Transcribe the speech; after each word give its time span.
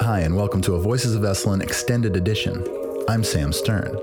Hi, 0.00 0.20
and 0.20 0.36
welcome 0.36 0.60
to 0.60 0.74
a 0.74 0.78
Voices 0.78 1.14
of 1.14 1.22
Esalen 1.22 1.62
extended 1.62 2.16
edition. 2.16 2.62
I'm 3.08 3.24
Sam 3.24 3.50
Stern. 3.50 3.96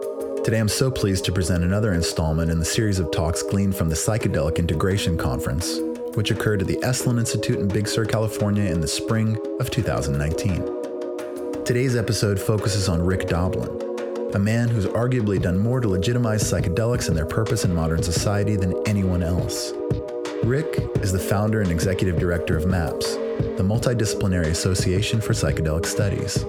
Today 0.43 0.59
I'm 0.59 0.67
so 0.67 0.89
pleased 0.89 1.23
to 1.25 1.31
present 1.31 1.63
another 1.63 1.93
installment 1.93 2.49
in 2.49 2.57
the 2.57 2.65
series 2.65 2.97
of 2.97 3.11
talks 3.11 3.43
gleaned 3.43 3.75
from 3.75 3.89
the 3.89 3.95
Psychedelic 3.95 4.57
Integration 4.57 5.19
Conference, 5.19 5.77
which 6.15 6.31
occurred 6.31 6.61
at 6.61 6.67
the 6.67 6.77
Esalen 6.77 7.19
Institute 7.19 7.59
in 7.59 7.67
Big 7.67 7.87
Sur, 7.87 8.05
California 8.05 8.71
in 8.71 8.81
the 8.81 8.87
spring 8.87 9.37
of 9.59 9.69
2019. 9.69 11.63
Today's 11.63 11.95
episode 11.95 12.39
focuses 12.39 12.89
on 12.89 12.99
Rick 12.99 13.27
Doblin, 13.27 14.31
a 14.33 14.39
man 14.39 14.69
who's 14.69 14.87
arguably 14.87 15.39
done 15.39 15.59
more 15.59 15.79
to 15.79 15.87
legitimize 15.87 16.43
psychedelics 16.43 17.07
and 17.07 17.15
their 17.15 17.27
purpose 17.27 17.65
in 17.65 17.75
modern 17.75 18.01
society 18.01 18.55
than 18.55 18.75
anyone 18.87 19.21
else. 19.21 19.73
Rick 20.43 20.79
is 21.01 21.11
the 21.11 21.19
founder 21.19 21.61
and 21.61 21.71
executive 21.71 22.17
director 22.19 22.57
of 22.57 22.65
MAPS, 22.65 23.15
the 23.57 23.63
Multidisciplinary 23.63 24.47
Association 24.47 25.21
for 25.21 25.33
Psychedelic 25.33 25.85
Studies. 25.85 26.45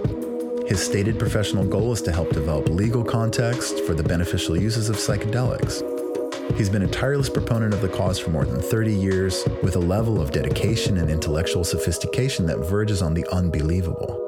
His 0.69 0.85
stated 0.85 1.19
professional 1.19 1.65
goal 1.65 1.93
is 1.93 2.03
to 2.03 2.13
help 2.13 2.31
develop 2.31 2.69
legal 2.69 3.05
context 3.05 3.81
for 3.81 3.95
the 3.95 4.03
beneficial 4.03 4.57
uses 4.57 4.89
of 4.89 4.97
psychedelics. 4.97 5.83
He's 6.57 6.71
been 6.71 6.83
a 6.83 6.89
tireless 6.89 7.29
proponent 7.29 7.75
of 7.75 7.81
the 7.81 7.89
cause 7.89 8.19
for 8.19 8.31
more 8.31 8.45
than 8.45 8.61
30 8.61 8.93
years, 8.93 9.45
with 9.63 9.77
a 9.77 9.81
level 9.81 10.21
of 10.21 10.31
dedication 10.31 10.99
and 10.99 11.11
intellectual 11.11 11.65
sophistication 11.65 12.47
that 12.47 12.59
verges 12.59 13.03
on 13.03 13.15
the 13.15 13.27
unbelievable. 13.33 14.21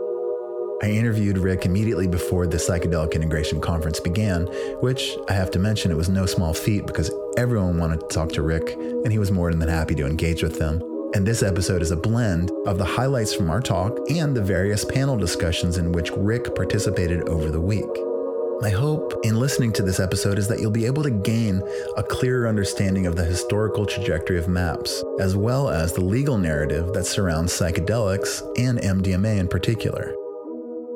I 0.83 0.91
interviewed 0.91 1.39
Rick 1.39 1.65
immediately 1.65 2.07
before 2.07 2.47
the 2.47 2.59
Psychedelic 2.59 3.15
Integration 3.15 3.61
Conference 3.61 3.99
began, 3.99 4.47
which 4.81 5.17
I 5.29 5.33
have 5.33 5.51
to 5.53 5.59
mention 5.59 5.91
it 5.91 5.97
was 5.97 6.11
no 6.11 6.27
small 6.27 6.53
feat 6.53 6.87
because 6.87 7.11
everyone 7.39 7.79
wanted 7.79 8.01
to 8.01 8.07
talk 8.09 8.31
to 8.33 8.43
Rick, 8.43 8.75
and 8.75 9.11
he 9.11 9.19
was 9.19 9.31
more 9.31 9.53
than 9.53 9.69
happy 9.69 9.95
to 9.95 10.07
engage 10.07 10.43
with 10.43 10.59
them. 10.59 10.83
And 11.17 11.27
this 11.27 11.43
episode 11.43 11.81
is 11.81 11.93
a 11.93 11.97
blend 11.97 12.51
of 12.67 12.77
the 12.77 12.85
highlights 12.85 13.33
from 13.33 13.49
our 13.49 13.63
talk 13.63 13.99
and 14.11 14.37
the 14.37 14.43
various 14.43 14.85
panel 14.85 15.17
discussions 15.17 15.79
in 15.79 15.91
which 15.91 16.11
Rick 16.11 16.55
participated 16.55 17.27
over 17.27 17.51
the 17.51 17.59
week. 17.59 17.89
My 18.61 18.69
hope 18.69 19.15
in 19.23 19.41
listening 19.41 19.73
to 19.73 19.83
this 19.83 19.99
episode 19.99 20.39
is 20.39 20.47
that 20.49 20.61
you'll 20.61 20.71
be 20.71 20.85
able 20.85 21.03
to 21.03 21.11
gain 21.11 21.63
a 21.97 22.03
clearer 22.03 22.47
understanding 22.47 23.07
of 23.07 23.17
the 23.17 23.25
historical 23.25 23.87
trajectory 23.87 24.37
of 24.37 24.47
MAPS, 24.47 25.03
as 25.19 25.35
well 25.35 25.71
as 25.71 25.95
the 25.95 26.05
legal 26.05 26.37
narrative 26.37 26.93
that 26.93 27.07
surrounds 27.07 27.51
psychedelics 27.51 28.43
and 28.59 28.79
MDMA 28.79 29.39
in 29.39 29.49
particular. 29.49 30.15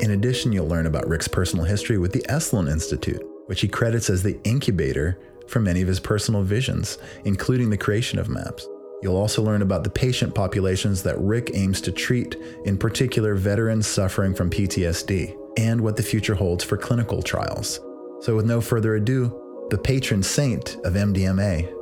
In 0.01 0.11
addition, 0.11 0.53
you'll 0.53 0.69
learn 0.69 0.85
about 0.85 1.09
Rick's 1.09 1.29
personal 1.29 1.65
history 1.65 1.97
with 1.97 2.13
the 2.13 2.27
Esalen 2.29 2.71
Institute, 2.71 3.27
which 3.47 3.63
he 3.63 3.69
credits 3.69 4.11
as 4.11 4.23
the 4.23 4.39
incubator 4.45 5.19
for 5.47 5.61
many 5.61 5.81
of 5.81 5.89
his 5.89 5.99
personal 5.99 6.43
visions, 6.43 6.99
including 7.25 7.71
the 7.71 7.79
creation 7.79 8.19
of 8.19 8.29
MAPS. 8.29 8.69
You'll 9.03 9.17
also 9.17 9.43
learn 9.43 9.63
about 9.63 9.85
the 9.85 9.91
patient 9.91 10.35
populations 10.35 11.03
that 11.05 11.19
Rick 11.19 11.53
aims 11.55 11.81
to 11.83 11.93
treat, 11.93 12.37
in 12.65 12.77
particular 12.77 13.35
veterans 13.35 13.87
suffering 13.87 14.35
from 14.35 14.51
PTSD, 14.51 15.37
and 15.57 15.81
what 15.81 15.97
the 15.97 16.03
future 16.03 16.35
holds 16.35 16.63
for 16.63 16.77
clinical 16.77 17.23
trials. 17.23 17.81
So, 18.21 18.37
with 18.37 18.45
no 18.45 18.61
further 18.61 18.97
ado, 18.97 19.67
the 19.71 19.79
patron 19.79 20.23
saint 20.23 20.77
of 20.85 20.95
MDMA, 20.95 21.73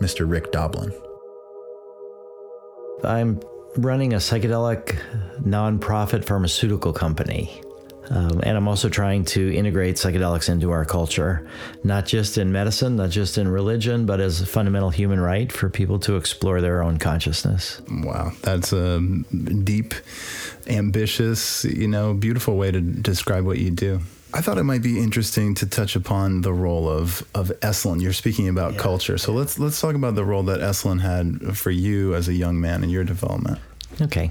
Mr. 0.00 0.30
Rick 0.30 0.52
Doblin. 0.52 0.92
I'm 3.02 3.40
running 3.76 4.12
a 4.12 4.16
psychedelic 4.16 4.98
nonprofit 5.42 6.24
pharmaceutical 6.24 6.92
company. 6.92 7.62
Um, 8.10 8.40
and 8.42 8.56
I'm 8.56 8.66
also 8.66 8.88
trying 8.88 9.24
to 9.26 9.54
integrate 9.54 9.94
psychedelics 9.94 10.48
into 10.48 10.72
our 10.72 10.84
culture, 10.84 11.48
not 11.84 12.06
just 12.06 12.38
in 12.38 12.50
medicine, 12.50 12.96
not 12.96 13.10
just 13.10 13.38
in 13.38 13.46
religion, 13.46 14.04
but 14.04 14.20
as 14.20 14.40
a 14.40 14.46
fundamental 14.46 14.90
human 14.90 15.20
right 15.20 15.50
for 15.50 15.70
people 15.70 16.00
to 16.00 16.16
explore 16.16 16.60
their 16.60 16.82
own 16.82 16.98
consciousness. 16.98 17.80
Wow, 17.88 18.32
that's 18.42 18.72
a 18.72 19.00
deep, 19.62 19.94
ambitious, 20.66 21.64
you 21.64 21.86
know, 21.86 22.12
beautiful 22.12 22.56
way 22.56 22.72
to 22.72 22.80
describe 22.80 23.44
what 23.44 23.58
you 23.58 23.70
do. 23.70 24.00
I 24.32 24.40
thought 24.40 24.58
it 24.58 24.64
might 24.64 24.82
be 24.82 24.98
interesting 24.98 25.54
to 25.56 25.66
touch 25.66 25.96
upon 25.96 26.42
the 26.42 26.52
role 26.52 26.88
of 26.88 27.26
of 27.34 27.48
Esalen. 27.60 28.00
You're 28.00 28.12
speaking 28.12 28.48
about 28.48 28.74
yeah. 28.74 28.78
culture, 28.78 29.18
so 29.18 29.32
let's 29.32 29.58
let's 29.58 29.80
talk 29.80 29.94
about 29.94 30.14
the 30.14 30.24
role 30.24 30.44
that 30.44 30.60
Esalen 30.60 31.00
had 31.00 31.56
for 31.56 31.70
you 31.70 32.14
as 32.14 32.28
a 32.28 32.32
young 32.32 32.60
man 32.60 32.84
in 32.84 32.90
your 32.90 33.02
development. 33.02 33.58
Okay. 34.00 34.30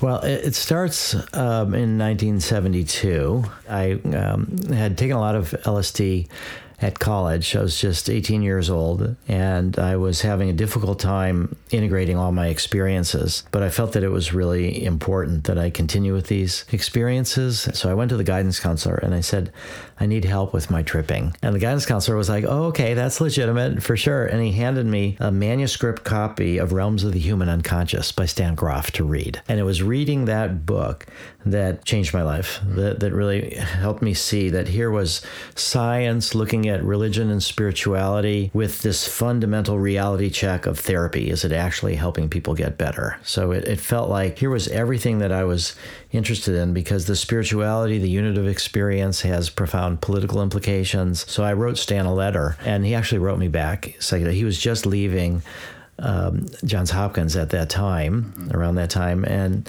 Well, 0.00 0.20
it, 0.22 0.54
starts 0.54 1.14
um, 1.34 1.74
in 1.74 1.98
1972. 1.98 3.44
I 3.68 3.92
um, 4.14 4.58
had 4.68 4.96
taken 4.96 5.16
a 5.16 5.20
lot 5.20 5.34
of 5.34 5.50
LSD 5.50 6.28
at 6.82 6.98
college. 6.98 7.54
I 7.54 7.62
was 7.62 7.80
just 7.80 8.08
18 8.08 8.42
years 8.42 8.70
old 8.70 9.16
and 9.28 9.78
I 9.78 9.96
was 9.96 10.22
having 10.22 10.48
a 10.48 10.52
difficult 10.52 10.98
time 10.98 11.56
integrating 11.70 12.16
all 12.16 12.32
my 12.32 12.48
experiences. 12.48 13.44
But 13.50 13.62
I 13.62 13.70
felt 13.70 13.92
that 13.92 14.02
it 14.02 14.08
was 14.08 14.32
really 14.32 14.84
important 14.84 15.44
that 15.44 15.58
I 15.58 15.70
continue 15.70 16.14
with 16.14 16.28
these 16.28 16.64
experiences. 16.72 17.68
So 17.74 17.90
I 17.90 17.94
went 17.94 18.10
to 18.10 18.16
the 18.16 18.24
guidance 18.24 18.60
counselor 18.60 18.96
and 18.96 19.14
I 19.14 19.20
said, 19.20 19.52
I 19.98 20.06
need 20.06 20.24
help 20.24 20.54
with 20.54 20.70
my 20.70 20.82
tripping. 20.82 21.36
And 21.42 21.54
the 21.54 21.58
guidance 21.58 21.84
counselor 21.84 22.16
was 22.16 22.28
like, 22.28 22.44
Oh, 22.44 22.64
okay, 22.64 22.94
that's 22.94 23.20
legitimate 23.20 23.82
for 23.82 23.96
sure. 23.96 24.24
And 24.26 24.42
he 24.42 24.52
handed 24.52 24.86
me 24.86 25.16
a 25.20 25.30
manuscript 25.30 26.04
copy 26.04 26.58
of 26.58 26.72
Realms 26.72 27.04
of 27.04 27.12
the 27.12 27.18
Human 27.18 27.48
Unconscious 27.48 28.12
by 28.12 28.24
Stan 28.26 28.54
Grof 28.54 28.90
to 28.92 29.04
read. 29.04 29.42
And 29.48 29.60
it 29.60 29.64
was 29.64 29.82
reading 29.82 30.24
that 30.24 30.64
book 30.64 31.06
that 31.44 31.84
changed 31.84 32.14
my 32.14 32.22
life, 32.22 32.60
that, 32.64 33.00
that 33.00 33.12
really 33.12 33.54
helped 33.54 34.02
me 34.02 34.14
see 34.14 34.50
that 34.50 34.68
here 34.68 34.90
was 34.90 35.22
science 35.54 36.34
looking 36.34 36.68
at 36.68 36.69
religion 36.78 37.30
and 37.30 37.42
spirituality 37.42 38.50
with 38.54 38.82
this 38.82 39.06
fundamental 39.06 39.78
reality 39.78 40.30
check 40.30 40.66
of 40.66 40.78
therapy. 40.78 41.30
Is 41.30 41.44
it 41.44 41.52
actually 41.52 41.96
helping 41.96 42.28
people 42.28 42.54
get 42.54 42.78
better? 42.78 43.18
So 43.22 43.52
it, 43.52 43.64
it 43.64 43.80
felt 43.80 44.08
like 44.08 44.38
here 44.38 44.50
was 44.50 44.68
everything 44.68 45.18
that 45.18 45.32
I 45.32 45.44
was 45.44 45.74
interested 46.12 46.54
in 46.54 46.72
because 46.72 47.06
the 47.06 47.16
spirituality, 47.16 47.98
the 47.98 48.08
unitive 48.08 48.46
experience, 48.46 49.22
has 49.22 49.50
profound 49.50 50.00
political 50.00 50.42
implications. 50.42 51.30
So 51.30 51.42
I 51.42 51.52
wrote 51.52 51.78
Stan 51.78 52.06
a 52.06 52.14
letter, 52.14 52.56
and 52.64 52.84
he 52.84 52.94
actually 52.94 53.18
wrote 53.18 53.38
me 53.38 53.48
back. 53.48 53.84
He 53.84 54.44
was 54.44 54.58
just 54.58 54.86
leaving 54.86 55.42
um, 55.98 56.46
Johns 56.64 56.90
Hopkins 56.90 57.36
at 57.36 57.50
that 57.50 57.68
time, 57.70 58.50
around 58.54 58.76
that 58.76 58.90
time, 58.90 59.24
and 59.24 59.68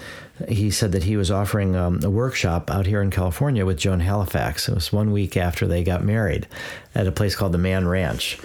he 0.49 0.71
said 0.71 0.91
that 0.91 1.03
he 1.03 1.17
was 1.17 1.31
offering 1.31 1.75
um, 1.75 1.99
a 2.03 2.09
workshop 2.09 2.69
out 2.69 2.85
here 2.85 3.01
in 3.01 3.11
California 3.11 3.65
with 3.65 3.77
Joan 3.77 3.99
Halifax. 3.99 4.67
It 4.67 4.75
was 4.75 4.91
one 4.91 5.11
week 5.11 5.37
after 5.37 5.67
they 5.67 5.83
got 5.83 6.03
married 6.03 6.47
at 6.95 7.07
a 7.07 7.11
place 7.11 7.35
called 7.35 7.51
the 7.51 7.57
Mann 7.57 7.87
Ranch. 7.87 8.37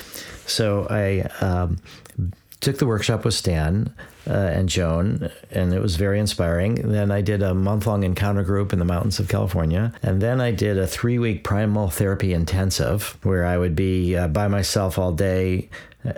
So 0.46 0.86
I 0.88 1.28
um, 1.44 1.78
took 2.60 2.78
the 2.78 2.86
workshop 2.86 3.24
with 3.24 3.34
Stan 3.34 3.94
uh, 4.28 4.32
and 4.32 4.68
Joan, 4.68 5.30
and 5.50 5.72
it 5.72 5.80
was 5.80 5.96
very 5.96 6.18
inspiring. 6.18 6.74
Then 6.74 7.10
I 7.10 7.20
did 7.20 7.42
a 7.42 7.54
month 7.54 7.86
long 7.86 8.02
encounter 8.02 8.42
group 8.42 8.72
in 8.72 8.78
the 8.78 8.84
mountains 8.84 9.18
of 9.18 9.28
California. 9.28 9.92
And 10.02 10.20
then 10.20 10.40
I 10.40 10.50
did 10.50 10.78
a 10.78 10.86
three 10.86 11.18
week 11.18 11.44
primal 11.44 11.90
therapy 11.90 12.32
intensive 12.32 13.16
where 13.22 13.44
I 13.44 13.58
would 13.58 13.76
be 13.76 14.16
uh, 14.16 14.28
by 14.28 14.48
myself 14.48 14.98
all 14.98 15.12
day 15.12 15.68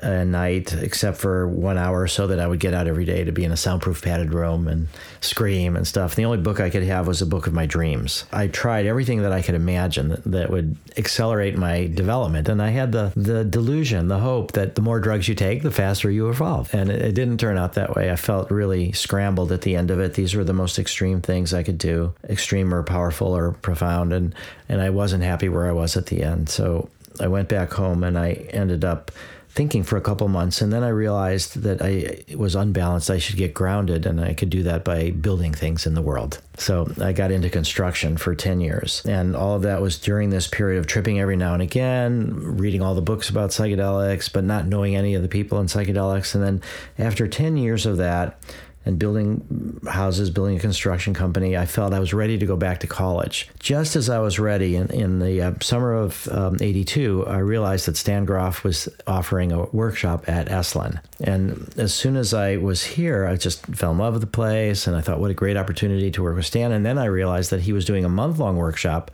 a 0.03 0.25
night, 0.25 0.72
except 0.75 1.19
for 1.19 1.49
one 1.49 1.78
hour 1.78 2.03
or 2.03 2.09
so 2.09 2.26
that 2.26 2.41
I 2.41 2.47
would 2.47 2.60
get 2.60 2.75
out 2.75 2.87
every 2.87 3.04
day 3.04 3.25
to 3.25 3.32
be 3.32 3.44
in 3.44 3.53
a 3.53 3.56
soundproof 3.56 4.03
padded 4.03 4.32
room 4.32 4.69
and 4.69 4.88
scream 5.21 5.76
and 5.76 5.87
stuff. 5.87 6.15
The 6.15 6.25
only 6.25 6.38
book 6.38 6.60
I 6.60 6.71
could 6.71 6.82
have 6.82 7.06
was 7.06 7.22
a 7.22 7.26
book 7.26 7.47
of 7.47 7.53
my 7.53 7.66
dreams. 7.66 8.25
I 8.32 8.48
tried 8.48 8.87
everything 8.87 9.22
that 9.22 9.32
I 9.32 9.43
could 9.43 9.54
imagine 9.54 10.09
that, 10.09 10.25
that 10.25 10.50
would 10.50 10.77
accelerate 10.97 11.56
my 11.56 11.87
development. 11.87 12.48
And 12.48 12.62
I 12.62 12.71
had 12.71 12.93
the, 12.93 13.12
the 13.16 13.44
delusion, 13.44 14.09
the 14.09 14.19
hope 14.19 14.53
that 14.53 14.75
the 14.75 14.82
more 14.82 15.00
drugs 15.00 15.28
you 15.28 15.34
take, 15.34 15.62
the 15.62 15.71
faster 15.71 16.10
you 16.10 16.28
evolve. 16.28 16.75
And 16.75 16.91
it, 16.91 17.03
it 17.03 17.12
didn't 17.15 17.38
turn 17.38 17.56
out 17.56 17.75
that 17.75 17.94
way. 17.94 18.10
I 18.10 18.16
felt 18.16 18.50
really 18.50 18.93
scrambled 18.93 19.53
at 19.53 19.62
the 19.62 19.77
end 19.77 19.91
of 19.91 20.00
it. 20.00 20.15
These 20.15 20.34
were 20.34 20.44
the 20.44 20.53
most 20.53 20.78
extreme 20.78 21.21
things 21.21 21.54
I 21.54 21.62
could 21.62 21.78
do, 21.78 22.15
extreme 22.28 22.72
or 22.72 22.82
powerful 22.82 23.37
or 23.37 23.53
profound. 23.53 24.12
And, 24.12 24.34
and 24.69 24.81
I 24.81 24.91
wasn't 24.91 25.25
happy 25.25 25.48
where 25.48 25.66
I 25.66 25.72
was 25.72 25.97
at 25.97 26.06
the 26.06 26.22
end. 26.22 26.48
So 26.48 26.88
I 27.21 27.28
went 27.28 27.48
back 27.48 27.72
home 27.72 28.04
and 28.04 28.19
I 28.19 28.32
ended 28.50 28.84
up 28.84 29.10
thinking 29.59 29.83
for 29.83 29.97
a 29.97 30.01
couple 30.01 30.29
months, 30.29 30.63
and 30.63 30.73
then 30.73 30.85
I 30.85 30.91
realized 30.91 31.63
that 31.63 31.83
I 31.83 32.23
was 32.37 32.55
unbalanced. 32.55 33.11
I 33.11 33.19
should 33.19 33.37
get 33.37 33.55
grounded, 33.55 34.07
and 34.07 34.21
I 34.21 34.33
could 34.33 34.51
do 34.51 34.63
that 34.63 34.85
by 34.85 35.11
building 35.11 35.53
things 35.53 35.84
in 35.84 35.95
the 35.95 36.01
world. 36.01 36.41
So 36.59 36.89
I 37.01 37.13
got 37.13 37.33
into 37.33 37.51
construction 37.51 38.19
for 38.19 38.37
10 38.37 38.60
years. 38.60 39.03
And 39.05 39.34
all 39.34 39.57
of 39.57 39.63
that 39.63 39.81
was 39.81 39.99
during 39.99 40.31
this 40.31 40.47
period 40.47 40.78
of 40.78 40.87
tripping 40.87 41.19
every 41.19 41.34
now 41.37 41.55
and 41.55 41.63
again, 41.63 42.34
reading 42.37 42.83
all 42.83 42.95
the 42.95 43.03
books 43.03 43.31
about 43.31 43.51
psychedelics, 43.51 44.33
but 44.33 44.45
not 44.45 44.66
knowing 44.66 44.95
any 44.95 45.16
of 45.16 45.22
the 45.22 45.28
people 45.28 45.59
in 45.59 45.66
psychedelics. 45.66 46.37
And 46.37 46.45
then 46.45 46.63
after 46.97 47.27
10 47.27 47.57
years 47.57 47.84
of 47.84 47.97
that, 47.97 48.41
and 48.89 48.99
building 48.99 49.79
houses, 49.87 50.31
building 50.31 50.57
a 50.57 50.61
construction 50.61 51.13
company, 51.13 51.59
I 51.59 51.67
felt 51.67 51.93
I 51.93 52.01
was 52.01 52.15
ready 52.15 52.39
to 52.39 52.47
go 52.47 52.57
back 52.57 52.81
to 52.81 52.87
college. 52.87 53.51
Just 53.59 53.97
as 53.97 54.09
I 54.09 54.19
was 54.19 54.39
ready 54.39 54.77
in, 54.77 54.91
in 54.91 55.19
the 55.19 55.43
uh, 55.43 55.53
summer 55.61 55.93
of 55.93 56.27
um, 56.29 56.57
82, 56.59 57.27
I 57.27 57.37
realized 57.37 57.85
that 57.85 57.99
Stan 57.99 58.25
Grof 58.25 58.65
was 58.65 58.89
offering 59.07 59.53
a 59.53 59.67
workshop 59.67 60.27
at 60.27 60.49
Esalen. 60.49 61.01
And 61.23 61.71
as 61.77 61.93
soon 61.93 62.17
as 62.17 62.33
I 62.33 62.57
was 62.57 62.83
here, 62.83 63.27
I 63.27 63.37
just 63.37 63.67
fell 63.67 63.93
in 63.93 63.99
love 63.99 64.15
with 64.15 64.23
the 64.23 64.27
place 64.27 64.87
and 64.87 64.97
I 64.97 65.03
thought, 65.03 65.21
what 65.21 65.31
a 65.31 65.35
great 65.35 65.59
opportunity 65.59 66.11
to 66.11 66.23
work 66.23 66.37
with 66.37 66.47
Stan. 66.47 66.73
And 66.73 66.87
then 66.87 66.97
I 66.97 67.05
realized 67.05 67.51
that 67.51 67.61
he 67.61 67.75
was 67.75 67.85
doing 67.85 68.07
a 68.07 68.09
month 68.09 68.39
long 68.39 68.57
workshop 68.57 69.11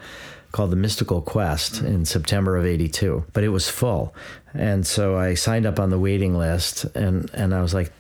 called 0.53 0.71
The 0.71 0.77
Mystical 0.77 1.21
Quest 1.21 1.83
in 1.83 2.05
September 2.05 2.57
of 2.57 2.65
82, 2.65 3.25
but 3.33 3.43
it 3.43 3.49
was 3.49 3.69
full. 3.69 4.15
And 4.53 4.87
so 4.87 5.19
I 5.19 5.35
signed 5.35 5.67
up 5.67 5.81
on 5.81 5.91
the 5.91 5.99
waiting 5.99 6.39
list 6.39 6.85
and, 6.95 7.29
and 7.35 7.53
I 7.53 7.61
was 7.61 7.75
like, 7.75 7.91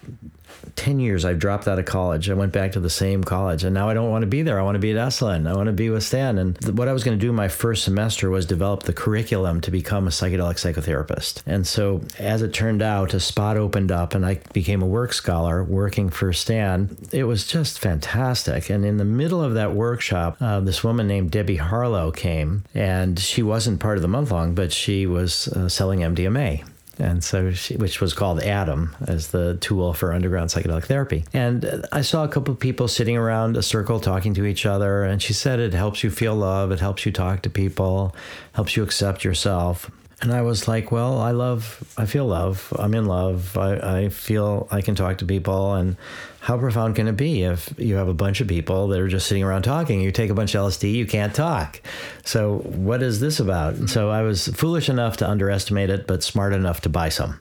10 0.76 1.00
years 1.00 1.24
I've 1.24 1.38
dropped 1.38 1.68
out 1.68 1.78
of 1.78 1.84
college. 1.84 2.30
I 2.30 2.34
went 2.34 2.52
back 2.52 2.72
to 2.72 2.80
the 2.80 2.90
same 2.90 3.24
college 3.24 3.64
and 3.64 3.74
now 3.74 3.88
I 3.88 3.94
don't 3.94 4.10
want 4.10 4.22
to 4.22 4.26
be 4.26 4.42
there. 4.42 4.58
I 4.58 4.62
want 4.62 4.76
to 4.76 4.80
be 4.80 4.92
at 4.92 4.96
Esalen. 4.96 5.48
I 5.48 5.54
want 5.54 5.66
to 5.66 5.72
be 5.72 5.90
with 5.90 6.04
Stan. 6.04 6.38
And 6.38 6.58
th- 6.60 6.74
what 6.74 6.88
I 6.88 6.92
was 6.92 7.04
going 7.04 7.18
to 7.18 7.20
do 7.20 7.32
my 7.32 7.48
first 7.48 7.84
semester 7.84 8.30
was 8.30 8.46
develop 8.46 8.84
the 8.84 8.92
curriculum 8.92 9.60
to 9.62 9.70
become 9.70 10.06
a 10.06 10.10
psychedelic 10.10 10.56
psychotherapist. 10.56 11.42
And 11.46 11.66
so 11.66 12.02
as 12.18 12.42
it 12.42 12.52
turned 12.52 12.82
out, 12.82 13.14
a 13.14 13.20
spot 13.20 13.56
opened 13.56 13.92
up 13.92 14.14
and 14.14 14.24
I 14.24 14.40
became 14.52 14.82
a 14.82 14.86
work 14.86 15.12
scholar 15.12 15.62
working 15.64 16.10
for 16.10 16.32
Stan. 16.32 16.96
It 17.12 17.24
was 17.24 17.46
just 17.46 17.78
fantastic. 17.78 18.70
And 18.70 18.84
in 18.84 18.96
the 18.96 19.04
middle 19.04 19.42
of 19.42 19.54
that 19.54 19.74
workshop, 19.74 20.36
uh, 20.40 20.60
this 20.60 20.84
woman 20.84 21.06
named 21.06 21.30
Debbie 21.30 21.56
Harlow 21.56 22.10
came 22.10 22.64
and 22.74 23.18
she 23.18 23.42
wasn't 23.42 23.80
part 23.80 23.98
of 23.98 24.02
the 24.02 24.08
month 24.08 24.30
long, 24.30 24.54
but 24.54 24.72
she 24.72 25.06
was 25.06 25.48
uh, 25.48 25.68
selling 25.68 26.00
MDMA 26.00 26.64
and 26.98 27.22
so 27.22 27.52
she, 27.52 27.76
which 27.76 28.00
was 28.00 28.14
called 28.14 28.40
Adam 28.40 28.94
as 29.06 29.28
the 29.28 29.56
tool 29.56 29.92
for 29.92 30.12
underground 30.12 30.50
psychedelic 30.50 30.84
therapy. 30.84 31.24
And 31.32 31.84
I 31.92 32.02
saw 32.02 32.24
a 32.24 32.28
couple 32.28 32.52
of 32.52 32.60
people 32.60 32.88
sitting 32.88 33.16
around 33.16 33.56
a 33.56 33.62
circle 33.62 34.00
talking 34.00 34.34
to 34.34 34.44
each 34.44 34.66
other, 34.66 35.04
and 35.04 35.22
she 35.22 35.32
said 35.32 35.58
it 35.60 35.74
helps 35.74 36.04
you 36.04 36.10
feel 36.10 36.34
love, 36.34 36.70
it 36.72 36.80
helps 36.80 37.06
you 37.06 37.12
talk 37.12 37.42
to 37.42 37.50
people, 37.50 38.14
helps 38.52 38.76
you 38.76 38.82
accept 38.82 39.24
yourself. 39.24 39.90
And 40.20 40.32
I 40.32 40.42
was 40.42 40.68
like, 40.68 40.92
well, 40.92 41.20
I 41.20 41.32
love, 41.32 41.82
I 41.98 42.06
feel 42.06 42.26
love. 42.26 42.72
I'm 42.78 42.94
in 42.94 43.06
love. 43.06 43.58
I, 43.58 44.04
I 44.04 44.08
feel 44.08 44.68
I 44.70 44.80
can 44.80 44.94
talk 44.94 45.18
to 45.18 45.26
people. 45.26 45.74
And 45.74 45.96
how 46.40 46.56
profound 46.56 46.96
can 46.96 47.08
it 47.08 47.16
be 47.16 47.42
if 47.42 47.74
you 47.78 47.96
have 47.96 48.08
a 48.08 48.14
bunch 48.14 48.40
of 48.40 48.48
people 48.48 48.88
that 48.88 49.00
are 49.00 49.08
just 49.08 49.26
sitting 49.26 49.42
around 49.42 49.62
talking? 49.62 50.00
You 50.00 50.12
take 50.12 50.30
a 50.30 50.34
bunch 50.34 50.54
of 50.54 50.66
LSD, 50.66 50.92
you 50.92 51.06
can't 51.06 51.34
talk. 51.34 51.80
So, 52.24 52.58
what 52.58 53.02
is 53.02 53.20
this 53.20 53.40
about? 53.40 53.74
And 53.74 53.90
so, 53.90 54.10
I 54.10 54.22
was 54.22 54.48
foolish 54.48 54.88
enough 54.88 55.16
to 55.18 55.28
underestimate 55.28 55.90
it, 55.90 56.06
but 56.06 56.22
smart 56.22 56.52
enough 56.52 56.80
to 56.82 56.88
buy 56.88 57.08
some. 57.08 57.40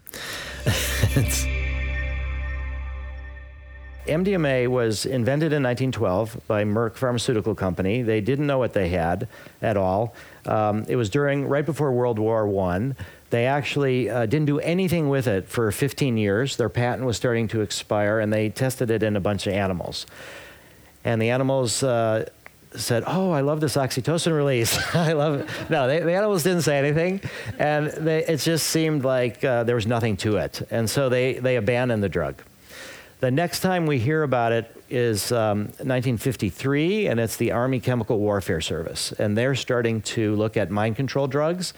MDMA 4.08 4.68
was 4.68 5.06
invented 5.06 5.54
in 5.54 5.64
1912 5.64 6.42
by 6.48 6.66
Merck 6.66 6.96
Pharmaceutical 6.96 7.56
Company. 7.56 8.02
They 8.02 8.20
didn't 8.20 8.48
know 8.48 8.58
what 8.58 8.74
they 8.74 8.90
had 8.90 9.30
at 9.62 9.78
all. 9.78 10.14
Um, 10.46 10.86
it 10.88 10.96
was 10.96 11.10
during 11.10 11.48
right 11.48 11.66
before 11.66 11.92
World 11.92 12.20
War 12.20 12.48
One. 12.48 12.96
They 13.30 13.46
actually 13.46 14.10
uh, 14.10 14.26
didn't 14.26 14.46
do 14.46 14.60
anything 14.60 15.10
with 15.10 15.26
it 15.28 15.48
for 15.48 15.72
15 15.72 16.18
years. 16.18 16.56
Their 16.58 16.70
patent 16.70 17.06
was 17.06 17.18
starting 17.18 17.48
to 17.50 17.62
expire, 17.62 18.20
and 18.20 18.32
they 18.32 18.50
tested 18.50 18.92
it 18.92 19.02
in 19.02 19.16
a 19.16 19.20
bunch 19.20 19.48
of 19.48 19.54
animals. 19.54 20.06
And 21.04 21.22
the 21.22 21.32
animals 21.32 21.82
uh, 21.82 22.30
said, 22.76 23.04
"Oh, 23.08 23.32
I 23.32 23.42
love 23.42 23.60
this 23.60 23.76
oxytocin 23.76 24.36
release. 24.36 24.78
I 24.96 25.14
love 25.14 25.42
it." 25.42 25.50
No, 25.70 25.88
they, 25.88 26.00
the 26.00 26.14
animals 26.14 26.44
didn't 26.44 26.62
say 26.62 26.78
anything, 26.78 27.22
and 27.58 27.88
they, 27.88 28.26
it 28.26 28.38
just 28.38 28.68
seemed 28.68 29.04
like 29.04 29.44
uh, 29.44 29.64
there 29.64 29.76
was 29.76 29.88
nothing 29.88 30.18
to 30.18 30.38
it, 30.38 30.62
and 30.70 30.90
so 30.90 31.10
they 31.10 31.34
they 31.34 31.56
abandoned 31.56 32.04
the 32.04 32.10
drug. 32.10 32.42
The 33.20 33.32
next 33.32 33.62
time 33.62 33.86
we 33.86 34.00
hear 34.00 34.24
about 34.24 34.52
it 34.52 34.83
is 34.94 35.32
um, 35.32 35.66
1953, 35.82 37.08
and 37.08 37.20
it's 37.20 37.36
the 37.36 37.52
Army 37.52 37.80
Chemical 37.80 38.20
Warfare 38.20 38.62
Service. 38.62 39.12
And 39.14 39.38
they're 39.38 39.56
starting 39.56 40.02
to 40.02 40.36
look 40.36 40.56
at 40.56 40.70
mind 40.70 40.96
control 40.96 41.28
drugs. 41.28 41.74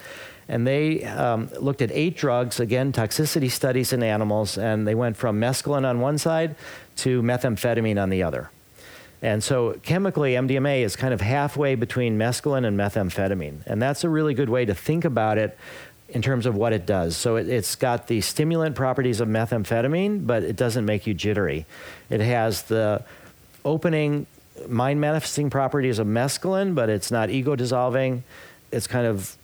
And 0.48 0.68
they 0.68 1.04
um, 1.06 1.50
looked 1.60 1.82
at 1.82 1.92
eight 1.92 2.18
drugs, 2.18 2.60
again, 2.60 2.92
toxicity 2.92 3.50
studies 3.50 3.94
in 3.94 4.04
animals, 4.04 4.58
and 4.58 4.88
they 4.88 4.94
went 4.94 5.18
from 5.18 5.40
mescaline 5.40 5.90
on 5.90 6.02
one 6.02 6.20
side 6.20 6.56
to 6.98 7.24
methamphetamine 7.24 8.00
on 8.00 8.10
the 8.10 8.22
other. 8.22 8.52
And 9.22 9.44
so, 9.44 9.80
chemically, 9.82 10.34
MDMA 10.34 10.82
is 10.82 10.96
kind 10.96 11.14
of 11.14 11.22
halfway 11.22 11.74
between 11.74 12.18
mescaline 12.18 12.64
and 12.64 12.78
methamphetamine. 12.78 13.66
And 13.66 13.82
that's 13.82 14.04
a 14.04 14.10
really 14.10 14.36
good 14.36 14.50
way 14.50 14.66
to 14.66 14.76
think 14.76 15.04
about 15.04 15.40
it 15.40 15.58
in 16.10 16.22
terms 16.22 16.46
of 16.46 16.56
what 16.56 16.74
it 16.74 16.86
does. 16.86 17.18
So 17.18 17.36
it, 17.36 17.48
has 17.48 17.76
got 17.76 18.08
the 18.08 18.22
stimulant 18.22 18.76
properties 18.76 19.20
of 19.20 19.28
methamphetamine, 19.28 20.26
but 20.28 20.44
it 20.44 20.56
doesn't 20.56 20.86
make 20.86 21.08
you 21.08 21.14
jittery. 21.14 21.66
It 22.10 22.22
has 22.22 22.64
the 22.64 23.04
opening 23.64 24.28
mind 24.68 25.02
manifesting 25.02 25.50
properties 25.50 26.00
of 26.00 26.08
mescaline, 26.08 26.76
but 26.76 26.90
it's 26.90 27.12
not 27.12 27.30
ego 27.30 27.56
dissolving. 27.56 28.24
It's 28.72 28.88
kind 28.88 29.06
of 29.06 29.36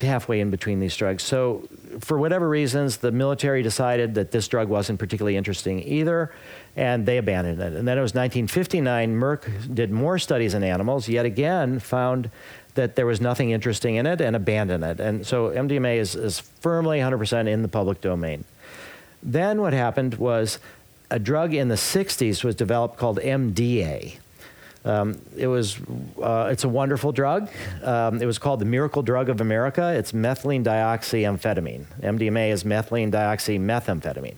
halfway 0.00 0.40
in 0.40 0.50
between 0.50 0.80
these 0.80 0.96
drugs. 0.96 1.22
So, 1.22 1.68
for 2.00 2.18
whatever 2.18 2.48
reasons, 2.48 2.98
the 2.98 3.12
military 3.12 3.62
decided 3.62 4.14
that 4.14 4.30
this 4.30 4.48
drug 4.48 4.68
wasn't 4.68 4.98
particularly 4.98 5.36
interesting 5.36 5.82
either, 5.82 6.32
and 6.76 7.06
they 7.06 7.18
abandoned 7.18 7.60
it. 7.60 7.72
And 7.72 7.86
then 7.86 7.98
it 7.98 8.02
was 8.02 8.14
1959, 8.14 9.14
Merck 9.14 9.74
did 9.74 9.90
more 9.90 10.18
studies 10.18 10.54
in 10.54 10.64
animals, 10.64 11.08
yet 11.08 11.24
again 11.24 11.78
found 11.78 12.30
that 12.74 12.96
there 12.96 13.06
was 13.06 13.20
nothing 13.20 13.50
interesting 13.50 13.96
in 13.96 14.06
it 14.06 14.20
and 14.20 14.34
abandoned 14.34 14.84
it. 14.84 15.00
And 15.00 15.26
so 15.26 15.50
MDMA 15.50 15.96
is, 15.96 16.14
is 16.14 16.40
firmly 16.40 16.98
100% 16.98 17.48
in 17.48 17.62
the 17.62 17.68
public 17.68 18.00
domain. 18.00 18.44
Then 19.22 19.60
what 19.60 19.72
happened 19.72 20.16
was 20.16 20.58
a 21.10 21.18
drug 21.18 21.54
in 21.54 21.68
the 21.68 21.76
60s 21.76 22.44
was 22.44 22.54
developed 22.54 22.96
called 22.96 23.18
MDA. 23.18 24.18
Um, 24.84 25.18
it 25.34 25.46
was 25.46 25.78
uh, 26.22 26.48
it's 26.52 26.64
a 26.64 26.68
wonderful 26.68 27.10
drug. 27.10 27.48
Um, 27.82 28.20
it 28.20 28.26
was 28.26 28.38
called 28.38 28.60
the 28.60 28.66
miracle 28.66 29.02
drug 29.02 29.30
of 29.30 29.40
America. 29.40 29.94
It's 29.94 30.12
methylene 30.12 30.62
dioxyamphetamine. 30.62 31.86
MDMA 32.02 32.50
is 32.50 32.64
methylene 32.64 33.10
dioxymethamphetamine. 33.10 34.36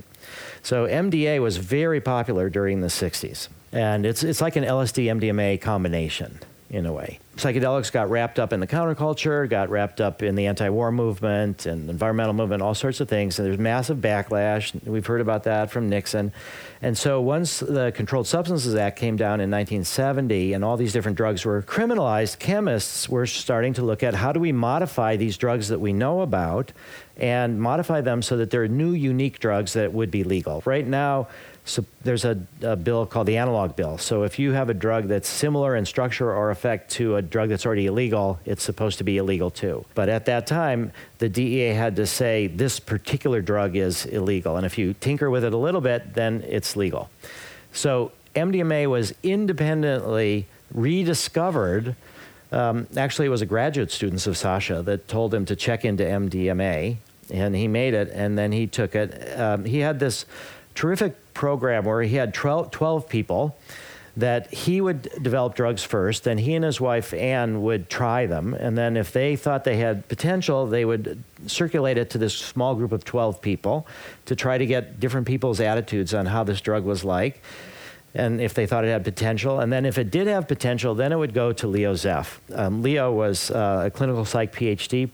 So 0.62 0.86
MDA 0.86 1.42
was 1.42 1.56
very 1.56 2.00
popular 2.00 2.48
during 2.48 2.80
the 2.80 2.86
60s, 2.86 3.48
and 3.72 4.06
it's 4.06 4.22
it's 4.22 4.40
like 4.40 4.54
an 4.54 4.62
LSD 4.62 5.06
MDMA 5.06 5.60
combination 5.60 6.38
in 6.70 6.86
a 6.86 6.92
way. 6.92 7.18
Psychedelics 7.36 7.92
got 7.92 8.08
wrapped 8.08 8.38
up 8.38 8.52
in 8.52 8.60
the 8.60 8.66
counterculture, 8.66 9.48
got 9.48 9.68
wrapped 9.68 10.00
up 10.00 10.22
in 10.22 10.34
the 10.36 10.46
anti 10.46 10.70
war 10.70 10.90
movement 10.90 11.66
and 11.66 11.90
environmental 11.90 12.32
movement, 12.32 12.62
all 12.62 12.74
sorts 12.74 13.00
of 13.00 13.08
things. 13.08 13.38
And 13.38 13.46
there's 13.46 13.58
massive 13.58 13.98
backlash. 13.98 14.82
We've 14.84 15.06
heard 15.06 15.20
about 15.20 15.44
that 15.44 15.70
from 15.70 15.88
Nixon. 15.88 16.32
And 16.80 16.96
so 16.96 17.20
once 17.20 17.60
the 17.60 17.92
Controlled 17.94 18.26
Substances 18.26 18.74
Act 18.74 18.98
came 18.98 19.16
down 19.16 19.40
in 19.40 19.50
1970 19.50 20.54
and 20.54 20.64
all 20.64 20.76
these 20.76 20.92
different 20.92 21.16
drugs 21.16 21.44
were 21.44 21.62
criminalized, 21.62 22.38
chemists 22.38 23.08
were 23.08 23.26
starting 23.26 23.74
to 23.74 23.82
look 23.82 24.02
at 24.02 24.14
how 24.14 24.32
do 24.32 24.40
we 24.40 24.52
modify 24.52 25.16
these 25.16 25.36
drugs 25.36 25.68
that 25.68 25.78
we 25.78 25.92
know 25.92 26.22
about 26.22 26.72
and 27.18 27.60
modify 27.60 28.00
them 28.00 28.22
so 28.22 28.36
that 28.38 28.50
they're 28.50 28.68
new, 28.68 28.92
unique 28.92 29.38
drugs 29.38 29.74
that 29.74 29.92
would 29.92 30.10
be 30.10 30.24
legal. 30.24 30.62
Right 30.64 30.86
now, 30.86 31.28
so 31.66 31.84
there's 32.04 32.24
a, 32.24 32.38
a, 32.62 32.76
bill 32.76 33.06
called 33.06 33.26
the 33.26 33.36
analog 33.36 33.74
bill. 33.74 33.98
So 33.98 34.22
if 34.22 34.38
you 34.38 34.52
have 34.52 34.70
a 34.70 34.74
drug 34.74 35.08
that's 35.08 35.28
similar 35.28 35.74
in 35.74 35.84
structure 35.84 36.32
or 36.32 36.52
effect 36.52 36.92
to 36.92 37.16
a 37.16 37.22
drug 37.22 37.48
that's 37.48 37.66
already 37.66 37.86
illegal, 37.86 38.38
it's 38.44 38.62
supposed 38.62 38.98
to 38.98 39.04
be 39.04 39.18
illegal 39.18 39.50
too. 39.50 39.84
But 39.96 40.08
at 40.08 40.26
that 40.26 40.46
time, 40.46 40.92
the 41.18 41.28
DEA 41.28 41.74
had 41.74 41.96
to 41.96 42.06
say 42.06 42.46
this 42.46 42.78
particular 42.78 43.42
drug 43.42 43.74
is 43.74 44.06
illegal. 44.06 44.56
And 44.56 44.64
if 44.64 44.78
you 44.78 44.94
tinker 44.94 45.28
with 45.28 45.42
it 45.42 45.52
a 45.52 45.56
little 45.56 45.80
bit, 45.80 46.14
then 46.14 46.44
it's 46.46 46.76
legal. 46.76 47.10
So 47.72 48.12
MDMA 48.36 48.88
was 48.88 49.12
independently 49.24 50.46
rediscovered. 50.72 51.96
Um, 52.52 52.86
actually, 52.96 53.26
it 53.26 53.30
was 53.30 53.42
a 53.42 53.46
graduate 53.46 53.90
student 53.90 54.24
of 54.28 54.36
Sasha 54.36 54.82
that 54.82 55.08
told 55.08 55.34
him 55.34 55.44
to 55.46 55.56
check 55.56 55.84
into 55.84 56.04
MDMA, 56.04 56.98
and 57.28 57.56
he 57.56 57.66
made 57.66 57.92
it, 57.92 58.08
and 58.12 58.38
then 58.38 58.52
he 58.52 58.68
took 58.68 58.94
it. 58.94 59.36
Um, 59.38 59.64
he 59.64 59.80
had 59.80 59.98
this 59.98 60.26
terrific 60.76 61.34
program 61.34 61.84
where 61.84 62.02
he 62.02 62.16
had 62.16 62.32
12, 62.32 62.70
12 62.70 63.08
people 63.08 63.56
that 64.16 64.52
he 64.52 64.80
would 64.80 65.02
develop 65.22 65.54
drugs 65.54 65.84
first, 65.84 66.24
then 66.24 66.38
he 66.38 66.54
and 66.54 66.64
his 66.64 66.80
wife 66.80 67.12
Anne 67.12 67.60
would 67.62 67.90
try 67.90 68.24
them, 68.24 68.54
and 68.54 68.76
then 68.76 68.96
if 68.96 69.12
they 69.12 69.36
thought 69.36 69.64
they 69.64 69.76
had 69.76 70.08
potential, 70.08 70.66
they 70.66 70.86
would 70.86 71.22
circulate 71.46 71.98
it 71.98 72.08
to 72.10 72.18
this 72.18 72.34
small 72.34 72.74
group 72.74 72.92
of 72.92 73.04
12 73.04 73.42
people 73.42 73.86
to 74.24 74.34
try 74.34 74.56
to 74.56 74.64
get 74.64 74.98
different 74.98 75.26
people's 75.26 75.60
attitudes 75.60 76.14
on 76.14 76.24
how 76.24 76.42
this 76.44 76.62
drug 76.62 76.84
was 76.84 77.04
like, 77.04 77.42
and 78.14 78.40
if 78.40 78.54
they 78.54 78.66
thought 78.66 78.84
it 78.84 78.88
had 78.88 79.04
potential. 79.04 79.60
And 79.60 79.70
then 79.70 79.84
if 79.84 79.98
it 79.98 80.10
did 80.10 80.26
have 80.26 80.48
potential, 80.48 80.94
then 80.94 81.12
it 81.12 81.16
would 81.16 81.34
go 81.34 81.52
to 81.52 81.66
Leo 81.66 81.92
Zeff. 81.92 82.38
Um, 82.54 82.80
Leo 82.80 83.12
was 83.12 83.50
uh, 83.50 83.82
a 83.86 83.90
clinical 83.90 84.24
psych 84.24 84.54
PhD 84.54 85.10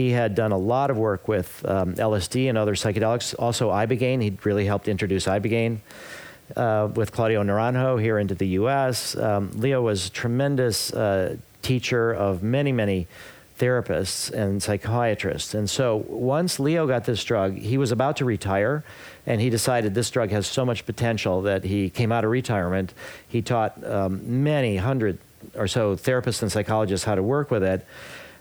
he 0.00 0.10
had 0.10 0.34
done 0.34 0.50
a 0.50 0.58
lot 0.58 0.90
of 0.90 0.96
work 0.96 1.28
with 1.28 1.62
um, 1.68 1.94
LSD 1.94 2.48
and 2.48 2.56
other 2.56 2.74
psychedelics, 2.74 3.34
also 3.38 3.68
Ibogaine. 3.68 4.22
He 4.22 4.36
really 4.44 4.64
helped 4.64 4.88
introduce 4.88 5.26
Ibogaine 5.26 5.78
uh, 6.56 6.88
with 6.94 7.12
Claudio 7.12 7.42
Naranjo 7.42 8.00
here 8.00 8.18
into 8.18 8.34
the 8.34 8.48
US. 8.60 9.14
Um, 9.14 9.50
Leo 9.54 9.82
was 9.82 10.06
a 10.06 10.10
tremendous 10.10 10.92
uh, 10.94 11.36
teacher 11.60 12.12
of 12.12 12.42
many, 12.42 12.72
many 12.72 13.08
therapists 13.58 14.32
and 14.32 14.62
psychiatrists. 14.62 15.52
And 15.52 15.68
so 15.68 15.96
once 16.08 16.58
Leo 16.58 16.86
got 16.86 17.04
this 17.04 17.22
drug, 17.22 17.58
he 17.58 17.76
was 17.76 17.92
about 17.92 18.16
to 18.16 18.24
retire, 18.24 18.82
and 19.26 19.38
he 19.38 19.50
decided 19.50 19.94
this 19.94 20.10
drug 20.10 20.30
has 20.30 20.46
so 20.46 20.64
much 20.64 20.86
potential 20.86 21.42
that 21.42 21.64
he 21.64 21.90
came 21.90 22.10
out 22.10 22.24
of 22.24 22.30
retirement. 22.30 22.94
He 23.28 23.42
taught 23.42 23.84
um, 23.84 24.42
many 24.42 24.78
hundred 24.78 25.18
or 25.54 25.68
so 25.68 25.94
therapists 25.94 26.40
and 26.40 26.50
psychologists 26.50 27.04
how 27.04 27.16
to 27.16 27.22
work 27.22 27.50
with 27.50 27.62
it. 27.62 27.86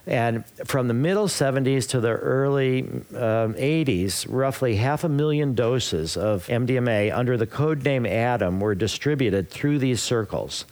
And 0.07 0.43
from 0.65 0.87
the 0.87 0.93
middle 0.93 1.27
70s 1.27 1.87
to 1.89 1.99
the 1.99 2.09
early 2.09 2.81
um, 2.83 3.53
80s, 3.53 4.25
roughly 4.27 4.75
half 4.75 5.03
a 5.03 5.09
million 5.09 5.53
doses 5.53 6.17
of 6.17 6.47
MDMA 6.47 7.15
under 7.15 7.37
the 7.37 7.45
code 7.47 7.83
name 7.83 8.05
Adam 8.05 8.59
were 8.59 8.75
distributed 8.75 9.49
through 9.49 9.79
these 9.79 10.01
circles. 10.01 10.65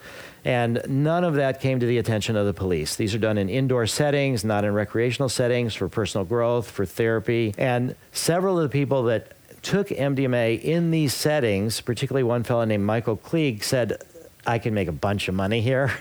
And 0.46 0.82
none 0.88 1.24
of 1.24 1.36
that 1.36 1.60
came 1.60 1.80
to 1.82 1.86
the 1.86 1.98
attention 1.98 2.38
of 2.38 2.46
the 2.46 2.54
police. 2.54 2.96
These 2.96 3.14
are 3.14 3.20
done 3.20 3.38
in 3.38 3.50
indoor 3.50 3.86
settings, 3.86 4.46
not 4.46 4.64
in 4.64 4.74
recreational 4.74 5.28
settings, 5.28 5.76
for 5.76 5.90
personal 5.90 6.24
growth, 6.24 6.72
for 6.72 6.86
therapy. 6.86 7.54
And 7.58 7.96
several 8.14 8.58
of 8.58 8.64
the 8.64 8.70
people 8.70 9.04
that 9.04 9.34
took 9.62 9.90
MDMA 9.90 10.62
in 10.62 10.92
these 10.92 11.14
settings, 11.14 11.82
particularly 11.82 12.24
one 12.24 12.44
fellow 12.44 12.64
named 12.64 12.86
Michael 12.86 13.18
Clegg, 13.18 13.64
said, 13.64 14.02
I 14.48 14.60
can 14.60 14.74
make 14.74 14.88
a 14.88 14.94
bunch 14.94 15.28
of 15.28 15.36
money 15.36 15.62
here, 15.62 15.92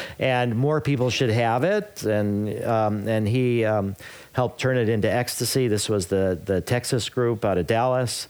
and 0.18 0.54
more 0.54 0.80
people 0.80 1.10
should 1.10 1.30
have 1.30 1.64
it. 1.64 2.04
And 2.04 2.64
um, 2.64 3.08
and 3.08 3.26
he 3.26 3.64
um, 3.64 3.96
helped 4.32 4.60
turn 4.60 4.78
it 4.78 4.88
into 4.88 5.10
ecstasy. 5.12 5.68
This 5.68 5.88
was 5.88 6.06
the 6.06 6.38
the 6.42 6.60
Texas 6.60 7.08
group 7.08 7.44
out 7.44 7.58
of 7.58 7.66
Dallas. 7.66 8.28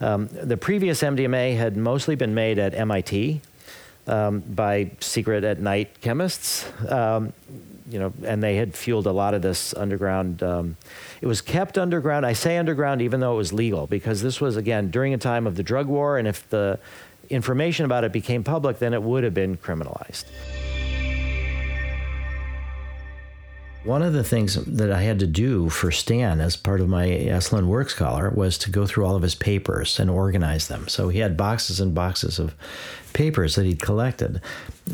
Um, 0.00 0.28
the 0.32 0.56
previous 0.56 1.02
MDMA 1.02 1.56
had 1.56 1.76
mostly 1.76 2.16
been 2.16 2.34
made 2.34 2.58
at 2.58 2.74
MIT 2.74 3.40
um, 4.08 4.40
by 4.40 4.90
secret 4.98 5.44
at 5.44 5.60
night 5.60 6.00
chemists. 6.00 6.66
Um, 6.90 7.32
you 7.88 7.98
know, 7.98 8.12
and 8.24 8.42
they 8.42 8.56
had 8.56 8.74
fueled 8.74 9.06
a 9.06 9.12
lot 9.12 9.34
of 9.34 9.42
this 9.42 9.74
underground. 9.74 10.42
Um, 10.42 10.76
it 11.20 11.26
was 11.26 11.42
kept 11.42 11.76
underground. 11.76 12.24
I 12.24 12.32
say 12.32 12.56
underground, 12.56 13.02
even 13.02 13.20
though 13.20 13.34
it 13.34 13.36
was 13.36 13.52
legal, 13.52 13.86
because 13.86 14.22
this 14.22 14.40
was 14.40 14.56
again 14.56 14.90
during 14.90 15.12
a 15.12 15.18
time 15.18 15.46
of 15.46 15.56
the 15.56 15.62
drug 15.62 15.86
war, 15.86 16.16
and 16.16 16.26
if 16.26 16.48
the 16.48 16.78
information 17.32 17.84
about 17.84 18.04
it 18.04 18.12
became 18.12 18.44
public, 18.44 18.78
then 18.78 18.94
it 18.94 19.02
would 19.02 19.24
have 19.24 19.34
been 19.34 19.56
criminalized. 19.56 20.24
One 23.84 24.02
of 24.02 24.12
the 24.12 24.22
things 24.22 24.54
that 24.54 24.92
I 24.92 25.02
had 25.02 25.18
to 25.18 25.26
do 25.26 25.68
for 25.68 25.90
Stan 25.90 26.40
as 26.40 26.56
part 26.56 26.80
of 26.80 26.88
my 26.88 27.04
Esalen 27.08 27.66
Work 27.66 27.90
Scholar 27.90 28.30
was 28.30 28.56
to 28.58 28.70
go 28.70 28.86
through 28.86 29.04
all 29.04 29.16
of 29.16 29.22
his 29.22 29.34
papers 29.34 29.98
and 29.98 30.08
organize 30.08 30.68
them. 30.68 30.86
So 30.86 31.08
he 31.08 31.18
had 31.18 31.36
boxes 31.36 31.80
and 31.80 31.92
boxes 31.92 32.38
of 32.38 32.54
papers 33.12 33.56
that 33.56 33.66
he'd 33.66 33.82
collected. 33.82 34.40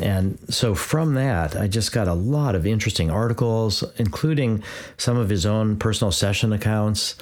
And 0.00 0.38
so 0.48 0.74
from 0.74 1.14
that, 1.14 1.54
I 1.54 1.68
just 1.68 1.92
got 1.92 2.08
a 2.08 2.14
lot 2.14 2.54
of 2.54 2.66
interesting 2.66 3.10
articles, 3.10 3.84
including 3.98 4.64
some 4.96 5.18
of 5.18 5.28
his 5.28 5.44
own 5.44 5.76
personal 5.76 6.10
session 6.10 6.54
accounts. 6.54 7.16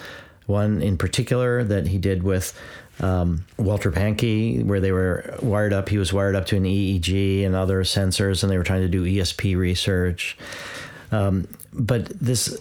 One 0.46 0.80
in 0.80 0.96
particular 0.96 1.64
that 1.64 1.88
he 1.88 1.98
did 1.98 2.22
with 2.22 2.58
um, 3.00 3.44
Walter 3.58 3.92
Pahnke, 3.92 4.64
where 4.64 4.80
they 4.80 4.92
were 4.92 5.36
wired 5.42 5.72
up. 5.72 5.88
He 5.88 5.98
was 5.98 6.12
wired 6.12 6.34
up 6.34 6.46
to 6.46 6.56
an 6.56 6.64
EEG 6.64 7.44
and 7.44 7.54
other 7.54 7.82
sensors, 7.82 8.42
and 8.42 8.50
they 8.50 8.56
were 8.56 8.64
trying 8.64 8.82
to 8.82 8.88
do 8.88 9.04
ESP 9.04 9.56
research. 9.56 10.38
Um, 11.12 11.48
but 11.72 12.06
this 12.20 12.58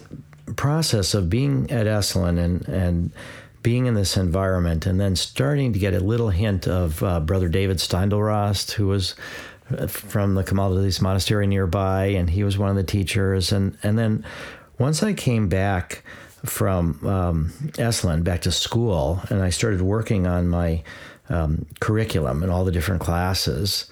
process 0.56 1.14
of 1.14 1.28
being 1.28 1.70
at 1.70 1.86
Esalen 1.86 2.38
and 2.38 2.68
and 2.68 3.10
being 3.62 3.86
in 3.86 3.94
this 3.94 4.16
environment, 4.16 4.86
and 4.86 5.00
then 5.00 5.16
starting 5.16 5.72
to 5.72 5.78
get 5.78 5.92
a 5.92 5.98
little 5.98 6.30
hint 6.30 6.68
of 6.68 7.02
uh, 7.02 7.18
Brother 7.18 7.48
David 7.48 7.78
Steindl-Rast, 7.78 8.70
who 8.72 8.86
was 8.86 9.16
uh, 9.76 9.88
from 9.88 10.34
the 10.34 10.44
Camaldolese 10.44 11.02
Monastery 11.02 11.48
nearby, 11.48 12.06
and 12.06 12.30
he 12.30 12.44
was 12.44 12.56
one 12.56 12.70
of 12.70 12.76
the 12.76 12.84
teachers, 12.84 13.50
and 13.50 13.76
and 13.82 13.98
then 13.98 14.24
once 14.78 15.02
I 15.02 15.14
came 15.14 15.48
back 15.48 16.04
from 16.46 17.06
um, 17.06 17.52
Esalen 17.74 18.24
back 18.24 18.42
to 18.42 18.52
school, 18.52 19.20
and 19.30 19.42
I 19.42 19.50
started 19.50 19.82
working 19.82 20.26
on 20.26 20.48
my 20.48 20.82
um, 21.28 21.66
curriculum 21.80 22.42
and 22.42 22.52
all 22.52 22.64
the 22.64 22.72
different 22.72 23.00
classes. 23.00 23.86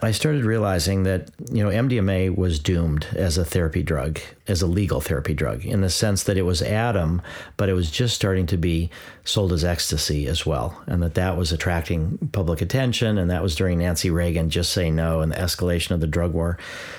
I 0.00 0.12
started 0.12 0.44
realizing 0.44 1.02
that 1.04 1.30
you 1.50 1.62
know 1.62 1.70
MDMA 1.70 2.36
was 2.36 2.60
doomed 2.60 3.08
as 3.16 3.36
a 3.36 3.44
therapy 3.44 3.82
drug, 3.82 4.20
as 4.46 4.62
a 4.62 4.66
legal 4.68 5.00
therapy 5.00 5.34
drug, 5.34 5.64
in 5.64 5.80
the 5.80 5.90
sense 5.90 6.22
that 6.24 6.36
it 6.36 6.42
was 6.42 6.62
Adam, 6.62 7.20
but 7.56 7.68
it 7.68 7.72
was 7.72 7.90
just 7.90 8.14
starting 8.14 8.46
to 8.46 8.56
be 8.56 8.90
sold 9.24 9.52
as 9.52 9.64
ecstasy 9.64 10.28
as 10.28 10.46
well, 10.46 10.80
and 10.86 11.02
that 11.02 11.14
that 11.14 11.36
was 11.36 11.50
attracting 11.50 12.16
public 12.30 12.62
attention, 12.62 13.18
and 13.18 13.28
that 13.30 13.42
was 13.42 13.56
during 13.56 13.78
Nancy 13.80 14.08
Reagan 14.08 14.50
just 14.50 14.72
say 14.72 14.88
no 14.88 15.20
and 15.20 15.32
the 15.32 15.36
escalation 15.36 15.90
of 15.90 16.00
the 16.00 16.06
drug 16.06 16.32
war. 16.32 16.58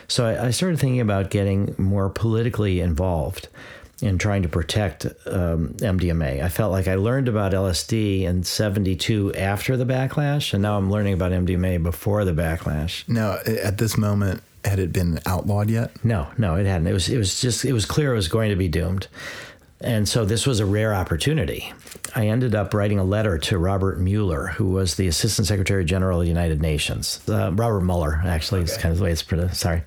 So 0.10 0.26
I, 0.26 0.48
I 0.48 0.52
started 0.52 0.78
thinking 0.78 1.00
about 1.00 1.30
getting 1.30 1.76
more 1.78 2.10
politically 2.10 2.82
involved 2.82 3.48
in 4.02 4.18
trying 4.18 4.44
to 4.44 4.50
protect 4.50 5.06
um, 5.26 5.74
MDMA. 5.78 6.44
I 6.44 6.50
felt 6.50 6.72
like 6.72 6.88
I 6.88 6.96
learned 6.96 7.28
about 7.28 7.52
LSD 7.52 8.24
in 8.24 8.44
72 8.44 9.34
after 9.34 9.78
the 9.78 9.86
backlash, 9.86 10.54
and 10.54 10.62
now 10.62 10.78
I'm 10.78 10.92
learning 10.92 11.14
about 11.14 11.32
MDMA 11.32 11.82
before 11.84 12.26
the 12.26 12.34
backlash. 12.34 13.08
Now, 13.08 13.38
at 13.46 13.78
this 13.78 13.98
moment, 13.98 14.42
had 14.66 14.80
it 14.80 14.92
been 14.92 15.20
outlawed 15.26 15.70
yet? 15.70 15.92
No, 16.04 16.28
no, 16.38 16.56
it 16.56 16.66
hadn't. 16.66 16.88
It 16.88 16.94
was, 16.94 17.10
it 17.10 17.18
was 17.18 17.40
just, 17.40 17.66
it 17.66 17.74
was 17.74 17.86
clear 17.86 18.14
it 18.14 18.16
was 18.16 18.28
going 18.28 18.50
to 18.50 18.56
be 18.56 18.68
doomed. 18.68 19.08
And 19.82 20.10
so 20.10 20.26
this 20.26 20.46
was 20.46 20.60
a 20.60 20.66
rare 20.66 20.94
opportunity. 20.94 21.74
I 22.16 22.28
ended 22.28 22.54
up 22.54 22.74
writing 22.74 23.00
a 23.00 23.04
letter 23.04 23.38
to 23.38 23.58
Robert 23.58 24.00
Muller, 24.00 24.48
who 24.48 24.66
was 24.72 24.96
the 24.96 25.08
Assistant 25.08 25.48
Secretary 25.48 25.86
General 25.86 26.20
of 26.20 26.26
the 26.26 26.30
United 26.30 26.62
Nations. 26.62 27.22
Uh, 27.30 27.52
Robert 27.54 27.82
Muller, 27.82 28.22
actually, 28.26 28.62
okay. 28.62 28.72
is 28.72 28.78
kind 28.78 28.92
of 28.92 28.98
the 28.98 29.06
way 29.06 29.12
it's 29.12 29.24
pronounced. 29.24 29.60
Sorry. 29.60 29.84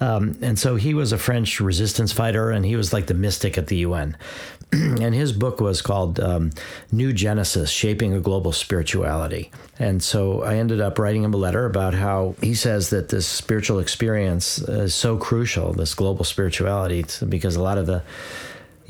Um, 0.00 0.36
and 0.42 0.58
so 0.58 0.76
he 0.76 0.92
was 0.92 1.12
a 1.12 1.18
French 1.18 1.60
resistance 1.60 2.12
fighter, 2.12 2.50
and 2.50 2.66
he 2.66 2.76
was 2.76 2.92
like 2.92 3.06
the 3.06 3.14
mystic 3.14 3.56
at 3.56 3.68
the 3.68 3.78
UN. 3.78 4.16
and 4.72 5.14
his 5.14 5.32
book 5.32 5.60
was 5.60 5.80
called 5.80 6.20
um, 6.20 6.50
New 6.92 7.12
Genesis 7.12 7.70
Shaping 7.70 8.12
a 8.12 8.20
Global 8.20 8.52
Spirituality. 8.52 9.50
And 9.78 10.02
so 10.02 10.42
I 10.42 10.56
ended 10.56 10.80
up 10.80 10.98
writing 10.98 11.24
him 11.24 11.34
a 11.34 11.38
letter 11.38 11.64
about 11.64 11.94
how 11.94 12.34
he 12.40 12.54
says 12.54 12.90
that 12.90 13.08
this 13.08 13.26
spiritual 13.26 13.78
experience 13.78 14.58
is 14.58 14.94
so 14.94 15.16
crucial, 15.16 15.72
this 15.72 15.94
global 15.94 16.24
spirituality, 16.24 17.04
because 17.28 17.56
a 17.56 17.62
lot 17.62 17.78
of 17.78 17.86
the 17.86 18.02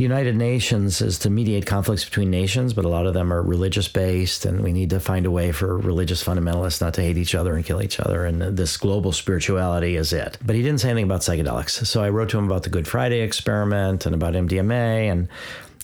United 0.00 0.34
Nations 0.34 1.02
is 1.02 1.18
to 1.18 1.30
mediate 1.30 1.66
conflicts 1.66 2.06
between 2.06 2.30
nations, 2.30 2.72
but 2.72 2.86
a 2.86 2.88
lot 2.88 3.06
of 3.06 3.12
them 3.12 3.30
are 3.30 3.42
religious 3.42 3.86
based, 3.86 4.46
and 4.46 4.62
we 4.62 4.72
need 4.72 4.88
to 4.90 4.98
find 4.98 5.26
a 5.26 5.30
way 5.30 5.52
for 5.52 5.76
religious 5.76 6.24
fundamentalists 6.24 6.80
not 6.80 6.94
to 6.94 7.02
hate 7.02 7.18
each 7.18 7.34
other 7.34 7.54
and 7.54 7.66
kill 7.66 7.82
each 7.82 8.00
other. 8.00 8.24
And 8.24 8.40
this 8.56 8.78
global 8.78 9.12
spirituality 9.12 9.96
is 9.96 10.14
it. 10.14 10.38
But 10.42 10.56
he 10.56 10.62
didn't 10.62 10.80
say 10.80 10.88
anything 10.88 11.04
about 11.04 11.20
psychedelics. 11.20 11.86
So 11.86 12.02
I 12.02 12.08
wrote 12.08 12.30
to 12.30 12.38
him 12.38 12.46
about 12.46 12.62
the 12.62 12.70
Good 12.70 12.88
Friday 12.88 13.20
experiment 13.20 14.06
and 14.06 14.14
about 14.14 14.32
MDMA. 14.32 15.12
And, 15.12 15.28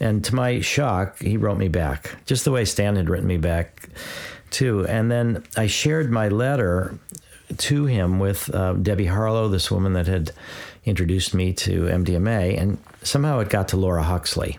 and 0.00 0.24
to 0.24 0.34
my 0.34 0.60
shock, 0.60 1.18
he 1.18 1.36
wrote 1.36 1.58
me 1.58 1.68
back, 1.68 2.16
just 2.24 2.46
the 2.46 2.52
way 2.52 2.64
Stan 2.64 2.96
had 2.96 3.10
written 3.10 3.26
me 3.26 3.36
back, 3.36 3.90
too. 4.50 4.86
And 4.86 5.10
then 5.10 5.44
I 5.58 5.66
shared 5.66 6.10
my 6.10 6.28
letter 6.28 6.98
to 7.54 7.84
him 7.84 8.18
with 8.18 8.52
uh, 8.54 8.72
Debbie 8.72 9.06
Harlow, 9.06 9.48
this 9.48 9.70
woman 9.70 9.92
that 9.92 10.06
had 10.06 10.32
introduced 10.86 11.34
me 11.34 11.52
to 11.52 11.82
MDMA, 11.82 12.58
and 12.58 12.78
somehow 13.06 13.40
it 13.40 13.48
got 13.48 13.68
to 13.68 13.76
Laura 13.76 14.02
Huxley. 14.02 14.58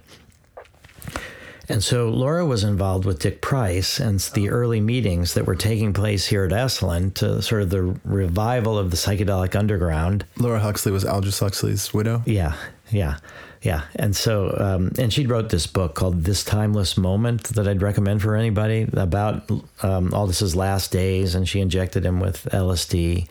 And 1.70 1.84
so 1.84 2.10
Laura 2.10 2.46
was 2.46 2.64
involved 2.64 3.04
with 3.04 3.20
Dick 3.20 3.42
Price 3.42 4.00
and 4.00 4.20
the 4.20 4.50
early 4.50 4.80
meetings 4.80 5.34
that 5.34 5.46
were 5.46 5.56
taking 5.56 5.92
place 5.92 6.26
here 6.26 6.46
at 6.46 6.52
Esalen 6.52 7.14
to 7.16 7.42
sort 7.42 7.62
of 7.62 7.70
the 7.70 8.00
revival 8.06 8.78
of 8.78 8.90
the 8.90 8.96
psychedelic 8.98 9.54
underground. 9.54 10.26
Laura 10.38 10.60
Huxley 10.60 10.94
was 10.94 11.04
Aldous 11.04 11.40
Huxley's 11.40 11.94
widow? 11.94 12.24
Yeah, 12.26 12.56
yeah, 12.90 13.18
yeah. 13.62 13.82
And 13.98 14.16
so, 14.16 14.56
um, 14.58 14.94
and 14.98 15.12
she 15.12 15.26
wrote 15.26 15.50
this 15.50 15.68
book 15.68 15.94
called 15.94 16.24
This 16.24 16.46
Timeless 16.46 16.96
Moment 16.96 17.44
that 17.56 17.68
I'd 17.68 17.82
recommend 17.82 18.22
for 18.22 18.36
anybody 18.36 18.88
about 18.94 19.50
um, 19.84 20.14
Aldous's 20.14 20.56
last 20.56 20.94
days. 20.94 21.36
And 21.36 21.50
she 21.50 21.60
injected 21.60 22.06
him 22.06 22.22
with 22.22 22.48
LSD. 22.54 23.28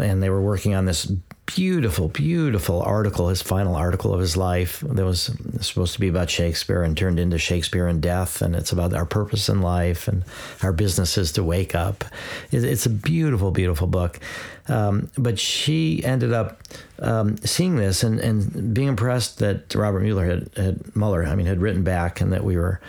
And 0.00 0.22
they 0.22 0.30
were 0.30 0.40
working 0.40 0.76
on 0.76 0.84
this 0.84 1.10
beautiful, 1.54 2.08
beautiful 2.08 2.82
article, 2.82 3.28
his 3.28 3.42
final 3.42 3.74
article 3.74 4.14
of 4.14 4.20
his 4.20 4.36
life 4.36 4.80
that 4.80 5.04
was 5.04 5.30
supposed 5.60 5.94
to 5.94 6.00
be 6.00 6.08
about 6.08 6.30
Shakespeare 6.30 6.82
and 6.82 6.96
turned 6.96 7.18
into 7.18 7.38
Shakespeare 7.38 7.86
and 7.86 8.00
death. 8.00 8.40
And 8.40 8.54
it's 8.54 8.72
about 8.72 8.94
our 8.94 9.04
purpose 9.04 9.48
in 9.48 9.60
life 9.60 10.06
and 10.08 10.24
our 10.62 10.72
business 10.72 11.18
is 11.18 11.32
to 11.32 11.44
wake 11.44 11.74
up. 11.74 12.04
It's 12.52 12.86
a 12.86 12.90
beautiful, 12.90 13.50
beautiful 13.50 13.86
book. 13.86 14.20
Um, 14.68 15.10
but 15.18 15.38
she 15.38 16.04
ended 16.04 16.32
up 16.32 16.60
um, 17.00 17.36
seeing 17.38 17.76
this 17.76 18.04
and, 18.04 18.20
and 18.20 18.72
being 18.72 18.88
impressed 18.88 19.38
that 19.40 19.74
Robert 19.74 20.00
Muller 20.00 20.26
had, 20.26 20.50
had 20.56 20.96
Muller, 20.96 21.24
I 21.24 21.34
mean, 21.34 21.46
had 21.46 21.60
written 21.60 21.82
back 21.82 22.20
and 22.20 22.32
that 22.32 22.44
we 22.44 22.56
were, 22.56 22.80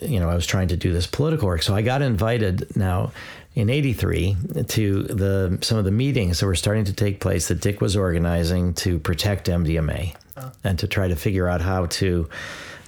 you 0.00 0.18
know, 0.18 0.28
I 0.28 0.34
was 0.34 0.46
trying 0.46 0.68
to 0.68 0.76
do 0.76 0.92
this 0.92 1.06
political 1.06 1.46
work. 1.46 1.62
So 1.62 1.74
I 1.74 1.82
got 1.82 2.02
invited 2.02 2.74
now 2.76 3.12
in 3.58 3.70
83 3.70 4.36
to 4.68 5.02
the 5.02 5.58
some 5.62 5.78
of 5.78 5.84
the 5.84 5.90
meetings 5.90 6.38
that 6.38 6.46
were 6.46 6.54
starting 6.54 6.84
to 6.84 6.92
take 6.92 7.18
place 7.18 7.48
that 7.48 7.60
Dick 7.60 7.80
was 7.80 7.96
organizing 7.96 8.72
to 8.74 9.00
protect 9.00 9.48
MDMA 9.48 10.14
oh. 10.36 10.52
and 10.62 10.78
to 10.78 10.86
try 10.86 11.08
to 11.08 11.16
figure 11.16 11.48
out 11.48 11.60
how 11.60 11.86
to 11.86 12.28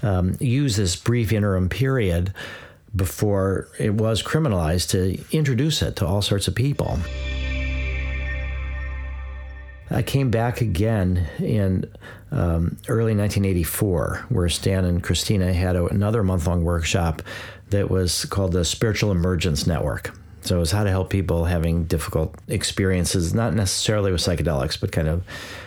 um, 0.05 0.37
use 0.39 0.77
this 0.77 0.95
brief 0.95 1.33
interim 1.33 1.69
period 1.69 2.33
before 2.95 3.67
it 3.81 3.95
was 3.95 4.23
criminalized 4.23 4.91
to 4.91 5.21
introduce 5.37 5.83
it 5.83 5.97
to 5.97 6.07
all 6.07 6.23
sorts 6.23 6.47
of 6.47 6.55
people. 6.55 7.01
I 9.91 10.03
came 10.03 10.31
back 10.31 10.61
again 10.61 11.29
in 11.41 11.93
um, 12.31 12.77
early 12.87 13.17
1984, 13.17 14.27
where 14.29 14.49
Stan 14.49 14.85
and 14.85 15.03
Christina 15.03 15.53
had 15.53 15.75
a, 15.75 15.87
another 15.87 16.23
month 16.23 16.47
long 16.47 16.63
workshop 16.63 17.23
that 17.71 17.91
was 17.91 18.25
called 18.27 18.53
the 18.53 18.65
Spiritual 18.65 19.11
Emergence 19.11 19.67
Network 19.67 20.15
So 20.43 20.57
it 20.57 20.61
was 20.61 20.71
how 20.71 20.85
to 20.85 20.91
help 20.91 21.11
people 21.11 21.45
having 21.45 21.85
difficult 21.85 22.35
experiences, 22.49 23.35
not 23.35 23.55
necessarily 23.55 24.11
with 24.11 24.21
psychedelics, 24.21 24.81
but 24.81 24.91
kind 24.91 25.09
of 25.09 25.23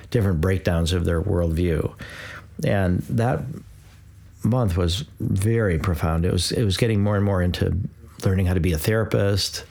different 0.09 0.41
breakdowns 0.41 0.93
of 0.93 1.05
their 1.05 1.21
worldview. 1.21 1.93
And 2.65 2.99
that 3.03 3.41
month 4.43 4.77
was 4.77 5.05
very 5.19 5.79
profound. 5.79 6.25
It 6.25 6.31
was 6.31 6.51
it 6.51 6.63
was 6.63 6.77
getting 6.77 7.01
more 7.01 7.15
and 7.15 7.25
more 7.25 7.41
into 7.41 7.77
learning 8.25 8.47
how 8.47 8.53
to 8.53 8.59
be 8.59 8.73
a 8.73 8.77
therapist. 8.77 9.65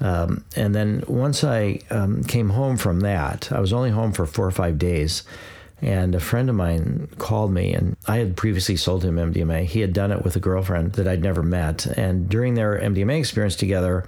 Um, 0.00 0.44
and 0.56 0.74
then 0.74 1.04
once 1.06 1.44
I 1.44 1.80
um, 1.90 2.24
came 2.24 2.50
home 2.50 2.78
from 2.78 3.00
that, 3.00 3.52
I 3.52 3.60
was 3.60 3.72
only 3.72 3.90
home 3.90 4.12
for 4.12 4.24
four 4.26 4.46
or 4.46 4.50
five 4.50 4.78
days. 4.78 5.22
And 5.82 6.14
a 6.14 6.20
friend 6.20 6.50
of 6.50 6.56
mine 6.56 7.08
called 7.18 7.52
me, 7.52 7.72
and 7.72 7.96
I 8.06 8.18
had 8.18 8.36
previously 8.36 8.76
sold 8.76 9.04
him 9.04 9.16
MDMA. 9.16 9.64
He 9.64 9.80
had 9.80 9.92
done 9.92 10.12
it 10.12 10.24
with 10.24 10.36
a 10.36 10.40
girlfriend 10.40 10.92
that 10.92 11.08
I'd 11.08 11.22
never 11.22 11.42
met. 11.42 11.86
And 11.86 12.28
during 12.28 12.54
their 12.54 12.78
MDMA 12.78 13.18
experience 13.18 13.56
together, 13.56 14.06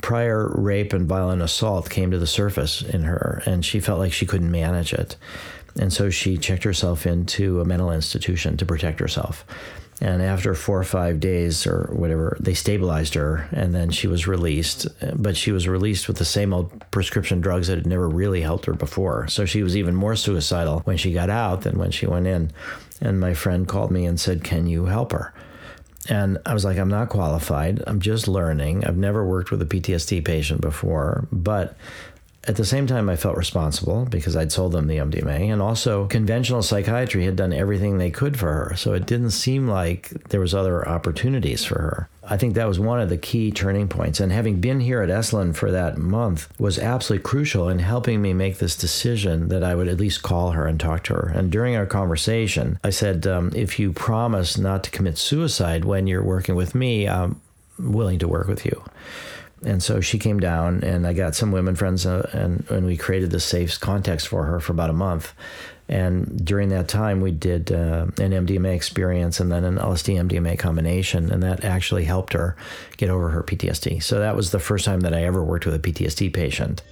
prior 0.00 0.48
rape 0.56 0.92
and 0.92 1.08
violent 1.08 1.42
assault 1.42 1.90
came 1.90 2.10
to 2.12 2.18
the 2.18 2.26
surface 2.26 2.82
in 2.82 3.02
her, 3.02 3.42
and 3.46 3.64
she 3.64 3.80
felt 3.80 3.98
like 3.98 4.12
she 4.12 4.26
couldn't 4.26 4.50
manage 4.50 4.92
it. 4.92 5.16
And 5.80 5.92
so 5.92 6.10
she 6.10 6.36
checked 6.36 6.64
herself 6.64 7.06
into 7.06 7.60
a 7.60 7.64
mental 7.64 7.90
institution 7.90 8.56
to 8.56 8.66
protect 8.66 9.00
herself. 9.00 9.44
And 10.00 10.22
after 10.22 10.54
four 10.54 10.78
or 10.78 10.84
five 10.84 11.18
days 11.18 11.66
or 11.66 11.90
whatever, 11.92 12.36
they 12.38 12.54
stabilized 12.54 13.14
her 13.14 13.48
and 13.50 13.74
then 13.74 13.90
she 13.90 14.06
was 14.06 14.28
released. 14.28 14.86
But 15.16 15.36
she 15.36 15.50
was 15.50 15.66
released 15.66 16.06
with 16.06 16.18
the 16.18 16.24
same 16.24 16.54
old 16.54 16.88
prescription 16.90 17.40
drugs 17.40 17.66
that 17.66 17.78
had 17.78 17.86
never 17.86 18.08
really 18.08 18.40
helped 18.40 18.66
her 18.66 18.74
before. 18.74 19.26
So 19.26 19.44
she 19.44 19.62
was 19.62 19.76
even 19.76 19.96
more 19.96 20.14
suicidal 20.14 20.80
when 20.80 20.98
she 20.98 21.12
got 21.12 21.30
out 21.30 21.62
than 21.62 21.78
when 21.78 21.90
she 21.90 22.06
went 22.06 22.28
in. 22.28 22.52
And 23.00 23.18
my 23.18 23.34
friend 23.34 23.66
called 23.66 23.90
me 23.90 24.06
and 24.06 24.20
said, 24.20 24.44
Can 24.44 24.66
you 24.68 24.86
help 24.86 25.12
her? 25.12 25.32
And 26.08 26.38
I 26.46 26.54
was 26.54 26.64
like, 26.64 26.78
I'm 26.78 26.88
not 26.88 27.10
qualified. 27.10 27.82
I'm 27.86 28.00
just 28.00 28.28
learning. 28.28 28.84
I've 28.84 28.96
never 28.96 29.26
worked 29.26 29.50
with 29.50 29.60
a 29.60 29.66
PTSD 29.66 30.24
patient 30.24 30.60
before, 30.60 31.26
but 31.30 31.76
at 32.48 32.56
the 32.56 32.64
same 32.64 32.86
time, 32.86 33.10
I 33.10 33.16
felt 33.16 33.36
responsible 33.36 34.06
because 34.06 34.34
I'd 34.34 34.50
sold 34.50 34.72
them 34.72 34.86
the 34.86 34.96
MDMA, 34.96 35.52
and 35.52 35.60
also 35.60 36.06
conventional 36.06 36.62
psychiatry 36.62 37.26
had 37.26 37.36
done 37.36 37.52
everything 37.52 37.98
they 37.98 38.10
could 38.10 38.38
for 38.38 38.50
her. 38.52 38.74
So 38.74 38.94
it 38.94 39.04
didn't 39.04 39.32
seem 39.32 39.68
like 39.68 40.08
there 40.30 40.40
was 40.40 40.54
other 40.54 40.88
opportunities 40.88 41.66
for 41.66 41.74
her. 41.74 42.08
I 42.30 42.38
think 42.38 42.54
that 42.54 42.66
was 42.66 42.80
one 42.80 43.00
of 43.00 43.10
the 43.10 43.18
key 43.18 43.50
turning 43.52 43.86
points. 43.86 44.18
And 44.18 44.32
having 44.32 44.60
been 44.60 44.80
here 44.80 45.02
at 45.02 45.10
Esalen 45.10 45.54
for 45.54 45.70
that 45.70 45.98
month 45.98 46.48
was 46.58 46.78
absolutely 46.78 47.22
crucial 47.24 47.68
in 47.68 47.80
helping 47.80 48.22
me 48.22 48.32
make 48.32 48.58
this 48.58 48.76
decision 48.76 49.48
that 49.48 49.62
I 49.62 49.74
would 49.74 49.88
at 49.88 50.00
least 50.00 50.22
call 50.22 50.52
her 50.52 50.66
and 50.66 50.80
talk 50.80 51.04
to 51.04 51.14
her. 51.14 51.32
And 51.34 51.52
during 51.52 51.76
our 51.76 51.86
conversation, 51.86 52.78
I 52.82 52.90
said, 52.90 53.26
um, 53.26 53.52
if 53.54 53.78
you 53.78 53.92
promise 53.92 54.56
not 54.56 54.84
to 54.84 54.90
commit 54.90 55.18
suicide 55.18 55.84
when 55.84 56.06
you're 56.06 56.24
working 56.24 56.54
with 56.54 56.74
me, 56.74 57.08
I'm 57.08 57.40
willing 57.78 58.18
to 58.20 58.28
work 58.28 58.48
with 58.48 58.64
you 58.64 58.82
and 59.64 59.82
so 59.82 60.00
she 60.00 60.18
came 60.18 60.38
down 60.38 60.82
and 60.84 61.06
i 61.06 61.12
got 61.12 61.34
some 61.34 61.52
women 61.52 61.74
friends 61.74 62.06
uh, 62.06 62.28
and, 62.32 62.64
and 62.70 62.86
we 62.86 62.96
created 62.96 63.30
this 63.30 63.44
safe 63.44 63.78
context 63.80 64.28
for 64.28 64.44
her 64.44 64.60
for 64.60 64.72
about 64.72 64.90
a 64.90 64.94
month. 64.94 65.32
And 65.90 66.44
during 66.44 66.68
that 66.68 66.86
time 66.86 67.22
we 67.22 67.30
did 67.30 67.72
uh, 67.72 68.06
an 68.18 68.32
mdma 68.32 68.74
experience 68.74 69.40
and 69.40 69.50
then 69.50 69.64
an 69.64 69.78
lsd 69.78 70.28
mdma 70.28 70.58
combination 70.58 71.32
and 71.32 71.42
that 71.42 71.64
actually 71.64 72.04
helped 72.04 72.34
her 72.34 72.56
get 72.98 73.08
over 73.08 73.30
her 73.30 73.42
ptsd 73.42 74.02
so 74.02 74.18
that 74.18 74.36
was 74.36 74.50
the 74.50 74.58
first 74.58 74.84
time 74.84 75.00
that 75.00 75.14
i 75.14 75.24
ever 75.24 75.42
worked 75.42 75.64
with 75.64 75.74
a 75.74 75.78
ptsd 75.78 76.32
patient. 76.32 76.82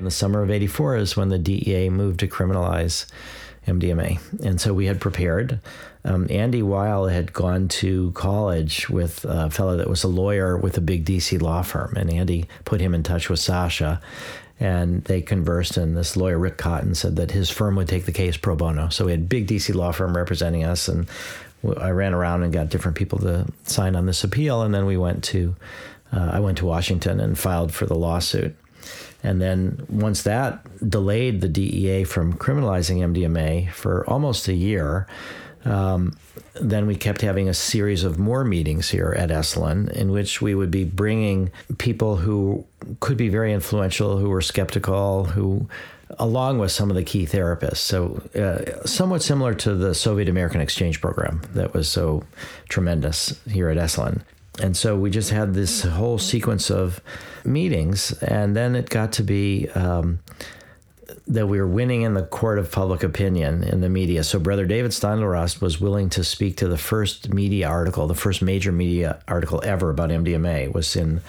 In 0.00 0.04
the 0.04 0.10
summer 0.10 0.42
of 0.42 0.50
84 0.50 0.96
is 0.96 1.16
when 1.16 1.28
the 1.28 1.38
dea 1.38 1.90
moved 1.90 2.20
to 2.20 2.26
criminalize 2.26 3.04
MDMA. 3.66 4.18
And 4.44 4.60
so 4.60 4.72
we 4.72 4.86
had 4.86 5.00
prepared. 5.00 5.60
Um, 6.04 6.26
Andy 6.30 6.62
Weil 6.62 7.06
had 7.06 7.32
gone 7.32 7.68
to 7.68 8.10
college 8.12 8.88
with 8.88 9.24
a 9.24 9.50
fellow 9.50 9.76
that 9.76 9.88
was 9.88 10.02
a 10.02 10.08
lawyer 10.08 10.56
with 10.56 10.78
a 10.78 10.80
big 10.80 11.04
DC 11.04 11.40
law 11.40 11.62
firm. 11.62 11.94
And 11.96 12.10
Andy 12.10 12.46
put 12.64 12.80
him 12.80 12.94
in 12.94 13.02
touch 13.02 13.28
with 13.28 13.38
Sasha. 13.38 14.00
And 14.58 15.02
they 15.04 15.22
conversed, 15.22 15.78
and 15.78 15.96
this 15.96 16.18
lawyer, 16.18 16.38
Rick 16.38 16.58
Cotton, 16.58 16.94
said 16.94 17.16
that 17.16 17.30
his 17.30 17.48
firm 17.48 17.76
would 17.76 17.88
take 17.88 18.04
the 18.04 18.12
case 18.12 18.36
pro 18.36 18.54
bono. 18.56 18.90
So 18.90 19.06
we 19.06 19.10
had 19.10 19.26
big 19.26 19.46
DC 19.46 19.74
law 19.74 19.90
firm 19.90 20.14
representing 20.14 20.64
us, 20.64 20.86
and 20.86 21.08
I 21.78 21.90
ran 21.90 22.12
around 22.12 22.42
and 22.42 22.52
got 22.52 22.68
different 22.68 22.98
people 22.98 23.18
to 23.20 23.46
sign 23.64 23.96
on 23.96 24.04
this 24.04 24.22
appeal. 24.22 24.60
And 24.60 24.74
then 24.74 24.84
we 24.84 24.98
went 24.98 25.24
to, 25.24 25.56
uh, 26.12 26.30
I 26.34 26.40
went 26.40 26.58
to 26.58 26.66
Washington 26.66 27.20
and 27.20 27.38
filed 27.38 27.72
for 27.72 27.86
the 27.86 27.94
lawsuit. 27.94 28.54
And 29.22 29.40
then 29.40 29.84
once 29.88 30.22
that 30.22 30.64
delayed 30.88 31.40
the 31.40 31.48
DEA 31.48 32.04
from 32.04 32.32
criminalizing 32.34 32.98
MDMA 32.98 33.70
for 33.70 34.08
almost 34.08 34.48
a 34.48 34.54
year, 34.54 35.06
um, 35.64 36.16
then 36.54 36.86
we 36.86 36.96
kept 36.96 37.20
having 37.20 37.48
a 37.48 37.54
series 37.54 38.02
of 38.02 38.18
more 38.18 38.44
meetings 38.44 38.88
here 38.88 39.14
at 39.16 39.28
Esalen 39.30 39.90
in 39.90 40.10
which 40.10 40.40
we 40.40 40.54
would 40.54 40.70
be 40.70 40.84
bringing 40.84 41.50
people 41.78 42.16
who 42.16 42.64
could 43.00 43.16
be 43.16 43.28
very 43.28 43.52
influential, 43.52 44.18
who 44.18 44.30
were 44.30 44.40
skeptical, 44.40 45.24
who 45.24 45.68
along 46.18 46.58
with 46.58 46.72
some 46.72 46.90
of 46.90 46.96
the 46.96 47.04
key 47.04 47.24
therapists. 47.24 47.76
So, 47.78 48.22
uh, 48.34 48.84
somewhat 48.86 49.22
similar 49.22 49.54
to 49.54 49.74
the 49.74 49.94
Soviet 49.94 50.28
American 50.28 50.60
exchange 50.60 51.00
program 51.00 51.42
that 51.54 51.72
was 51.72 51.88
so 51.88 52.24
tremendous 52.68 53.38
here 53.46 53.68
at 53.68 53.76
Esalen. 53.76 54.22
And 54.60 54.76
so 54.76 54.96
we 54.96 55.10
just 55.10 55.30
had 55.30 55.54
this 55.54 55.82
whole 55.82 56.18
sequence 56.18 56.70
of 56.70 57.00
meetings, 57.44 58.12
and 58.22 58.54
then 58.54 58.76
it 58.76 58.90
got 58.90 59.12
to 59.12 59.22
be 59.22 59.68
um, 59.70 60.20
that 61.26 61.46
we 61.46 61.58
were 61.58 61.66
winning 61.66 62.02
in 62.02 62.14
the 62.14 62.24
court 62.24 62.58
of 62.58 62.70
public 62.70 63.02
opinion 63.02 63.62
in 63.62 63.80
the 63.80 63.88
media. 63.88 64.24
So 64.24 64.38
Brother 64.38 64.66
David 64.66 64.90
Steindl-Rast 64.90 65.62
was 65.62 65.80
willing 65.80 66.10
to 66.10 66.24
speak 66.24 66.56
to 66.58 66.68
the 66.68 66.76
first 66.76 67.32
media 67.32 67.68
article, 67.68 68.06
the 68.06 68.14
first 68.14 68.42
major 68.42 68.72
media 68.72 69.22
article 69.28 69.62
ever 69.64 69.90
about 69.90 70.10
MDMA 70.10 70.64
it 70.64 70.74
was 70.74 70.96
in 70.96 71.20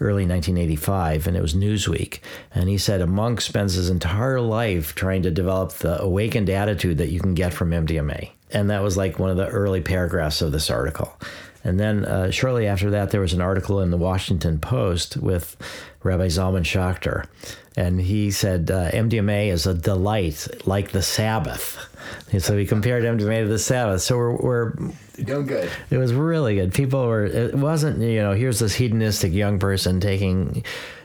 early 0.00 0.26
1985, 0.26 1.26
and 1.26 1.36
it 1.36 1.40
was 1.40 1.54
Newsweek. 1.54 2.18
And 2.52 2.68
he 2.68 2.78
said 2.78 3.00
a 3.00 3.06
monk 3.06 3.40
spends 3.40 3.74
his 3.74 3.90
entire 3.90 4.40
life 4.40 4.94
trying 4.94 5.22
to 5.22 5.30
develop 5.30 5.72
the 5.74 6.00
awakened 6.00 6.50
attitude 6.50 6.98
that 6.98 7.10
you 7.10 7.20
can 7.20 7.34
get 7.34 7.52
from 7.52 7.70
MDMA. 7.70 8.30
And 8.50 8.70
that 8.70 8.82
was 8.82 8.96
like 8.96 9.18
one 9.18 9.30
of 9.30 9.36
the 9.36 9.48
early 9.48 9.80
paragraphs 9.80 10.42
of 10.42 10.52
this 10.52 10.70
article. 10.70 11.16
And 11.64 11.80
then 11.80 12.04
uh, 12.04 12.30
shortly 12.30 12.66
after 12.66 12.90
that, 12.90 13.10
there 13.10 13.20
was 13.20 13.32
an 13.32 13.40
article 13.40 13.80
in 13.80 13.90
the 13.90 13.96
Washington 13.96 14.58
Post 14.58 15.16
with 15.16 15.56
Rabbi 16.02 16.26
Zalman 16.26 16.62
Schachter. 16.62 17.26
And 17.76 18.00
he 18.00 18.30
said 18.30 18.70
uh, 18.70 18.90
MDMA 18.90 19.48
is 19.48 19.66
a 19.66 19.74
delight 19.74 20.46
like 20.66 20.92
the 20.92 21.02
Sabbath. 21.02 21.78
And 22.30 22.42
so 22.42 22.56
he 22.56 22.66
compared 22.66 23.02
MDMA 23.02 23.42
to 23.42 23.48
the 23.48 23.58
Sabbath. 23.58 24.02
So 24.02 24.16
we're, 24.16 24.36
we're 24.36 24.74
doing 25.22 25.46
good. 25.46 25.70
It 25.90 25.96
was 25.96 26.12
really 26.12 26.56
good. 26.56 26.74
People 26.74 27.06
were, 27.06 27.24
it 27.24 27.54
wasn't, 27.54 28.00
you 28.00 28.20
know, 28.20 28.32
here's 28.32 28.58
this 28.58 28.74
hedonistic 28.74 29.32
young 29.32 29.58
person 29.58 30.00
taking 30.00 30.62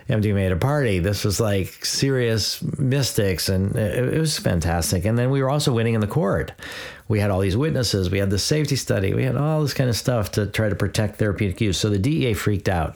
MDMA 0.10 0.48
at 0.48 0.52
a 0.52 0.58
party. 0.58 1.00
This 1.00 1.24
was 1.24 1.40
like 1.40 1.86
serious 1.86 2.62
mystics, 2.80 3.48
and 3.48 3.76
it, 3.76 4.14
it, 4.14 4.20
was 4.20 4.38
fantastic. 4.38 5.06
And 5.06 5.18
then 5.18 5.30
we 5.30 5.42
were 5.42 5.50
also 5.50 5.72
winning 5.72 5.94
in 5.94 6.02
the 6.02 6.08
court. 6.08 6.52
We 7.08 7.20
had 7.20 7.30
all 7.30 7.40
these 7.40 7.56
witnesses. 7.56 8.10
We 8.10 8.18
had 8.18 8.32
the 8.32 8.40
safety 8.40 8.76
study. 8.76 9.14
We 9.14 9.24
had 9.24 9.36
all 9.36 9.62
this 9.62 9.74
kind 9.74 9.90
of 9.90 9.96
stuff 9.96 10.32
to 10.32 10.48
try 10.48 10.68
to 10.68 10.76
protect 10.76 11.18
therapeutic 11.18 11.62
use. 11.62 11.78
So 11.78 11.90
the 11.90 12.00
DEA 12.00 12.34
freaked 12.34 12.68
out. 12.68 12.96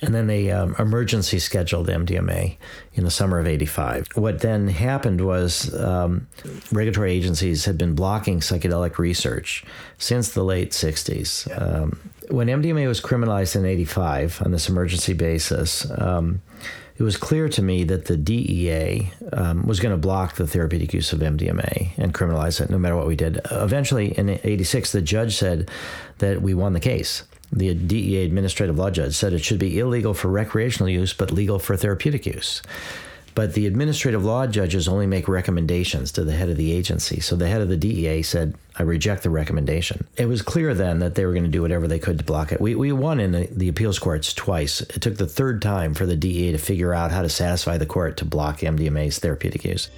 And 0.00 0.14
then 0.14 0.28
they 0.28 0.50
um, 0.50 0.76
emergency 0.78 1.38
scheduled 1.38 1.88
MDMA 1.88 2.56
in 2.94 3.04
the 3.04 3.10
summer 3.10 3.38
of 3.38 3.46
85. 3.46 4.08
What 4.14 4.40
then 4.40 4.68
happened 4.68 5.20
was 5.20 5.74
um, 5.74 6.28
regulatory 6.70 7.12
agencies 7.12 7.64
had 7.64 7.76
been 7.76 7.94
blocking 7.94 8.40
psychedelic 8.40 8.98
research 8.98 9.64
since 9.98 10.30
the 10.30 10.44
late 10.44 10.70
60s. 10.70 11.50
Um, 11.60 11.98
when 12.30 12.46
MDMA 12.46 12.86
was 12.86 13.00
criminalized 13.00 13.56
in 13.56 13.64
85 13.64 14.42
on 14.44 14.52
this 14.52 14.68
emergency 14.68 15.14
basis, 15.14 15.90
um, 15.98 16.42
it 16.96 17.04
was 17.04 17.16
clear 17.16 17.48
to 17.48 17.62
me 17.62 17.84
that 17.84 18.06
the 18.06 18.16
DEA 18.16 19.12
um, 19.32 19.66
was 19.66 19.78
going 19.78 19.92
to 19.92 19.98
block 19.98 20.34
the 20.34 20.46
therapeutic 20.48 20.92
use 20.92 21.12
of 21.12 21.20
MDMA 21.20 21.90
and 21.96 22.12
criminalize 22.12 22.60
it 22.60 22.70
no 22.70 22.78
matter 22.78 22.96
what 22.96 23.06
we 23.06 23.14
did. 23.14 23.40
Eventually, 23.52 24.18
in 24.18 24.28
86, 24.28 24.92
the 24.92 25.00
judge 25.00 25.36
said 25.36 25.70
that 26.18 26.42
we 26.42 26.54
won 26.54 26.72
the 26.72 26.80
case. 26.80 27.22
The 27.52 27.74
DEA 27.74 28.24
administrative 28.24 28.78
law 28.78 28.90
judge 28.90 29.14
said 29.14 29.32
it 29.32 29.44
should 29.44 29.58
be 29.58 29.78
illegal 29.78 30.14
for 30.14 30.28
recreational 30.28 30.88
use 30.88 31.12
but 31.12 31.32
legal 31.32 31.58
for 31.58 31.76
therapeutic 31.76 32.26
use. 32.26 32.62
But 33.34 33.54
the 33.54 33.68
administrative 33.68 34.24
law 34.24 34.48
judges 34.48 34.88
only 34.88 35.06
make 35.06 35.28
recommendations 35.28 36.10
to 36.12 36.24
the 36.24 36.32
head 36.32 36.48
of 36.48 36.56
the 36.56 36.72
agency. 36.72 37.20
So 37.20 37.36
the 37.36 37.48
head 37.48 37.60
of 37.60 37.68
the 37.68 37.76
DEA 37.76 38.22
said, 38.22 38.56
I 38.76 38.82
reject 38.82 39.22
the 39.22 39.30
recommendation. 39.30 40.08
It 40.16 40.26
was 40.26 40.42
clear 40.42 40.74
then 40.74 40.98
that 40.98 41.14
they 41.14 41.24
were 41.24 41.32
going 41.32 41.44
to 41.44 41.48
do 41.48 41.62
whatever 41.62 41.86
they 41.86 42.00
could 42.00 42.18
to 42.18 42.24
block 42.24 42.50
it. 42.50 42.60
We, 42.60 42.74
we 42.74 42.90
won 42.90 43.20
in 43.20 43.30
the, 43.30 43.48
the 43.52 43.68
appeals 43.68 44.00
courts 44.00 44.34
twice. 44.34 44.80
It 44.80 45.02
took 45.02 45.18
the 45.18 45.26
third 45.28 45.62
time 45.62 45.94
for 45.94 46.04
the 46.04 46.16
DEA 46.16 46.50
to 46.50 46.58
figure 46.58 46.92
out 46.92 47.12
how 47.12 47.22
to 47.22 47.28
satisfy 47.28 47.78
the 47.78 47.86
court 47.86 48.16
to 48.16 48.24
block 48.24 48.58
MDMA's 48.58 49.20
therapeutic 49.20 49.64
use. 49.64 49.88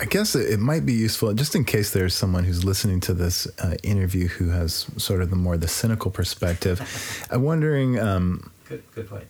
I 0.00 0.06
guess 0.06 0.34
it 0.34 0.58
might 0.58 0.84
be 0.84 0.92
useful, 0.92 1.32
just 1.34 1.54
in 1.54 1.64
case 1.64 1.92
there's 1.92 2.14
someone 2.14 2.44
who's 2.44 2.64
listening 2.64 3.00
to 3.00 3.14
this 3.14 3.46
uh, 3.60 3.76
interview 3.82 4.26
who 4.26 4.48
has 4.50 4.86
sort 4.96 5.22
of 5.22 5.30
the 5.30 5.36
more 5.36 5.56
the 5.56 5.68
cynical 5.68 6.10
perspective. 6.10 6.80
I'm 7.30 7.42
wondering. 7.42 7.98
Um, 7.98 8.50
good, 8.68 8.82
good 8.94 9.08
point 9.08 9.26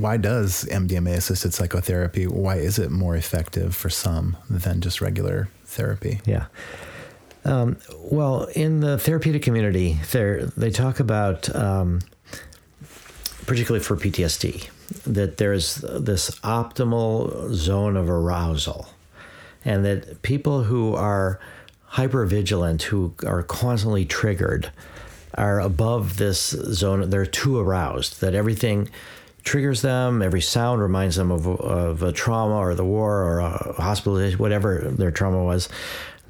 why 0.00 0.16
does 0.16 0.64
MDMA 0.64 1.16
assisted 1.16 1.54
psychotherapy, 1.54 2.26
why 2.26 2.56
is 2.56 2.78
it 2.78 2.90
more 2.90 3.16
effective 3.16 3.74
for 3.74 3.90
some 3.90 4.36
than 4.48 4.80
just 4.80 5.00
regular 5.00 5.48
therapy? 5.64 6.20
Yeah. 6.24 6.46
Um, 7.44 7.76
well, 7.96 8.44
in 8.54 8.80
the 8.80 8.98
therapeutic 8.98 9.42
community, 9.42 9.98
they 10.12 10.70
talk 10.70 11.00
about, 11.00 11.54
um, 11.54 12.00
particularly 13.46 13.84
for 13.84 13.96
PTSD, 13.96 14.68
that 15.04 15.36
there's 15.38 15.76
this 15.76 16.30
optimal 16.40 17.52
zone 17.52 17.96
of 17.96 18.10
arousal, 18.10 18.88
and 19.68 19.84
that 19.84 20.22
people 20.22 20.62
who 20.64 20.94
are 20.94 21.38
hypervigilant, 21.92 22.80
who 22.82 23.12
are 23.26 23.42
constantly 23.42 24.06
triggered, 24.06 24.72
are 25.34 25.60
above 25.60 26.16
this 26.16 26.48
zone. 26.48 27.10
They're 27.10 27.26
too 27.26 27.58
aroused, 27.58 28.22
that 28.22 28.34
everything 28.34 28.88
triggers 29.44 29.82
them. 29.82 30.22
Every 30.22 30.40
sound 30.40 30.80
reminds 30.80 31.16
them 31.16 31.30
of, 31.30 31.46
of 31.46 32.02
a 32.02 32.12
trauma 32.12 32.56
or 32.56 32.74
the 32.74 32.84
war 32.84 33.22
or 33.22 33.40
a 33.40 33.74
hospitalization, 33.74 34.38
whatever 34.38 34.90
their 34.90 35.10
trauma 35.10 35.44
was. 35.44 35.68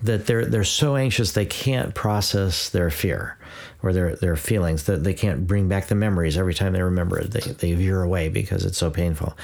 That 0.03 0.27
they're 0.27 0.47
they're 0.47 0.65
so 0.65 0.97
anxious 0.97 1.33
they 1.33 1.47
can't 1.47 1.95
process 1.95 2.69
their 2.69 2.91
fear 2.91 3.37
or 3.83 3.93
their 3.93 4.17
their 4.17 4.37
feelings 4.37 4.85
that 4.85 5.05
they 5.05 5.15
can't 5.15 5.47
bring 5.47 5.69
back 5.69 5.87
the 5.87 5.95
memories 5.95 6.37
every 6.37 6.55
time 6.55 6.73
they 6.73 6.83
remember 6.83 7.19
it. 7.19 7.31
They 7.31 7.41
they 7.41 7.75
veer 7.75 8.03
away 8.03 8.29
because 8.29 8.65
it's 8.65 8.79
so 8.79 8.91
painful. 8.91 9.37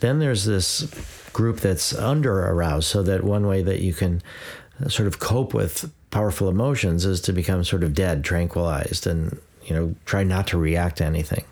Then 0.00 0.18
there's 0.18 0.44
this 0.44 0.82
group 1.32 1.60
that's 1.60 1.94
under 1.94 2.40
aroused, 2.40 2.88
so 2.88 3.02
that 3.02 3.22
one 3.22 3.46
way 3.46 3.62
that 3.62 3.80
you 3.80 3.92
can 3.92 4.22
sort 4.88 5.06
of 5.06 5.18
cope 5.18 5.54
with 5.54 5.92
powerful 6.10 6.48
emotions 6.48 7.04
is 7.04 7.20
to 7.22 7.32
become 7.32 7.64
sort 7.64 7.84
of 7.84 7.94
dead, 7.94 8.24
tranquilized, 8.24 9.06
and 9.06 9.38
you 9.64 9.74
know 9.74 9.94
try 10.06 10.24
not 10.24 10.46
to 10.48 10.58
react 10.58 10.98
to 10.98 11.04
anything. 11.04 11.44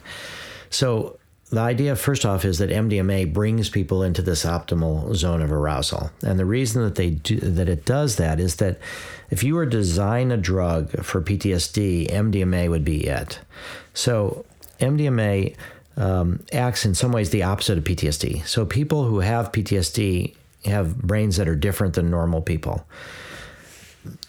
So 0.70 1.18
the 1.50 1.60
idea, 1.60 1.96
first 1.96 2.26
off, 2.26 2.44
is 2.44 2.58
that 2.58 2.70
MDMA 2.70 3.32
brings 3.32 3.70
people 3.70 4.02
into 4.02 4.20
this 4.20 4.44
optimal 4.44 5.14
zone 5.14 5.40
of 5.40 5.50
arousal, 5.50 6.10
and 6.22 6.38
the 6.38 6.44
reason 6.44 6.82
that 6.82 6.96
they 6.96 7.10
do 7.10 7.36
that 7.36 7.68
it 7.68 7.84
does 7.84 8.16
that 8.16 8.38
is 8.38 8.56
that 8.56 8.78
if 9.30 9.42
you 9.42 9.54
were 9.54 9.64
to 9.64 9.70
design 9.70 10.30
a 10.30 10.36
drug 10.36 10.90
for 11.04 11.22
PTSD, 11.22 12.10
MDMA 12.10 12.68
would 12.68 12.84
be 12.84 13.06
it. 13.06 13.40
So 13.94 14.44
MDMA 14.80 15.56
um, 15.96 16.40
acts 16.52 16.84
in 16.84 16.94
some 16.94 17.12
ways 17.12 17.30
the 17.30 17.42
opposite 17.42 17.78
of 17.78 17.84
PTSD. 17.84 18.46
So 18.46 18.64
people 18.64 19.04
who 19.04 19.20
have 19.20 19.52
PTSD 19.52 20.34
have 20.66 20.98
brains 20.98 21.36
that 21.36 21.48
are 21.48 21.56
different 21.56 21.94
than 21.94 22.10
normal 22.10 22.42
people 22.42 22.86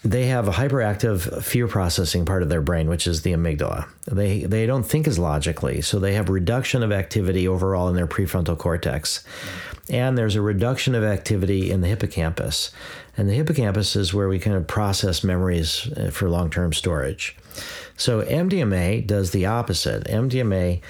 they 0.04 0.26
have 0.26 0.48
a 0.48 0.52
hyperactive 0.52 1.42
fear 1.42 1.68
processing 1.68 2.24
part 2.24 2.42
of 2.42 2.48
their 2.48 2.60
brain, 2.60 2.88
which 2.88 3.06
is 3.06 3.22
the 3.22 3.32
amygdala. 3.32 3.88
They 4.06 4.44
they 4.44 4.66
don't 4.66 4.84
think 4.84 5.06
as 5.06 5.18
logically, 5.18 5.80
so 5.80 5.98
they 5.98 6.14
have 6.14 6.28
reduction 6.28 6.82
of 6.82 6.92
activity 6.92 7.46
overall 7.46 7.88
in 7.88 7.94
their 7.94 8.06
prefrontal 8.06 8.58
cortex, 8.58 9.24
and 9.88 10.16
there's 10.16 10.36
a 10.36 10.42
reduction 10.42 10.94
of 10.94 11.04
activity 11.04 11.70
in 11.70 11.80
the 11.80 11.88
hippocampus, 11.88 12.72
and 13.16 13.28
the 13.28 13.34
hippocampus 13.34 13.96
is 13.96 14.14
where 14.14 14.28
we 14.28 14.38
kind 14.38 14.56
of 14.56 14.66
process 14.66 15.22
memories 15.24 15.90
uh, 15.96 16.10
for 16.10 16.28
long 16.28 16.50
term 16.50 16.72
storage. 16.72 17.36
So 17.96 18.22
MDMA 18.22 19.06
does 19.06 19.30
the 19.30 19.46
opposite. 19.46 20.04
MDMA 20.04 20.80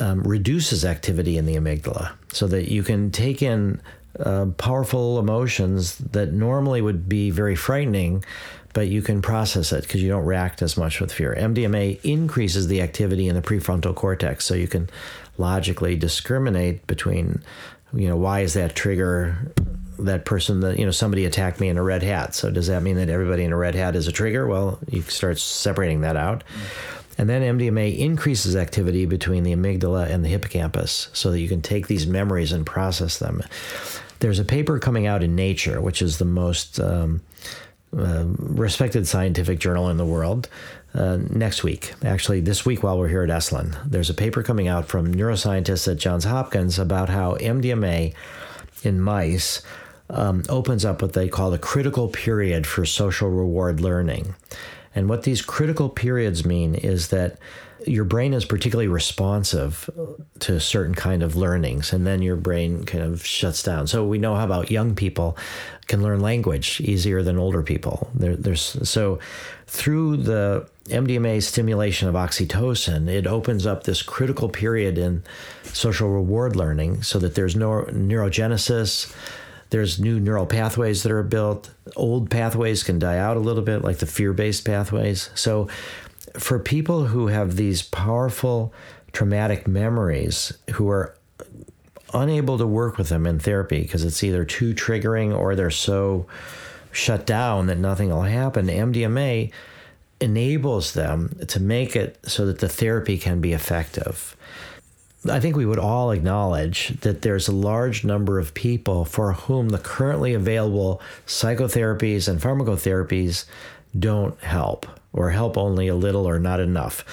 um, 0.00 0.22
reduces 0.22 0.84
activity 0.84 1.38
in 1.38 1.46
the 1.46 1.56
amygdala, 1.56 2.12
so 2.32 2.46
that 2.48 2.70
you 2.70 2.82
can 2.82 3.10
take 3.10 3.42
in 3.42 3.80
uh, 4.20 4.46
powerful 4.56 5.18
emotions 5.18 5.98
that 5.98 6.32
normally 6.32 6.82
would 6.82 7.08
be 7.08 7.30
very 7.30 7.56
frightening, 7.56 8.24
but 8.72 8.88
you 8.88 9.02
can 9.02 9.22
process 9.22 9.72
it 9.72 9.82
because 9.82 10.02
you 10.02 10.08
don't 10.08 10.24
react 10.24 10.62
as 10.62 10.76
much 10.76 11.00
with 11.00 11.12
fear. 11.12 11.34
MDMA 11.38 12.00
increases 12.04 12.68
the 12.68 12.82
activity 12.82 13.28
in 13.28 13.34
the 13.34 13.42
prefrontal 13.42 13.94
cortex, 13.94 14.44
so 14.44 14.54
you 14.54 14.68
can 14.68 14.88
logically 15.36 15.96
discriminate 15.96 16.86
between, 16.86 17.42
you 17.92 18.08
know, 18.08 18.16
why 18.16 18.40
is 18.40 18.54
that 18.54 18.74
trigger 18.74 19.52
that 19.98 20.24
person 20.24 20.60
that 20.60 20.78
you 20.78 20.84
know 20.84 20.92
somebody 20.92 21.24
attacked 21.24 21.60
me 21.60 21.68
in 21.68 21.76
a 21.76 21.82
red 21.82 22.02
hat. 22.02 22.34
So 22.34 22.50
does 22.50 22.68
that 22.68 22.82
mean 22.82 22.96
that 22.96 23.08
everybody 23.08 23.44
in 23.44 23.52
a 23.52 23.56
red 23.56 23.74
hat 23.74 23.96
is 23.96 24.06
a 24.06 24.12
trigger? 24.12 24.46
Well, 24.46 24.78
you 24.88 25.02
start 25.02 25.38
separating 25.38 26.02
that 26.02 26.16
out. 26.16 26.44
And 27.18 27.28
then 27.28 27.58
MDMA 27.58 27.98
increases 27.98 28.54
activity 28.54 29.04
between 29.04 29.42
the 29.42 29.52
amygdala 29.52 30.08
and 30.08 30.24
the 30.24 30.28
hippocampus 30.28 31.08
so 31.12 31.32
that 31.32 31.40
you 31.40 31.48
can 31.48 31.60
take 31.60 31.88
these 31.88 32.06
memories 32.06 32.52
and 32.52 32.64
process 32.64 33.18
them. 33.18 33.42
There's 34.20 34.38
a 34.38 34.44
paper 34.44 34.78
coming 34.78 35.06
out 35.06 35.22
in 35.22 35.34
Nature, 35.34 35.80
which 35.80 36.02
is 36.02 36.18
the 36.18 36.24
most 36.24 36.80
um, 36.80 37.22
uh, 37.96 38.24
respected 38.38 39.06
scientific 39.06 39.58
journal 39.58 39.88
in 39.88 39.96
the 39.96 40.04
world. 40.04 40.48
Uh, 40.94 41.18
next 41.30 41.62
week, 41.62 41.94
actually, 42.04 42.40
this 42.40 42.64
week 42.64 42.82
while 42.82 42.98
we're 42.98 43.08
here 43.08 43.22
at 43.22 43.28
Esalen, 43.28 43.76
there's 43.88 44.10
a 44.10 44.14
paper 44.14 44.42
coming 44.42 44.68
out 44.68 44.86
from 44.86 45.14
neuroscientists 45.14 45.90
at 45.90 45.98
Johns 45.98 46.24
Hopkins 46.24 46.78
about 46.78 47.08
how 47.08 47.34
MDMA 47.36 48.14
in 48.82 49.00
mice 49.00 49.62
um, 50.10 50.42
opens 50.48 50.84
up 50.84 51.02
what 51.02 51.12
they 51.12 51.28
call 51.28 51.52
a 51.52 51.58
critical 51.58 52.08
period 52.08 52.66
for 52.66 52.84
social 52.84 53.28
reward 53.28 53.80
learning. 53.80 54.34
And 54.94 55.08
what 55.08 55.22
these 55.22 55.42
critical 55.42 55.88
periods 55.88 56.44
mean 56.44 56.74
is 56.74 57.08
that 57.08 57.38
your 57.86 58.04
brain 58.04 58.34
is 58.34 58.44
particularly 58.44 58.88
responsive 58.88 59.88
to 60.40 60.60
certain 60.60 60.94
kind 60.94 61.22
of 61.22 61.36
learnings 61.36 61.92
and 61.92 62.06
then 62.06 62.22
your 62.22 62.36
brain 62.36 62.84
kind 62.84 63.04
of 63.04 63.24
shuts 63.24 63.62
down 63.62 63.86
so 63.86 64.04
we 64.04 64.18
know 64.18 64.34
how 64.34 64.44
about 64.44 64.70
young 64.70 64.94
people 64.94 65.36
can 65.86 66.02
learn 66.02 66.20
language 66.20 66.80
easier 66.80 67.22
than 67.22 67.38
older 67.38 67.62
people 67.62 68.10
there, 68.14 68.36
there's 68.36 68.76
so 68.88 69.18
through 69.66 70.16
the 70.16 70.66
MDMA 70.88 71.42
stimulation 71.42 72.08
of 72.08 72.14
oxytocin, 72.14 73.08
it 73.08 73.26
opens 73.26 73.66
up 73.66 73.84
this 73.84 74.02
critical 74.02 74.48
period 74.48 74.96
in 74.96 75.22
social 75.62 76.08
reward 76.08 76.56
learning 76.56 77.02
so 77.02 77.18
that 77.18 77.34
there's 77.34 77.54
no 77.54 77.82
neurogenesis, 77.90 79.14
there's 79.70 80.00
new 80.00 80.18
neural 80.18 80.46
pathways 80.46 81.02
that 81.02 81.12
are 81.12 81.22
built. 81.22 81.70
Old 81.96 82.30
pathways 82.30 82.82
can 82.82 82.98
die 82.98 83.18
out 83.18 83.36
a 83.36 83.40
little 83.40 83.62
bit, 83.62 83.82
like 83.82 83.98
the 83.98 84.06
fear 84.06 84.32
based 84.32 84.64
pathways. 84.64 85.28
So 85.34 85.68
for 86.36 86.58
people 86.58 87.06
who 87.06 87.28
have 87.28 87.56
these 87.56 87.82
powerful 87.82 88.72
traumatic 89.12 89.66
memories 89.66 90.52
who 90.72 90.88
are 90.88 91.14
unable 92.14 92.58
to 92.58 92.66
work 92.66 92.98
with 92.98 93.08
them 93.08 93.26
in 93.26 93.38
therapy 93.38 93.82
because 93.82 94.04
it's 94.04 94.22
either 94.24 94.44
too 94.44 94.74
triggering 94.74 95.36
or 95.36 95.54
they're 95.54 95.70
so 95.70 96.26
shut 96.92 97.26
down 97.26 97.66
that 97.66 97.78
nothing 97.78 98.08
will 98.08 98.22
happen, 98.22 98.66
MDMA 98.66 99.52
enables 100.20 100.94
them 100.94 101.38
to 101.46 101.60
make 101.60 101.94
it 101.94 102.18
so 102.24 102.46
that 102.46 102.58
the 102.58 102.68
therapy 102.68 103.18
can 103.18 103.40
be 103.40 103.52
effective. 103.52 104.36
I 105.28 105.40
think 105.40 105.56
we 105.56 105.66
would 105.66 105.78
all 105.78 106.10
acknowledge 106.10 107.00
that 107.00 107.22
there's 107.22 107.48
a 107.48 107.52
large 107.52 108.04
number 108.04 108.38
of 108.38 108.54
people 108.54 109.04
for 109.04 109.32
whom 109.32 109.68
the 109.68 109.78
currently 109.78 110.32
available 110.32 111.02
psychotherapies 111.26 112.28
and 112.28 112.40
pharmacotherapies 112.40 113.44
don't 113.98 114.40
help 114.40 114.86
or 115.12 115.30
help 115.30 115.56
only 115.56 115.88
a 115.88 115.94
little 115.94 116.26
or 116.26 116.38
not 116.38 116.60
enough. 116.60 117.04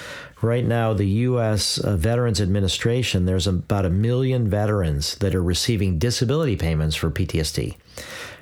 Right 0.42 0.64
now, 0.64 0.92
the 0.92 1.06
U.S. 1.06 1.78
Uh, 1.78 1.96
Veterans 1.96 2.40
Administration, 2.40 3.24
there's 3.24 3.46
about 3.46 3.86
a 3.86 3.90
million 3.90 4.48
veterans 4.48 5.14
that 5.16 5.34
are 5.34 5.42
receiving 5.42 5.98
disability 5.98 6.56
payments 6.56 6.94
for 6.94 7.10
PTSD. 7.10 7.76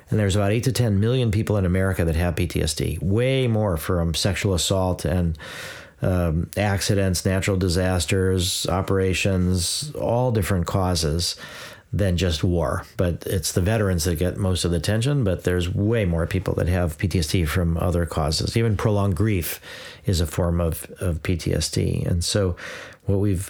And 0.09 0.19
there's 0.19 0.35
about 0.35 0.51
8 0.51 0.63
to 0.65 0.71
10 0.71 0.99
million 0.99 1.31
people 1.31 1.57
in 1.57 1.65
America 1.65 2.05
that 2.05 2.15
have 2.15 2.35
PTSD, 2.35 3.01
way 3.01 3.47
more 3.47 3.77
from 3.77 4.13
sexual 4.13 4.53
assault 4.53 5.05
and 5.05 5.37
um, 6.01 6.49
accidents, 6.57 7.25
natural 7.25 7.57
disasters, 7.57 8.67
operations, 8.67 9.91
all 9.95 10.31
different 10.31 10.67
causes 10.67 11.35
than 11.95 12.17
just 12.17 12.43
war. 12.43 12.83
But 12.97 13.25
it's 13.25 13.53
the 13.53 13.61
veterans 13.61 14.03
that 14.03 14.19
get 14.19 14.35
most 14.35 14.65
of 14.65 14.71
the 14.71 14.77
attention, 14.77 15.23
but 15.23 15.45
there's 15.45 15.73
way 15.73 16.03
more 16.03 16.27
people 16.27 16.53
that 16.55 16.67
have 16.67 16.97
PTSD 16.97 17.47
from 17.47 17.77
other 17.77 18.05
causes. 18.05 18.57
Even 18.57 18.75
prolonged 18.75 19.15
grief 19.15 19.61
is 20.05 20.19
a 20.19 20.27
form 20.27 20.59
of, 20.59 20.91
of 20.99 21.23
PTSD. 21.23 22.05
And 22.05 22.23
so, 22.23 22.57
what 23.05 23.19
we've 23.19 23.49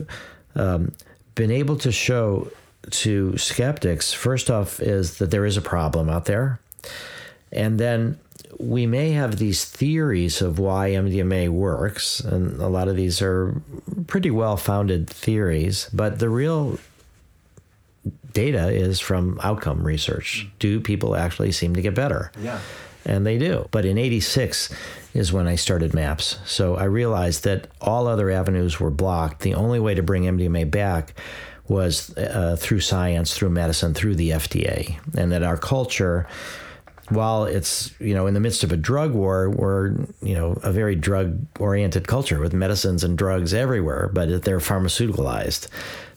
um, 0.54 0.92
been 1.34 1.50
able 1.50 1.76
to 1.78 1.92
show 1.92 2.52
to 2.92 3.36
skeptics, 3.36 4.14
first 4.14 4.52
off, 4.52 4.80
is 4.80 5.18
that 5.18 5.32
there 5.32 5.46
is 5.46 5.58
a 5.58 5.62
problem 5.62 6.08
out 6.08 6.26
there. 6.26 6.60
And 7.52 7.80
then 7.80 8.20
we 8.60 8.86
may 8.86 9.12
have 9.12 9.38
these 9.38 9.66
theories 9.66 10.40
of 10.44 10.60
why 10.60 10.92
MDMA 10.92 11.50
works, 11.50 12.20
and 12.20 12.62
a 12.62 12.68
lot 12.68 12.90
of 12.90 12.96
these 12.96 13.24
are 13.24 13.60
pretty 14.06 14.30
well 14.30 14.56
founded 14.56 15.10
theories, 15.10 15.90
but 15.92 16.20
the 16.20 16.30
real 16.30 16.78
data 18.34 18.70
is 18.70 19.00
from 19.00 19.40
outcome 19.42 19.86
research. 19.86 20.48
Do 20.60 20.80
people 20.80 21.16
actually 21.16 21.52
seem 21.52 21.76
to 21.76 21.82
get 21.82 21.96
better? 21.96 22.32
Yeah. 22.40 22.60
And 23.06 23.26
they 23.26 23.38
do. 23.38 23.68
But 23.72 23.86
in 23.86 23.98
86 23.98 24.74
is 25.14 25.32
when 25.32 25.48
I 25.48 25.56
started 25.56 25.94
MAPS. 25.94 26.40
So 26.46 26.76
I 26.76 26.86
realized 26.86 27.44
that 27.44 27.68
all 27.80 28.08
other 28.08 28.32
avenues 28.32 28.80
were 28.80 28.92
blocked. 28.92 29.42
The 29.42 29.54
only 29.54 29.80
way 29.80 29.94
to 29.94 30.04
bring 30.04 30.24
MDMA 30.24 30.70
back 30.70 31.14
was 31.68 32.16
uh, 32.18 32.56
through 32.60 32.80
science, 32.82 33.36
through 33.36 33.50
medicine, 33.50 33.94
through 33.94 34.16
the 34.16 34.32
FDA. 34.32 35.00
And 35.18 35.32
that 35.32 35.44
our 35.44 35.58
culture 35.58 36.28
while 37.10 37.46
it's 37.46 37.94
you 38.00 38.14
know 38.14 38.28
in 38.28 38.34
the 38.34 38.40
midst 38.40 38.64
of 38.64 38.72
a 38.72 38.78
drug 38.78 39.14
war, 39.14 39.50
we're 39.50 39.92
you 40.22 40.34
know 40.34 40.58
a 40.64 40.72
very 40.72 40.96
drug 40.96 41.46
oriented 41.60 42.08
culture 42.08 42.40
with 42.40 42.54
medicines 42.54 43.04
and 43.04 43.18
drugs 43.18 43.54
everywhere, 43.54 44.10
but 44.14 44.44
they're 44.44 44.60
pharmaceuticalized. 44.60 45.68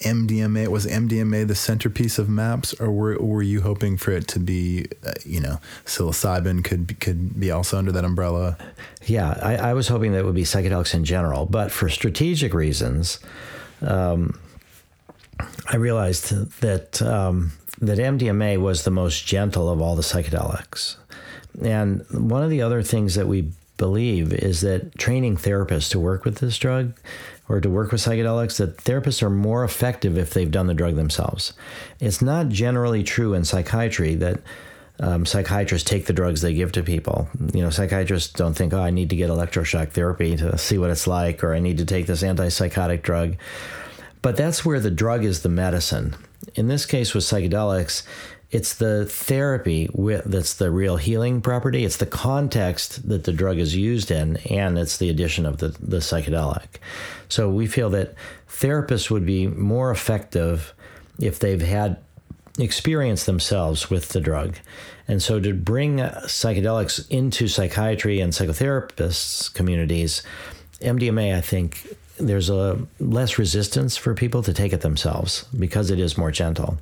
MDMA 0.00 0.68
was 0.68 0.86
MDMA 0.86 1.46
the 1.46 1.54
centerpiece 1.54 2.18
of 2.18 2.28
MAPS, 2.28 2.74
or 2.80 2.90
were, 2.90 3.18
were 3.18 3.42
you 3.42 3.62
hoping 3.62 3.96
for 3.96 4.12
it 4.12 4.28
to 4.28 4.38
be, 4.38 4.86
uh, 5.04 5.12
you 5.26 5.40
know, 5.40 5.60
psilocybin 5.84 6.64
could 6.64 6.98
could 7.00 7.38
be 7.38 7.50
also 7.50 7.76
under 7.76 7.92
that 7.92 8.04
umbrella? 8.04 8.56
Yeah, 9.06 9.38
I, 9.42 9.56
I, 9.56 9.74
was 9.74 9.88
hoping 9.88 10.12
that 10.12 10.18
it 10.18 10.24
would 10.24 10.34
be 10.34 10.44
psychedelics 10.44 10.94
in 10.94 11.04
general, 11.04 11.46
but 11.46 11.72
for 11.72 11.88
strategic 11.88 12.54
reasons, 12.54 13.18
um, 13.80 14.38
I 15.66 15.76
realized 15.76 16.30
that 16.60 17.02
um, 17.02 17.52
that 17.80 17.98
MDMA 17.98 18.60
was 18.60 18.84
the 18.84 18.90
most 18.90 19.26
gentle 19.26 19.68
of 19.68 19.80
all 19.80 19.96
the 19.96 20.02
psychedelics, 20.02 20.96
and 21.62 22.04
one 22.10 22.42
of 22.42 22.50
the 22.50 22.62
other 22.62 22.82
things 22.82 23.14
that 23.14 23.28
we 23.28 23.52
believe 23.76 24.32
is 24.32 24.60
that 24.60 24.98
training 24.98 25.36
therapists 25.36 25.90
to 25.90 26.00
work 26.00 26.24
with 26.24 26.38
this 26.38 26.58
drug 26.58 26.92
or 27.48 27.60
to 27.60 27.70
work 27.70 27.90
with 27.90 28.02
psychedelics 28.02 28.58
that 28.58 28.76
therapists 28.76 29.22
are 29.22 29.30
more 29.30 29.64
effective 29.64 30.18
if 30.18 30.34
they've 30.34 30.50
done 30.50 30.66
the 30.66 30.74
drug 30.74 30.96
themselves. 30.96 31.54
It's 31.98 32.20
not 32.20 32.50
generally 32.50 33.02
true 33.02 33.32
in 33.32 33.44
psychiatry 33.44 34.14
that 34.16 34.40
um, 35.00 35.24
psychiatrists 35.24 35.88
take 35.88 36.06
the 36.06 36.12
drugs 36.12 36.42
they 36.42 36.54
give 36.54 36.72
to 36.72 36.82
people. 36.82 37.28
You 37.54 37.62
know, 37.62 37.70
psychiatrists 37.70 38.32
don't 38.32 38.54
think, 38.54 38.74
oh, 38.74 38.82
I 38.82 38.90
need 38.90 39.10
to 39.10 39.16
get 39.16 39.30
electroshock 39.30 39.92
therapy 39.92 40.36
to 40.36 40.58
see 40.58 40.76
what 40.76 40.90
it's 40.90 41.06
like, 41.06 41.42
or 41.44 41.54
I 41.54 41.60
need 41.60 41.78
to 41.78 41.84
take 41.84 42.06
this 42.06 42.22
antipsychotic 42.22 43.02
drug. 43.02 43.36
But 44.20 44.36
that's 44.36 44.64
where 44.64 44.80
the 44.80 44.90
drug 44.90 45.24
is 45.24 45.42
the 45.42 45.48
medicine. 45.48 46.16
In 46.54 46.68
this 46.68 46.86
case 46.86 47.14
with 47.14 47.24
psychedelics, 47.24 48.02
it's 48.50 48.74
the 48.74 49.04
therapy 49.04 49.90
with, 49.92 50.24
that's 50.24 50.54
the 50.54 50.70
real 50.70 50.96
healing 50.96 51.42
property. 51.42 51.84
It's 51.84 51.98
the 51.98 52.06
context 52.06 53.06
that 53.08 53.24
the 53.24 53.32
drug 53.32 53.58
is 53.58 53.76
used 53.76 54.10
in, 54.10 54.38
and 54.48 54.78
it's 54.78 54.96
the 54.96 55.10
addition 55.10 55.44
of 55.44 55.58
the, 55.58 55.68
the 55.68 55.98
psychedelic. 55.98 56.66
So 57.28 57.50
we 57.50 57.66
feel 57.66 57.90
that 57.90 58.14
therapists 58.48 59.10
would 59.10 59.26
be 59.26 59.46
more 59.46 59.90
effective 59.90 60.72
if 61.20 61.38
they've 61.38 61.60
had 61.60 61.98
experience 62.58 63.24
themselves 63.24 63.90
with 63.90 64.08
the 64.08 64.20
drug. 64.20 64.56
And 65.06 65.22
so 65.22 65.40
to 65.40 65.52
bring 65.52 65.98
psychedelics 65.98 67.08
into 67.10 67.48
psychiatry 67.48 68.20
and 68.20 68.32
psychotherapists 68.32 69.52
communities, 69.52 70.22
MDMA, 70.80 71.36
I 71.36 71.40
think 71.40 71.96
there's 72.18 72.50
a 72.50 72.86
less 73.00 73.38
resistance 73.38 73.96
for 73.96 74.14
people 74.14 74.42
to 74.42 74.52
take 74.52 74.72
it 74.72 74.80
themselves 74.80 75.46
because 75.58 75.90
it 75.90 75.98
is 75.98 76.18
more 76.18 76.30
gentle. 76.30 76.78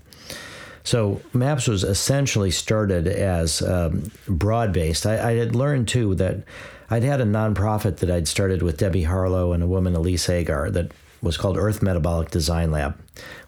So 0.84 1.20
MAPS 1.32 1.66
was 1.66 1.82
essentially 1.82 2.52
started 2.52 3.08
as 3.08 3.60
um, 3.60 4.10
broad 4.28 4.72
based. 4.72 5.04
I, 5.04 5.30
I, 5.30 5.32
had 5.32 5.56
learned 5.56 5.88
too 5.88 6.14
that 6.14 6.44
I'd 6.88 7.02
had 7.02 7.20
a 7.20 7.24
nonprofit 7.24 7.96
that 7.96 8.10
I'd 8.10 8.28
started 8.28 8.62
with 8.62 8.78
Debbie 8.78 9.02
Harlow 9.02 9.52
and 9.52 9.64
a 9.64 9.66
woman, 9.66 9.94
Alise 9.94 10.28
Agar, 10.28 10.70
that 10.70 10.92
was 11.22 11.36
called 11.36 11.56
Earth 11.56 11.82
Metabolic 11.82 12.30
Design 12.30 12.70
Lab, 12.70 12.96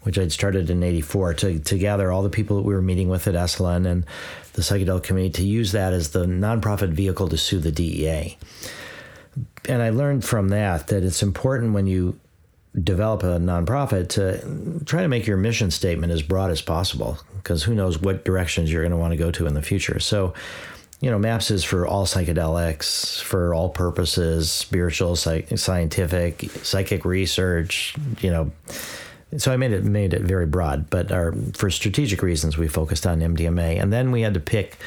which 0.02 0.18
I'd 0.18 0.32
started 0.32 0.68
in 0.68 0.82
84 0.82 1.34
to, 1.34 1.58
to 1.60 1.78
gather 1.78 2.10
all 2.10 2.22
the 2.22 2.28
people 2.28 2.56
that 2.56 2.64
we 2.64 2.74
were 2.74 2.82
meeting 2.82 3.08
with 3.08 3.28
at 3.28 3.34
Esalen 3.34 3.86
and 3.86 4.04
the 4.54 4.62
psychedelic 4.62 5.04
community 5.04 5.42
to 5.42 5.46
use 5.46 5.70
that 5.70 5.92
as 5.92 6.10
the 6.10 6.26
nonprofit 6.26 6.90
vehicle 6.90 7.28
to 7.28 7.38
sue 7.38 7.60
the 7.60 7.70
DEA. 7.70 8.36
And 9.68 9.82
I 9.82 9.90
learned 9.90 10.24
from 10.24 10.48
that 10.48 10.88
that 10.88 11.04
it's 11.04 11.22
important 11.22 11.74
when 11.74 11.86
you 11.86 12.18
develop 12.82 13.22
a 13.22 13.38
nonprofit 13.38 14.08
to 14.08 14.84
try 14.84 15.02
to 15.02 15.08
make 15.08 15.26
your 15.26 15.36
mission 15.36 15.70
statement 15.70 16.12
as 16.12 16.22
broad 16.22 16.50
as 16.50 16.60
possible 16.60 17.18
because 17.36 17.62
who 17.62 17.74
knows 17.74 17.98
what 17.98 18.24
directions 18.24 18.70
you're 18.70 18.82
going 18.82 18.92
to 18.92 18.96
want 18.96 19.12
to 19.12 19.16
go 19.16 19.30
to 19.30 19.46
in 19.46 19.54
the 19.54 19.62
future. 19.62 19.98
So, 20.00 20.34
you 21.00 21.10
know, 21.10 21.18
MAPS 21.18 21.50
is 21.50 21.64
for 21.64 21.86
all 21.86 22.06
psychedelics, 22.06 23.22
for 23.22 23.54
all 23.54 23.68
purposes, 23.68 24.50
spiritual, 24.50 25.16
psych- 25.16 25.56
scientific, 25.56 26.50
psychic 26.62 27.04
research, 27.04 27.94
you 28.20 28.30
know. 28.30 28.52
So 29.36 29.52
I 29.52 29.56
made 29.58 29.72
it 29.72 29.84
made 29.84 30.14
it 30.14 30.22
very 30.22 30.46
broad, 30.46 30.88
but 30.88 31.12
our, 31.12 31.34
for 31.54 31.70
strategic 31.70 32.22
reasons, 32.22 32.56
we 32.56 32.66
focused 32.66 33.06
on 33.06 33.20
MDMA, 33.20 33.80
and 33.80 33.92
then 33.92 34.10
we 34.10 34.22
had 34.22 34.34
to 34.34 34.40
pick 34.40 34.78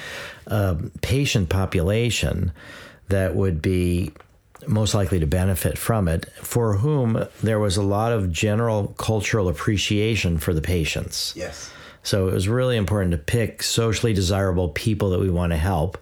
a 0.47 0.77
patient 1.01 1.49
population 1.49 2.51
that 3.09 3.35
would 3.35 3.61
be 3.61 4.11
most 4.67 4.93
likely 4.93 5.19
to 5.19 5.27
benefit 5.27 5.77
from 5.77 6.07
it, 6.07 6.25
for 6.35 6.77
whom 6.77 7.25
there 7.41 7.59
was 7.59 7.77
a 7.77 7.83
lot 7.83 8.11
of 8.11 8.31
general 8.31 8.87
cultural 8.97 9.49
appreciation 9.49 10.37
for 10.37 10.53
the 10.53 10.61
patients. 10.61 11.33
Yes. 11.35 11.71
So 12.03 12.27
it 12.27 12.33
was 12.33 12.47
really 12.47 12.77
important 12.77 13.11
to 13.11 13.17
pick 13.17 13.61
socially 13.63 14.13
desirable 14.13 14.69
people 14.69 15.11
that 15.11 15.19
we 15.19 15.29
want 15.29 15.51
to 15.51 15.57
help. 15.57 15.97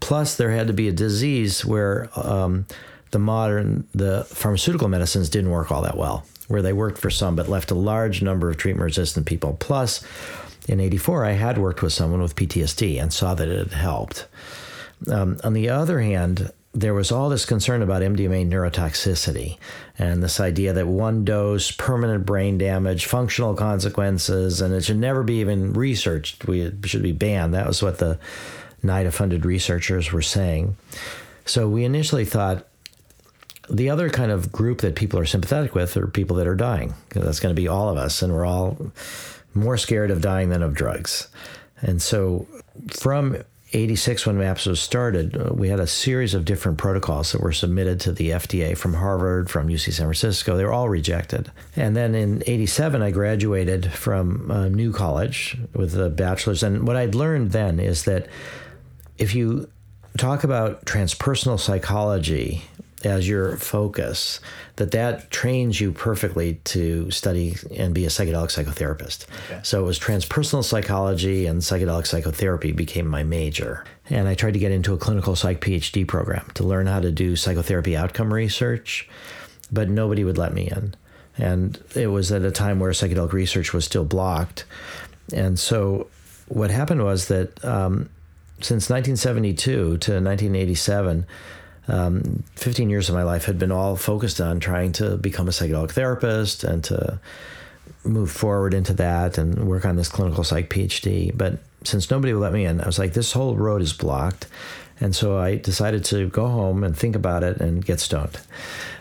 Plus, 0.00 0.36
there 0.36 0.50
had 0.50 0.66
to 0.66 0.72
be 0.72 0.88
a 0.88 0.92
disease 0.92 1.64
where 1.64 2.08
um, 2.16 2.66
the 3.10 3.18
modern, 3.18 3.86
the 3.94 4.24
pharmaceutical 4.24 4.88
medicines 4.88 5.28
didn't 5.28 5.50
work 5.50 5.70
all 5.70 5.82
that 5.82 5.96
well, 5.96 6.24
where 6.48 6.62
they 6.62 6.72
worked 6.72 6.98
for 6.98 7.10
some 7.10 7.36
but 7.36 7.48
left 7.48 7.70
a 7.70 7.74
large 7.74 8.22
number 8.22 8.50
of 8.50 8.56
treatment 8.56 8.84
resistant 8.84 9.26
people. 9.26 9.56
Plus, 9.60 10.04
in 10.68 10.80
84, 10.80 11.24
I 11.24 11.32
had 11.32 11.58
worked 11.58 11.82
with 11.82 11.92
someone 11.92 12.22
with 12.22 12.36
PTSD 12.36 13.00
and 13.00 13.12
saw 13.12 13.34
that 13.34 13.48
it 13.48 13.58
had 13.58 13.72
helped. 13.72 14.26
Um, 15.10 15.38
on 15.44 15.52
the 15.52 15.68
other 15.68 16.00
hand, 16.00 16.50
there 16.74 16.94
was 16.94 17.12
all 17.12 17.28
this 17.28 17.46
concern 17.46 17.82
about 17.82 18.02
MDMA 18.02 18.48
neurotoxicity 18.48 19.58
and 19.96 20.22
this 20.22 20.40
idea 20.40 20.72
that 20.72 20.88
one 20.88 21.24
dose, 21.24 21.70
permanent 21.70 22.26
brain 22.26 22.58
damage, 22.58 23.06
functional 23.06 23.54
consequences, 23.54 24.60
and 24.60 24.74
it 24.74 24.82
should 24.82 24.98
never 24.98 25.22
be 25.22 25.40
even 25.40 25.72
researched. 25.72 26.46
We 26.46 26.72
should 26.84 27.02
be 27.02 27.12
banned. 27.12 27.54
That 27.54 27.68
was 27.68 27.82
what 27.82 27.98
the 27.98 28.18
NIDA 28.82 29.12
funded 29.12 29.46
researchers 29.46 30.10
were 30.10 30.22
saying. 30.22 30.76
So 31.44 31.68
we 31.68 31.84
initially 31.84 32.24
thought 32.24 32.66
the 33.70 33.88
other 33.88 34.10
kind 34.10 34.32
of 34.32 34.50
group 34.50 34.80
that 34.80 34.96
people 34.96 35.18
are 35.20 35.26
sympathetic 35.26 35.74
with 35.74 35.96
are 35.96 36.08
people 36.08 36.36
that 36.36 36.46
are 36.48 36.56
dying. 36.56 36.94
That's 37.10 37.40
going 37.40 37.54
to 37.54 37.60
be 37.60 37.68
all 37.68 37.88
of 37.88 37.96
us, 37.96 38.20
and 38.20 38.32
we're 38.32 38.44
all 38.44 38.92
more 39.54 39.78
scared 39.78 40.10
of 40.10 40.20
dying 40.20 40.48
than 40.48 40.62
of 40.62 40.74
drugs. 40.74 41.28
And 41.80 42.02
so 42.02 42.48
from 42.90 43.36
86, 43.74 44.26
when 44.26 44.38
MAPS 44.38 44.66
was 44.66 44.80
started, 44.80 45.36
uh, 45.36 45.52
we 45.52 45.68
had 45.68 45.80
a 45.80 45.86
series 45.86 46.32
of 46.32 46.44
different 46.44 46.78
protocols 46.78 47.32
that 47.32 47.40
were 47.40 47.52
submitted 47.52 48.00
to 48.00 48.12
the 48.12 48.30
FDA 48.30 48.76
from 48.76 48.94
Harvard, 48.94 49.50
from 49.50 49.68
UC 49.68 49.92
San 49.92 50.06
Francisco. 50.06 50.56
They 50.56 50.64
were 50.64 50.72
all 50.72 50.88
rejected. 50.88 51.50
And 51.74 51.96
then 51.96 52.14
in 52.14 52.42
87, 52.46 53.02
I 53.02 53.10
graduated 53.10 53.92
from 53.92 54.50
uh, 54.50 54.68
New 54.68 54.92
College 54.92 55.58
with 55.74 55.98
a 55.98 56.08
bachelor's. 56.08 56.62
And 56.62 56.86
what 56.86 56.96
I'd 56.96 57.14
learned 57.14 57.50
then 57.50 57.80
is 57.80 58.04
that 58.04 58.28
if 59.18 59.34
you 59.34 59.68
talk 60.16 60.44
about 60.44 60.84
transpersonal 60.84 61.58
psychology 61.58 62.62
as 63.04 63.28
your 63.28 63.56
focus, 63.56 64.40
that 64.76 64.90
that 64.92 65.30
trains 65.30 65.80
you 65.80 65.92
perfectly 65.92 66.54
to 66.64 67.10
study 67.10 67.56
and 67.76 67.94
be 67.94 68.04
a 68.04 68.08
psychedelic 68.08 68.48
psychotherapist. 68.48 69.26
Okay. 69.46 69.60
So 69.62 69.82
it 69.82 69.86
was 69.86 69.98
transpersonal 69.98 70.64
psychology 70.64 71.46
and 71.46 71.60
psychedelic 71.60 72.06
psychotherapy 72.06 72.72
became 72.72 73.06
my 73.06 73.22
major. 73.22 73.84
And 74.10 74.28
I 74.28 74.34
tried 74.34 74.54
to 74.54 74.58
get 74.58 74.72
into 74.72 74.94
a 74.94 74.98
clinical 74.98 75.36
psych 75.36 75.60
PhD 75.60 76.06
program 76.06 76.50
to 76.54 76.64
learn 76.64 76.86
how 76.86 77.00
to 77.00 77.10
do 77.10 77.36
psychotherapy 77.36 77.96
outcome 77.96 78.32
research, 78.32 79.08
but 79.72 79.88
nobody 79.88 80.24
would 80.24 80.38
let 80.38 80.52
me 80.52 80.68
in. 80.68 80.94
And 81.36 81.82
it 81.94 82.08
was 82.08 82.30
at 82.30 82.42
a 82.42 82.50
time 82.50 82.78
where 82.78 82.92
psychedelic 82.92 83.32
research 83.32 83.72
was 83.72 83.84
still 83.84 84.04
blocked. 84.04 84.64
And 85.32 85.58
so 85.58 86.08
what 86.48 86.70
happened 86.70 87.02
was 87.02 87.28
that 87.28 87.64
um, 87.64 88.08
since 88.60 88.88
1972 88.88 89.72
to 89.72 89.86
1987, 89.88 91.26
um, 91.88 92.42
15 92.56 92.90
years 92.90 93.08
of 93.08 93.14
my 93.14 93.22
life 93.22 93.44
had 93.44 93.58
been 93.58 93.72
all 93.72 93.96
focused 93.96 94.40
on 94.40 94.60
trying 94.60 94.92
to 94.92 95.16
become 95.16 95.48
a 95.48 95.50
psychedelic 95.50 95.90
therapist 95.90 96.64
and 96.64 96.82
to 96.84 97.20
move 98.04 98.30
forward 98.30 98.74
into 98.74 98.92
that 98.94 99.38
and 99.38 99.66
work 99.66 99.84
on 99.84 99.96
this 99.96 100.08
clinical 100.08 100.44
psych 100.44 100.70
PhD. 100.70 101.36
But 101.36 101.58
since 101.84 102.10
nobody 102.10 102.32
would 102.32 102.40
let 102.40 102.52
me 102.52 102.64
in, 102.64 102.80
I 102.80 102.86
was 102.86 102.98
like, 102.98 103.12
this 103.12 103.32
whole 103.32 103.56
road 103.56 103.82
is 103.82 103.92
blocked. 103.92 104.46
And 105.00 105.14
so 105.14 105.38
I 105.38 105.56
decided 105.56 106.04
to 106.06 106.28
go 106.28 106.46
home 106.46 106.84
and 106.84 106.96
think 106.96 107.16
about 107.16 107.42
it 107.42 107.58
and 107.60 107.84
get 107.84 108.00
stoned. 108.00 108.40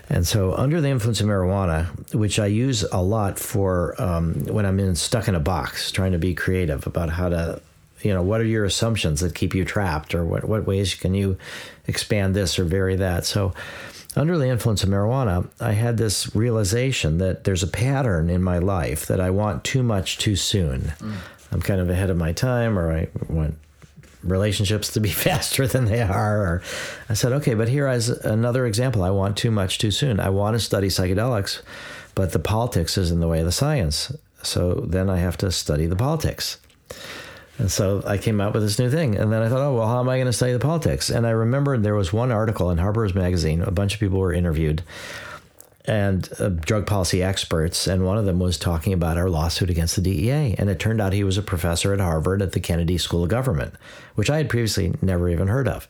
And 0.10 0.28
so, 0.28 0.54
under 0.54 0.82
the 0.82 0.90
influence 0.90 1.22
of 1.22 1.28
marijuana, 1.28 2.14
which 2.14 2.38
I 2.38 2.48
use 2.48 2.84
a 2.84 3.02
lot 3.02 3.40
for 3.40 4.00
um, 4.02 4.34
when 4.46 4.66
I'm 4.66 4.80
in, 4.80 4.96
stuck 4.96 5.28
in 5.28 5.36
a 5.36 5.40
box, 5.40 5.92
trying 5.92 6.12
to 6.12 6.18
be 6.18 6.36
creative 6.36 6.86
about 6.86 7.10
how 7.10 7.30
to 7.30 7.62
you 8.04 8.14
know 8.14 8.22
what 8.22 8.42
are 8.42 8.46
your 8.46 8.66
assumptions 8.66 9.22
that 9.22 9.36
keep 9.36 9.56
you 9.56 9.66
trapped 9.66 10.14
or 10.14 10.26
what, 10.26 10.44
what 10.46 10.68
ways 10.68 10.94
can 10.96 11.14
you 11.14 11.38
expand 11.88 12.36
this 12.36 12.60
or 12.60 12.64
vary 12.64 12.96
that? 12.98 13.26
So 13.26 13.54
under 14.16 14.38
the 14.38 14.48
influence 14.48 14.84
of 14.84 14.90
marijuana 14.90 15.50
i 15.60 15.72
had 15.72 15.98
this 15.98 16.36
realization 16.36 17.18
that 17.18 17.44
there's 17.44 17.64
a 17.64 17.68
pattern 17.68 18.30
in 18.30 18.42
my 18.44 18.58
life 18.60 19.06
that 19.08 19.20
i 19.20 19.30
want 19.30 19.64
too 19.64 19.84
much 19.84 20.18
too 20.18 20.36
soon. 20.36 20.82
Mm. 21.00 21.16
i'm 21.52 21.62
kind 21.62 21.82
of 21.82 21.90
ahead 21.90 22.10
of 22.10 22.18
my 22.18 22.32
time 22.32 22.78
or 22.78 22.92
i 22.96 23.08
want 23.28 23.56
relationships 24.24 24.92
to 24.94 25.00
be 25.00 25.10
faster 25.28 25.68
than 25.68 25.86
they 25.86 26.02
are 26.02 26.42
or 26.42 26.62
i 27.10 27.14
said 27.14 27.32
okay 27.32 27.54
but 27.54 27.68
here 27.68 27.88
is 27.88 28.10
another 28.10 28.66
example. 28.66 29.04
I 29.04 29.10
want 29.10 29.38
too 29.38 29.52
much 29.52 29.78
too 29.80 29.92
soon. 29.92 30.20
I 30.20 30.30
want 30.30 30.56
to 30.56 30.60
study 30.60 30.88
psychedelics 30.88 31.62
but 32.16 32.32
the 32.32 32.40
politics 32.40 32.98
is 32.98 33.10
in 33.10 33.20
the 33.20 33.28
way 33.28 33.40
of 33.40 33.46
the 33.46 33.52
science. 33.52 34.16
So 34.44 34.76
then 34.76 35.10
i 35.10 35.18
have 35.18 35.38
to 35.38 35.52
study 35.52 35.88
the 35.88 35.96
politics 35.96 36.60
And 37.60 37.72
so 37.72 38.02
I 38.06 38.18
came 38.18 38.42
out 38.42 38.54
with 38.54 38.64
this 38.64 38.80
new 38.80 38.90
thing. 38.90 39.16
And 39.16 39.32
then 39.32 39.42
I 39.42 39.50
thought, 39.50 39.60
oh, 39.60 39.76
well, 39.76 39.88
how 39.88 40.00
am 40.00 40.10
I 40.10 40.18
going 40.18 40.26
to 40.26 40.34
study 40.34 40.54
the 40.54 40.60
politics? 40.60 41.10
And 41.10 41.28
I 41.28 41.32
remember 41.32 41.78
there 41.78 41.96
was 41.96 42.12
one 42.12 42.32
article 42.32 42.72
in 42.72 42.80
Harper's 42.80 43.14
Magazine, 43.14 43.62
a 43.62 43.72
bunch 43.72 43.94
of 43.94 44.00
people 44.00 44.20
were 44.20 44.34
interviewed 44.34 44.84
and 45.86 46.30
uh, 46.40 46.50
drug 46.50 46.86
policy 46.86 47.22
experts, 47.22 47.88
and 47.88 48.06
one 48.06 48.18
of 48.18 48.26
them 48.26 48.40
was 48.40 48.58
talking 48.58 48.94
about 48.94 49.18
our 49.18 49.30
lawsuit 49.30 49.70
against 49.70 49.96
the 49.96 50.02
DEA. 50.02 50.56
And 50.58 50.70
it 50.70 50.80
turned 50.80 51.02
out 51.02 51.14
he 51.14 51.24
was 51.24 51.38
a 51.38 51.42
professor 51.42 51.94
at 51.94 52.00
Harvard 52.00 52.42
at 52.42 52.54
the 52.54 52.60
Kennedy 52.60 52.98
School 52.98 53.24
of 53.24 53.30
Government, 53.30 53.74
which 54.16 54.30
I 54.30 54.38
had 54.38 54.50
previously 54.50 54.94
never 55.02 55.30
even 55.30 55.48
heard 55.48 55.68
of. 55.68 55.88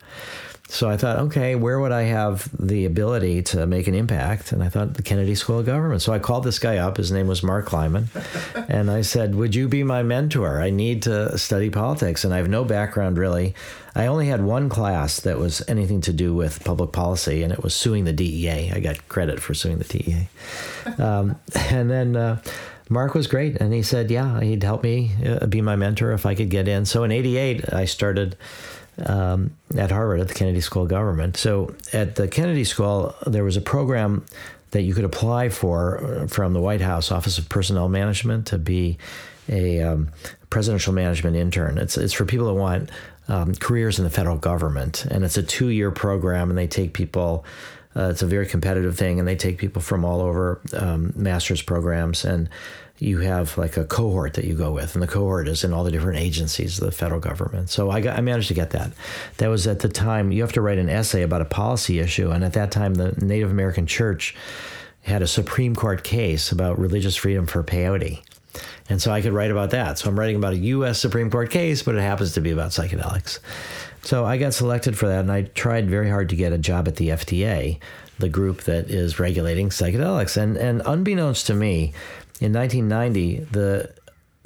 So 0.73 0.89
I 0.89 0.97
thought, 0.97 1.19
okay, 1.19 1.53
where 1.53 1.79
would 1.79 1.91
I 1.91 2.01
have 2.01 2.49
the 2.57 2.85
ability 2.85 3.43
to 3.43 3.67
make 3.67 3.85
an 3.85 3.93
impact? 3.93 4.51
And 4.51 4.63
I 4.63 4.69
thought 4.69 4.95
the 4.95 5.03
Kennedy 5.03 5.35
School 5.35 5.59
of 5.59 5.67
Government. 5.67 6.01
So 6.01 6.11
I 6.11 6.17
called 6.17 6.43
this 6.43 6.57
guy 6.57 6.77
up. 6.77 6.97
His 6.97 7.11
name 7.11 7.27
was 7.27 7.43
Mark 7.43 7.67
Kleiman. 7.67 8.09
and 8.55 8.89
I 8.89 9.01
said, 9.01 9.35
Would 9.35 9.53
you 9.53 9.67
be 9.67 9.83
my 9.83 10.01
mentor? 10.01 10.59
I 10.59 10.71
need 10.71 11.03
to 11.03 11.37
study 11.37 11.69
politics. 11.69 12.23
And 12.23 12.33
I 12.33 12.37
have 12.37 12.49
no 12.49 12.65
background 12.65 13.19
really. 13.19 13.53
I 13.93 14.07
only 14.07 14.25
had 14.25 14.43
one 14.43 14.67
class 14.67 15.19
that 15.19 15.37
was 15.37 15.61
anything 15.67 16.01
to 16.01 16.11
do 16.11 16.33
with 16.33 16.63
public 16.63 16.91
policy, 16.91 17.43
and 17.43 17.53
it 17.53 17.61
was 17.61 17.75
suing 17.75 18.05
the 18.05 18.13
DEA. 18.13 18.71
I 18.71 18.79
got 18.79 19.07
credit 19.07 19.39
for 19.39 19.53
suing 19.53 19.77
the 19.77 19.83
DEA. 19.83 20.27
Um, 20.97 21.39
and 21.55 21.89
then. 21.91 22.15
Uh, 22.15 22.41
Mark 22.89 23.13
was 23.13 23.27
great, 23.27 23.55
and 23.55 23.73
he 23.73 23.81
said, 23.81 24.11
"Yeah, 24.11 24.41
he'd 24.41 24.61
help 24.61 24.83
me 24.83 25.13
uh, 25.25 25.47
be 25.47 25.61
my 25.61 25.77
mentor 25.77 26.11
if 26.11 26.25
I 26.25 26.35
could 26.35 26.49
get 26.49 26.67
in." 26.67 26.85
So 26.85 27.05
in 27.05 27.11
'88, 27.13 27.73
I 27.73 27.85
started 27.85 28.35
um, 29.05 29.55
at 29.77 29.91
Harvard 29.91 30.19
at 30.19 30.27
the 30.27 30.33
Kennedy 30.33 30.61
School 30.61 30.83
of 30.83 30.89
Government. 30.89 31.37
So 31.37 31.73
at 31.93 32.15
the 32.15 32.27
Kennedy 32.27 32.63
School, 32.63 33.15
there 33.25 33.43
was 33.43 33.57
a 33.57 33.61
program 33.61 34.25
that 34.71 34.81
you 34.81 34.93
could 34.93 35.05
apply 35.05 35.49
for 35.49 36.25
from 36.27 36.53
the 36.53 36.61
White 36.61 36.81
House 36.81 37.11
Office 37.11 37.37
of 37.37 37.47
Personnel 37.49 37.89
Management 37.89 38.47
to 38.47 38.57
be 38.57 38.97
a 39.49 39.81
um, 39.81 40.09
presidential 40.49 40.93
management 40.93 41.35
intern. 41.35 41.77
It's 41.77 41.97
it's 41.97 42.13
for 42.13 42.25
people 42.25 42.47
that 42.47 42.53
want 42.53 42.91
um, 43.27 43.55
careers 43.55 43.97
in 43.97 44.03
the 44.03 44.09
federal 44.09 44.37
government, 44.37 45.05
and 45.05 45.23
it's 45.23 45.37
a 45.37 45.43
two 45.43 45.69
year 45.69 45.91
program, 45.91 46.49
and 46.49 46.57
they 46.57 46.67
take 46.67 46.93
people. 46.93 47.45
Uh, 47.95 48.09
it's 48.09 48.23
a 48.23 48.27
very 48.27 48.47
competitive 48.47 48.97
thing, 48.97 49.19
and 49.19 49.27
they 49.27 49.35
take 49.35 49.59
people 49.59 49.81
from 49.81 50.03
all 50.03 50.21
over 50.21 50.59
um, 50.73 51.13
master's 51.15 51.61
programs 51.61 52.25
and 52.25 52.49
you 52.99 53.19
have 53.19 53.57
like 53.57 53.75
a 53.75 53.85
cohort 53.85 54.33
that 54.35 54.45
you 54.45 54.53
go 54.53 54.71
with, 54.71 54.95
and 54.95 55.01
the 55.01 55.07
cohort 55.07 55.47
is 55.47 55.63
in 55.63 55.73
all 55.73 55.83
the 55.83 55.91
different 55.91 56.19
agencies 56.19 56.79
of 56.79 56.85
the 56.85 56.91
federal 56.91 57.19
government. 57.19 57.69
So 57.69 57.89
I, 57.89 58.01
got, 58.01 58.17
I 58.17 58.21
managed 58.21 58.47
to 58.49 58.53
get 58.53 58.69
that. 58.71 58.91
That 59.37 59.49
was 59.49 59.67
at 59.67 59.79
the 59.79 59.89
time 59.89 60.31
you 60.31 60.41
have 60.41 60.53
to 60.53 60.61
write 60.61 60.77
an 60.77 60.89
essay 60.89 61.23
about 61.23 61.41
a 61.41 61.45
policy 61.45 61.99
issue, 61.99 62.31
and 62.31 62.43
at 62.43 62.53
that 62.53 62.71
time 62.71 62.93
the 62.93 63.13
Native 63.23 63.51
American 63.51 63.87
Church 63.87 64.35
had 65.01 65.21
a 65.21 65.27
Supreme 65.27 65.75
Court 65.75 66.03
case 66.03 66.51
about 66.51 66.79
religious 66.79 67.15
freedom 67.15 67.45
for 67.45 67.63
peyote. 67.63 68.21
And 68.89 69.01
so 69.01 69.11
I 69.11 69.21
could 69.21 69.33
write 69.33 69.51
about 69.51 69.71
that. 69.71 69.97
So 69.97 70.09
I'm 70.09 70.19
writing 70.19 70.35
about 70.35 70.53
a 70.53 70.57
U.S. 70.57 70.99
Supreme 70.99 71.29
Court 71.29 71.49
case, 71.49 71.81
but 71.83 71.95
it 71.95 72.01
happens 72.01 72.33
to 72.33 72.41
be 72.41 72.51
about 72.51 72.71
psychedelics. 72.71 73.39
So 74.03 74.25
I 74.25 74.37
got 74.37 74.53
selected 74.53 74.97
for 74.97 75.07
that, 75.07 75.21
and 75.21 75.31
I 75.31 75.43
tried 75.43 75.89
very 75.89 76.09
hard 76.09 76.29
to 76.29 76.35
get 76.35 76.53
a 76.53 76.57
job 76.57 76.87
at 76.87 76.97
the 76.97 77.09
FDA, 77.09 77.79
the 78.19 78.29
group 78.29 78.63
that 78.63 78.89
is 78.89 79.19
regulating 79.19 79.69
psychedelics. 79.69 80.35
And 80.35 80.57
and 80.57 80.81
unbeknownst 80.85 81.47
to 81.47 81.53
me, 81.53 81.93
in 82.43 82.51
1990, 82.51 83.45
the 83.51 83.93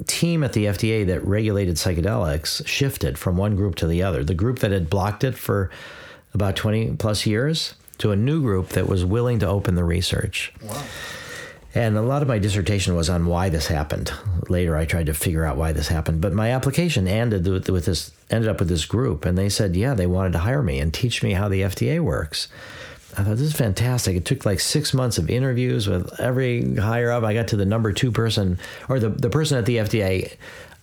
team 0.06 0.44
at 0.44 0.52
the 0.52 0.66
FDA 0.66 1.04
that 1.06 1.24
regulated 1.24 1.74
psychedelics 1.74 2.64
shifted 2.64 3.18
from 3.18 3.36
one 3.36 3.56
group 3.56 3.74
to 3.74 3.88
the 3.88 4.04
other. 4.04 4.22
The 4.22 4.34
group 4.34 4.60
that 4.60 4.70
had 4.70 4.88
blocked 4.88 5.24
it 5.24 5.36
for 5.36 5.68
about 6.32 6.54
20 6.54 6.92
plus 6.92 7.26
years 7.26 7.74
to 7.98 8.12
a 8.12 8.16
new 8.16 8.40
group 8.40 8.68
that 8.68 8.86
was 8.86 9.04
willing 9.04 9.40
to 9.40 9.48
open 9.48 9.74
the 9.74 9.82
research. 9.82 10.52
Wow. 10.62 10.80
And 11.74 11.96
a 11.96 12.02
lot 12.02 12.22
of 12.22 12.28
my 12.28 12.38
dissertation 12.38 12.94
was 12.94 13.10
on 13.10 13.26
why 13.26 13.48
this 13.48 13.66
happened. 13.66 14.12
Later, 14.48 14.76
I 14.76 14.84
tried 14.84 15.06
to 15.06 15.14
figure 15.14 15.44
out 15.44 15.56
why 15.56 15.72
this 15.72 15.88
happened. 15.88 16.20
But 16.20 16.32
my 16.32 16.52
application 16.52 17.08
ended 17.08 17.48
with, 17.48 17.68
with 17.68 17.86
this, 17.86 18.12
ended 18.30 18.48
up 18.48 18.60
with 18.60 18.68
this 18.68 18.84
group, 18.84 19.24
and 19.24 19.36
they 19.36 19.48
said, 19.48 19.74
yeah, 19.74 19.94
they 19.94 20.06
wanted 20.06 20.34
to 20.34 20.38
hire 20.38 20.62
me 20.62 20.78
and 20.78 20.94
teach 20.94 21.20
me 21.20 21.32
how 21.32 21.48
the 21.48 21.62
FDA 21.62 21.98
works. 21.98 22.46
I 23.16 23.24
thought 23.24 23.36
this 23.36 23.40
is 23.40 23.52
fantastic. 23.54 24.16
It 24.16 24.24
took 24.24 24.44
like 24.44 24.60
six 24.60 24.92
months 24.92 25.18
of 25.18 25.30
interviews 25.30 25.88
with 25.88 26.20
every 26.20 26.76
higher 26.76 27.10
up. 27.10 27.24
I 27.24 27.34
got 27.34 27.48
to 27.48 27.56
the 27.56 27.64
number 27.64 27.92
two 27.92 28.12
person 28.12 28.58
or 28.88 29.00
the, 29.00 29.08
the 29.08 29.30
person 29.30 29.58
at 29.58 29.66
the 29.66 29.78
FDA 29.78 30.36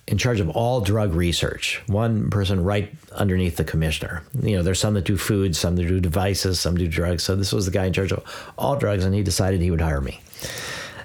in 0.06 0.18
charge 0.18 0.40
of 0.40 0.48
all 0.50 0.80
drug 0.80 1.14
research. 1.14 1.82
One 1.86 2.30
person 2.30 2.62
right 2.62 2.92
underneath 3.12 3.56
the 3.56 3.64
commissioner. 3.64 4.22
You 4.40 4.56
know, 4.56 4.62
there's 4.62 4.80
some 4.80 4.94
that 4.94 5.04
do 5.04 5.16
food, 5.16 5.56
some 5.56 5.76
that 5.76 5.86
do 5.86 6.00
devices, 6.00 6.60
some 6.60 6.76
do 6.76 6.86
drugs. 6.86 7.22
So 7.22 7.36
this 7.36 7.52
was 7.52 7.66
the 7.66 7.72
guy 7.72 7.86
in 7.86 7.92
charge 7.92 8.12
of 8.12 8.24
all 8.56 8.76
drugs, 8.76 9.04
and 9.04 9.14
he 9.14 9.22
decided 9.22 9.60
he 9.60 9.70
would 9.70 9.80
hire 9.80 10.00
me. 10.00 10.20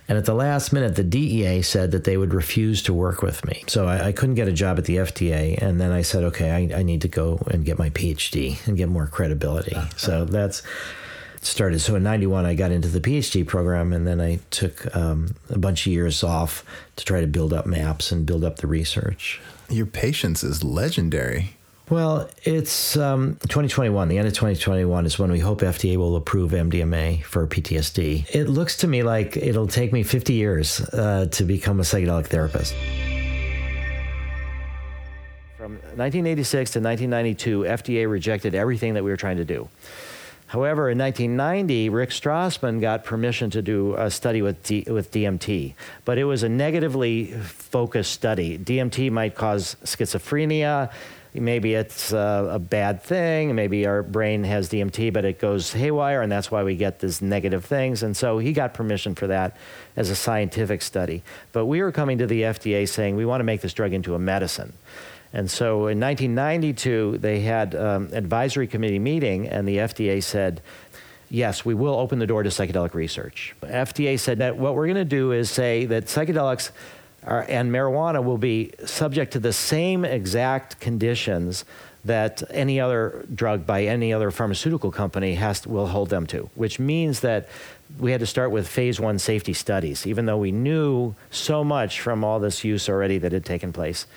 And 0.07 0.17
at 0.17 0.25
the 0.25 0.33
last 0.33 0.73
minute, 0.73 0.95
the 0.95 1.03
DEA 1.03 1.61
said 1.61 1.91
that 1.91 2.03
they 2.03 2.17
would 2.17 2.33
refuse 2.33 2.83
to 2.83 2.93
work 2.93 3.21
with 3.21 3.45
me. 3.45 3.63
So 3.67 3.87
I, 3.87 4.07
I 4.07 4.11
couldn't 4.11 4.35
get 4.35 4.49
a 4.49 4.51
job 4.51 4.77
at 4.77 4.85
the 4.85 4.97
FDA. 4.97 5.57
And 5.61 5.79
then 5.79 5.91
I 5.91 6.01
said, 6.01 6.23
okay, 6.25 6.51
I, 6.51 6.79
I, 6.79 6.83
need 6.83 7.01
to 7.03 7.07
go 7.07 7.41
and 7.49 7.63
get 7.63 7.79
my 7.79 7.91
PhD 7.91 8.65
and 8.67 8.75
get 8.75 8.89
more 8.89 9.07
credibility. 9.07 9.77
So 9.95 10.25
that's 10.25 10.63
started. 11.41 11.79
So 11.79 11.95
in 11.95 12.03
91, 12.03 12.45
I 12.45 12.55
got 12.55 12.71
into 12.71 12.87
the 12.87 12.99
PhD 12.99 13.45
program, 13.45 13.93
and 13.93 14.07
then 14.07 14.21
I 14.21 14.39
took 14.49 14.95
um, 14.95 15.35
a 15.49 15.57
bunch 15.57 15.85
of 15.85 15.93
years 15.93 16.23
off 16.23 16.63
to 16.95 17.05
try 17.05 17.21
to 17.21 17.27
build 17.27 17.53
up 17.53 17.65
MAPS 17.65 18.11
and 18.11 18.25
build 18.25 18.43
up 18.43 18.57
the 18.57 18.67
research. 18.67 19.41
Your 19.69 19.85
patience 19.85 20.43
is 20.43 20.63
legendary. 20.63 21.55
Well, 21.89 22.29
it's 22.43 22.95
um, 22.95 23.35
2021. 23.41 24.07
The 24.07 24.17
end 24.17 24.25
of 24.25 24.33
2021 24.33 25.05
is 25.05 25.19
when 25.19 25.29
we 25.29 25.39
hope 25.39 25.59
FDA 25.59 25.97
will 25.97 26.15
approve 26.15 26.51
MDMA 26.51 27.21
for 27.25 27.45
PTSD. 27.45 28.33
It 28.33 28.45
looks 28.45 28.77
to 28.77 28.87
me 28.87 29.03
like 29.03 29.35
it'll 29.35 29.67
take 29.67 29.91
me 29.91 30.03
50 30.03 30.31
years 30.31 30.79
uh, 30.79 31.27
to 31.31 31.43
become 31.43 31.81
a 31.81 31.83
psychedelic 31.83 32.27
therapist. 32.27 32.73
From 35.57 35.73
1986 35.73 36.71
to 36.71 36.79
1992, 36.79 37.59
FDA 37.63 38.09
rejected 38.09 38.55
everything 38.55 38.93
that 38.93 39.03
we 39.03 39.11
were 39.11 39.17
trying 39.17 39.37
to 39.37 39.45
do. 39.45 39.67
However, 40.51 40.89
in 40.89 40.97
1990, 40.97 41.87
Rick 41.87 42.09
Strassman 42.09 42.81
got 42.81 43.05
permission 43.05 43.49
to 43.51 43.61
do 43.61 43.95
a 43.95 44.11
study 44.11 44.41
with, 44.41 44.61
D, 44.63 44.83
with 44.85 45.09
DMT, 45.09 45.75
but 46.03 46.17
it 46.17 46.25
was 46.25 46.43
a 46.43 46.49
negatively 46.49 47.27
focused 47.27 48.11
study. 48.11 48.57
DMT 48.57 49.11
might 49.11 49.33
cause 49.33 49.77
schizophrenia. 49.85 50.91
Maybe 51.33 51.73
it's 51.73 52.11
a, 52.11 52.49
a 52.51 52.59
bad 52.59 53.01
thing. 53.01 53.55
Maybe 53.55 53.85
our 53.85 54.03
brain 54.03 54.43
has 54.43 54.67
DMT, 54.67 55.13
but 55.13 55.23
it 55.23 55.39
goes 55.39 55.71
haywire, 55.71 56.21
and 56.21 56.29
that's 56.29 56.51
why 56.51 56.63
we 56.63 56.75
get 56.75 56.99
these 56.99 57.21
negative 57.21 57.63
things. 57.63 58.03
And 58.03 58.17
so 58.17 58.37
he 58.37 58.51
got 58.51 58.73
permission 58.73 59.15
for 59.15 59.27
that 59.27 59.55
as 59.95 60.09
a 60.09 60.17
scientific 60.17 60.81
study. 60.81 61.23
But 61.53 61.67
we 61.67 61.81
were 61.81 61.93
coming 61.93 62.17
to 62.17 62.27
the 62.27 62.41
FDA 62.41 62.89
saying 62.89 63.15
we 63.15 63.23
want 63.23 63.39
to 63.39 63.45
make 63.45 63.61
this 63.61 63.73
drug 63.73 63.93
into 63.93 64.15
a 64.15 64.19
medicine. 64.19 64.73
And 65.33 65.49
so 65.49 65.87
in 65.87 65.99
1992, 65.99 67.19
they 67.19 67.39
had 67.41 67.73
um, 67.75 68.09
advisory 68.11 68.67
committee 68.67 68.99
meeting, 68.99 69.47
and 69.47 69.67
the 69.67 69.77
FDA 69.77 70.21
said, 70.21 70.61
yes, 71.29 71.63
we 71.63 71.73
will 71.73 71.95
open 71.95 72.19
the 72.19 72.27
door 72.27 72.43
to 72.43 72.49
psychedelic 72.49 72.93
research. 72.93 73.55
FDA 73.61 74.19
said 74.19 74.39
that 74.39 74.57
what 74.57 74.75
we're 74.75 74.87
going 74.87 74.95
to 74.95 75.05
do 75.05 75.31
is 75.31 75.49
say 75.49 75.85
that 75.85 76.05
psychedelics 76.05 76.71
are, 77.23 77.45
and 77.47 77.71
marijuana 77.71 78.23
will 78.23 78.37
be 78.37 78.71
subject 78.85 79.33
to 79.33 79.39
the 79.39 79.53
same 79.53 80.03
exact 80.03 80.79
conditions 80.79 81.63
that 82.03 82.41
any 82.49 82.79
other 82.79 83.25
drug 83.33 83.65
by 83.65 83.83
any 83.83 84.11
other 84.11 84.31
pharmaceutical 84.31 84.91
company 84.91 85.35
has 85.35 85.61
to, 85.61 85.69
will 85.69 85.87
hold 85.87 86.09
them 86.09 86.25
to, 86.25 86.49
which 86.55 86.79
means 86.79 87.19
that 87.19 87.47
we 87.99 88.11
had 88.11 88.19
to 88.19 88.25
start 88.25 88.51
with 88.51 88.67
phase 88.67 88.99
one 88.99 89.19
safety 89.19 89.53
studies, 89.53 90.07
even 90.07 90.25
though 90.25 90.37
we 90.37 90.51
knew 90.51 91.13
so 91.29 91.63
much 91.63 92.01
from 92.01 92.23
all 92.23 92.39
this 92.39 92.63
use 92.63 92.89
already 92.89 93.19
that 93.19 93.31
had 93.31 93.45
taken 93.45 93.71
place. 93.71 94.07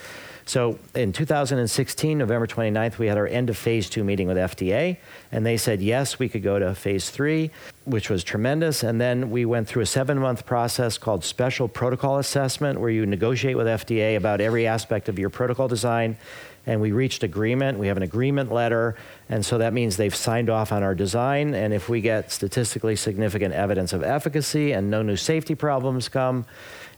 So 0.46 0.78
in 0.94 1.12
2016, 1.12 2.18
November 2.18 2.46
29th, 2.46 2.98
we 2.98 3.06
had 3.06 3.16
our 3.16 3.26
end 3.26 3.48
of 3.48 3.56
phase 3.56 3.88
two 3.88 4.04
meeting 4.04 4.28
with 4.28 4.36
FDA, 4.36 4.98
and 5.32 5.44
they 5.44 5.56
said 5.56 5.80
yes, 5.80 6.18
we 6.18 6.28
could 6.28 6.42
go 6.42 6.58
to 6.58 6.74
phase 6.74 7.08
three, 7.08 7.50
which 7.84 8.10
was 8.10 8.22
tremendous. 8.22 8.82
And 8.82 9.00
then 9.00 9.30
we 9.30 9.46
went 9.46 9.68
through 9.68 9.82
a 9.82 9.86
seven 9.86 10.18
month 10.18 10.44
process 10.44 10.98
called 10.98 11.24
special 11.24 11.66
protocol 11.66 12.18
assessment, 12.18 12.78
where 12.78 12.90
you 12.90 13.06
negotiate 13.06 13.56
with 13.56 13.66
FDA 13.66 14.16
about 14.16 14.42
every 14.42 14.66
aspect 14.66 15.08
of 15.08 15.18
your 15.18 15.30
protocol 15.30 15.66
design. 15.66 16.18
And 16.66 16.80
we 16.80 16.92
reached 16.92 17.22
agreement. 17.22 17.78
We 17.78 17.88
have 17.88 17.98
an 17.98 18.02
agreement 18.02 18.50
letter. 18.52 18.96
And 19.28 19.44
so 19.44 19.58
that 19.58 19.74
means 19.74 19.96
they've 19.96 20.14
signed 20.14 20.48
off 20.48 20.72
on 20.72 20.82
our 20.82 20.94
design. 20.94 21.54
And 21.54 21.74
if 21.74 21.90
we 21.90 22.00
get 22.00 22.32
statistically 22.32 22.96
significant 22.96 23.54
evidence 23.54 23.92
of 23.92 24.02
efficacy 24.02 24.72
and 24.72 24.90
no 24.90 25.02
new 25.02 25.16
safety 25.16 25.54
problems 25.54 26.08
come, 26.08 26.46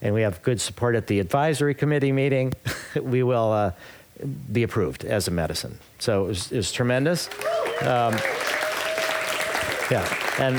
and 0.02 0.14
we 0.14 0.22
have 0.22 0.42
good 0.42 0.61
support 0.61 0.94
at 0.94 1.06
the 1.06 1.20
advisory 1.20 1.74
committee 1.74 2.12
meeting, 2.12 2.52
we 3.02 3.22
will 3.22 3.52
uh, 3.52 3.72
be 4.52 4.62
approved 4.62 5.04
as 5.04 5.28
a 5.28 5.30
medicine. 5.30 5.78
So 5.98 6.24
it 6.24 6.28
was, 6.28 6.52
it 6.52 6.56
was 6.56 6.72
tremendous. 6.72 7.28
Um, 7.82 8.18
yeah, 9.90 10.06
and 10.38 10.56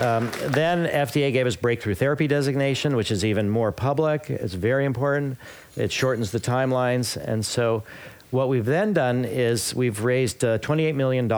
um, 0.00 0.30
then 0.50 0.86
FDA 0.86 1.32
gave 1.32 1.46
us 1.46 1.56
breakthrough 1.56 1.94
therapy 1.94 2.26
designation, 2.26 2.96
which 2.96 3.10
is 3.10 3.24
even 3.24 3.48
more 3.48 3.72
public. 3.72 4.30
It's 4.30 4.54
very 4.54 4.84
important. 4.84 5.38
It 5.76 5.92
shortens 5.92 6.30
the 6.30 6.40
timelines, 6.40 7.16
and 7.16 7.44
so. 7.44 7.82
What 8.30 8.48
we've 8.48 8.64
then 8.64 8.92
done 8.94 9.24
is 9.24 9.76
we've 9.76 10.02
raised 10.02 10.44
uh, 10.44 10.58
$28 10.58 10.96
million, 10.96 11.30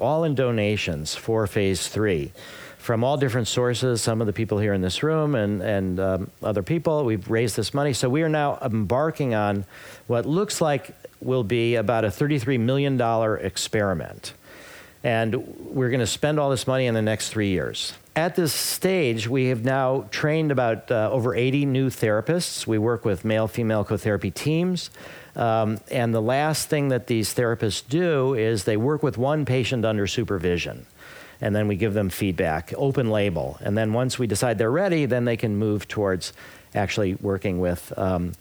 all 0.00 0.24
in 0.24 0.34
donations 0.34 1.14
for 1.14 1.46
phase 1.46 1.86
three. 1.86 2.32
From 2.80 3.04
all 3.04 3.18
different 3.18 3.46
sources, 3.46 4.00
some 4.00 4.22
of 4.22 4.26
the 4.26 4.32
people 4.32 4.58
here 4.58 4.72
in 4.72 4.80
this 4.80 5.02
room 5.02 5.34
and, 5.34 5.60
and 5.60 6.00
um, 6.00 6.30
other 6.42 6.62
people. 6.62 7.04
We've 7.04 7.30
raised 7.30 7.54
this 7.54 7.74
money. 7.74 7.92
So 7.92 8.08
we 8.08 8.22
are 8.22 8.28
now 8.28 8.58
embarking 8.62 9.34
on 9.34 9.66
what 10.06 10.24
looks 10.24 10.62
like 10.62 10.94
will 11.20 11.44
be 11.44 11.74
about 11.74 12.06
a 12.06 12.08
$33 12.08 12.58
million 12.58 12.98
experiment. 13.44 14.32
And 15.04 15.46
we're 15.58 15.90
going 15.90 16.00
to 16.00 16.06
spend 16.06 16.40
all 16.40 16.48
this 16.48 16.66
money 16.66 16.86
in 16.86 16.94
the 16.94 17.02
next 17.02 17.28
three 17.28 17.50
years. 17.50 17.92
At 18.16 18.34
this 18.34 18.52
stage, 18.54 19.28
we 19.28 19.46
have 19.46 19.62
now 19.62 20.08
trained 20.10 20.50
about 20.50 20.90
uh, 20.90 21.10
over 21.12 21.34
80 21.34 21.66
new 21.66 21.90
therapists. 21.90 22.66
We 22.66 22.78
work 22.78 23.04
with 23.04 23.26
male 23.26 23.46
female 23.46 23.84
co-therapy 23.84 24.30
teams. 24.30 24.90
Um, 25.36 25.80
and 25.90 26.14
the 26.14 26.22
last 26.22 26.70
thing 26.70 26.88
that 26.88 27.08
these 27.08 27.34
therapists 27.34 27.86
do 27.86 28.34
is 28.34 28.64
they 28.64 28.78
work 28.78 29.02
with 29.02 29.18
one 29.18 29.44
patient 29.44 29.84
under 29.84 30.06
supervision 30.06 30.86
and 31.40 31.54
then 31.54 31.68
we 31.68 31.76
give 31.76 31.94
them 31.94 32.10
feedback, 32.10 32.72
open 32.76 33.10
label. 33.10 33.58
And 33.60 33.76
then 33.76 33.92
once 33.92 34.18
we 34.18 34.26
decide 34.26 34.58
they're 34.58 34.70
ready, 34.70 35.06
then 35.06 35.24
they 35.24 35.36
can 35.36 35.56
move 35.56 35.88
towards 35.88 36.32
actually 36.74 37.14
working 37.14 37.60
with 37.60 37.92
um, 37.98 38.32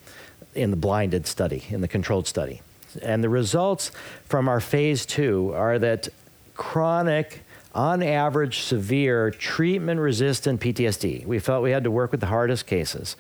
in 0.54 0.72
the 0.72 0.78
blinded 0.78 1.26
study, 1.28 1.64
in 1.70 1.82
the 1.82 1.88
controlled 1.88 2.28
study. 2.28 2.62
And 3.02 3.24
the 3.24 3.30
results 3.30 3.92
from 4.26 4.50
our 4.50 4.60
phase 4.60 5.06
two 5.06 5.54
are 5.54 5.80
that 5.80 6.10
chronic, 6.56 7.42
on 7.74 8.02
average, 8.02 8.60
severe 8.62 9.32
treatment 9.32 10.00
resistant 10.00 10.60
PTSD, 10.60 11.26
we 11.26 11.40
felt 11.40 11.64
we 11.64 11.72
had 11.72 11.84
to 11.84 11.92
work 11.92 12.12
with 12.12 12.20
the 12.20 12.28
hardest 12.28 12.66
cases. 12.66 13.16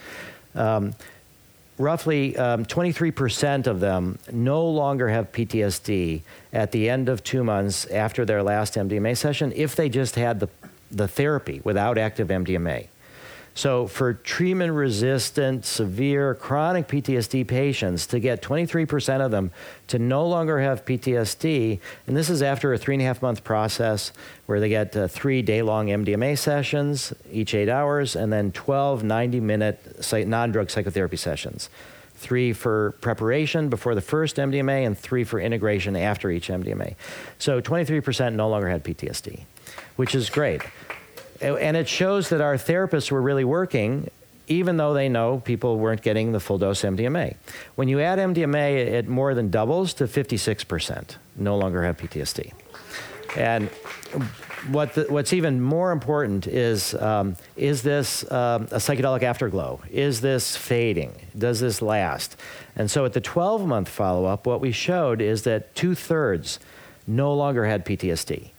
Um, 0.55 0.95
roughly 1.79 2.37
um, 2.37 2.65
23% 2.65 3.65
of 3.65 3.79
them 3.79 4.19
no 4.31 4.67
longer 4.67 5.07
have 5.07 5.31
PTSD 5.31 6.21
at 6.53 6.71
the 6.71 6.89
end 6.89 7.09
of 7.09 7.23
two 7.23 7.43
months 7.43 7.85
after 7.87 8.25
their 8.25 8.43
last 8.43 8.75
MDMA 8.75 9.17
session 9.17 9.51
if 9.55 9.75
they 9.75 9.89
just 9.89 10.15
had 10.15 10.39
the, 10.39 10.49
the 10.91 11.07
therapy 11.07 11.61
without 11.63 11.97
active 11.97 12.27
MDMA. 12.27 12.87
So, 13.59 13.87
for 13.87 14.13
treatment 14.13 14.71
resistant, 14.71 15.65
severe, 15.65 16.33
chronic 16.33 16.87
PTSD 16.87 17.45
patients, 17.45 18.07
to 18.07 18.21
get 18.21 18.41
23% 18.41 19.19
of 19.19 19.31
them 19.31 19.51
to 19.87 19.99
no 19.99 20.25
longer 20.25 20.61
have 20.61 20.85
PTSD, 20.85 21.81
and 22.07 22.15
this 22.15 22.29
is 22.29 22.41
after 22.41 22.71
a 22.71 22.77
three 22.77 22.95
and 22.95 23.01
a 23.01 23.05
half 23.05 23.21
month 23.21 23.43
process 23.43 24.13
where 24.45 24.61
they 24.61 24.69
get 24.69 24.95
uh, 24.95 25.09
three 25.09 25.41
day 25.41 25.61
long 25.61 25.87
MDMA 25.87 26.37
sessions, 26.37 27.11
each 27.33 27.53
eight 27.53 27.67
hours, 27.67 28.15
and 28.15 28.31
then 28.31 28.53
12 28.53 29.03
90 29.03 29.41
minute 29.41 30.05
non 30.25 30.53
drug 30.53 30.69
psychotherapy 30.69 31.17
sessions. 31.17 31.69
Three 32.15 32.53
for 32.53 32.91
preparation 33.01 33.67
before 33.67 33.93
the 33.93 33.99
first 33.99 34.37
MDMA, 34.37 34.85
and 34.85 34.97
three 34.97 35.25
for 35.25 35.37
integration 35.37 35.97
after 35.97 36.31
each 36.31 36.47
MDMA. 36.47 36.95
So 37.39 37.59
23% 37.59 38.35
no 38.35 38.47
longer 38.47 38.69
had 38.69 38.85
PTSD, 38.85 39.41
which 39.97 40.15
is 40.15 40.29
great. 40.29 40.61
And 41.41 41.77
it 41.77 41.87
shows 41.87 42.29
that 42.29 42.41
our 42.41 42.55
therapists 42.55 43.11
were 43.11 43.21
really 43.21 43.45
working, 43.45 44.09
even 44.47 44.77
though 44.77 44.93
they 44.93 45.07
know 45.07 45.39
people 45.39 45.77
weren't 45.77 46.01
getting 46.01 46.31
the 46.31 46.39
full 46.39 46.57
dose 46.57 46.81
MDMA. 46.81 47.35
When 47.75 47.87
you 47.87 48.01
add 48.01 48.19
MDMA, 48.19 48.77
it 48.77 49.07
more 49.07 49.33
than 49.33 49.49
doubles 49.49 49.93
to 49.95 50.05
56%, 50.05 51.15
no 51.37 51.57
longer 51.57 51.83
have 51.83 51.97
PTSD. 51.97 52.51
And 53.37 53.69
what 54.67 54.93
the, 54.95 55.05
what's 55.09 55.33
even 55.33 55.61
more 55.61 55.91
important 55.91 56.47
is 56.47 56.93
um, 56.95 57.35
is 57.55 57.81
this 57.81 58.29
um, 58.31 58.63
a 58.63 58.77
psychedelic 58.77 59.23
afterglow? 59.23 59.81
Is 59.89 60.21
this 60.21 60.57
fading? 60.57 61.13
Does 61.37 61.59
this 61.59 61.81
last? 61.81 62.35
And 62.75 62.89
so 62.89 63.05
at 63.05 63.13
the 63.13 63.21
12 63.21 63.65
month 63.65 63.87
follow 63.87 64.25
up, 64.25 64.45
what 64.45 64.61
we 64.61 64.71
showed 64.71 65.21
is 65.21 65.43
that 65.43 65.75
two 65.75 65.95
thirds 65.95 66.59
no 67.07 67.33
longer 67.33 67.65
had 67.65 67.85
PTSD. 67.85 68.51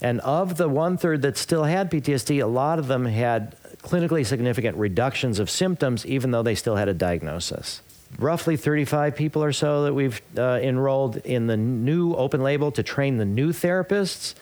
And 0.00 0.20
of 0.20 0.56
the 0.56 0.68
one 0.68 0.96
third 0.96 1.22
that 1.22 1.36
still 1.36 1.64
had 1.64 1.90
PTSD, 1.90 2.42
a 2.42 2.46
lot 2.46 2.78
of 2.78 2.86
them 2.86 3.04
had 3.04 3.56
clinically 3.82 4.24
significant 4.24 4.76
reductions 4.76 5.38
of 5.38 5.50
symptoms, 5.50 6.06
even 6.06 6.30
though 6.30 6.42
they 6.42 6.54
still 6.54 6.76
had 6.76 6.88
a 6.88 6.94
diagnosis. 6.94 7.82
Roughly 8.18 8.56
35 8.56 9.16
people 9.16 9.42
or 9.42 9.52
so 9.52 9.84
that 9.84 9.94
we've 9.94 10.20
uh, 10.36 10.58
enrolled 10.62 11.16
in 11.18 11.46
the 11.46 11.56
new 11.56 12.14
open 12.14 12.42
label 12.42 12.72
to 12.72 12.82
train 12.82 13.18
the 13.18 13.24
new 13.24 13.50
therapists. 13.50 14.34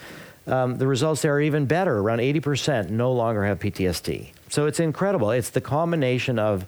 Um, 0.46 0.76
the 0.76 0.86
results 0.86 1.22
there 1.22 1.34
are 1.34 1.40
even 1.40 1.66
better. 1.66 1.98
Around 1.98 2.18
80% 2.18 2.90
no 2.90 3.12
longer 3.12 3.44
have 3.44 3.58
PTSD. 3.58 4.28
So 4.48 4.66
it's 4.66 4.78
incredible. 4.78 5.30
It's 5.32 5.50
the 5.50 5.60
combination 5.60 6.38
of 6.38 6.66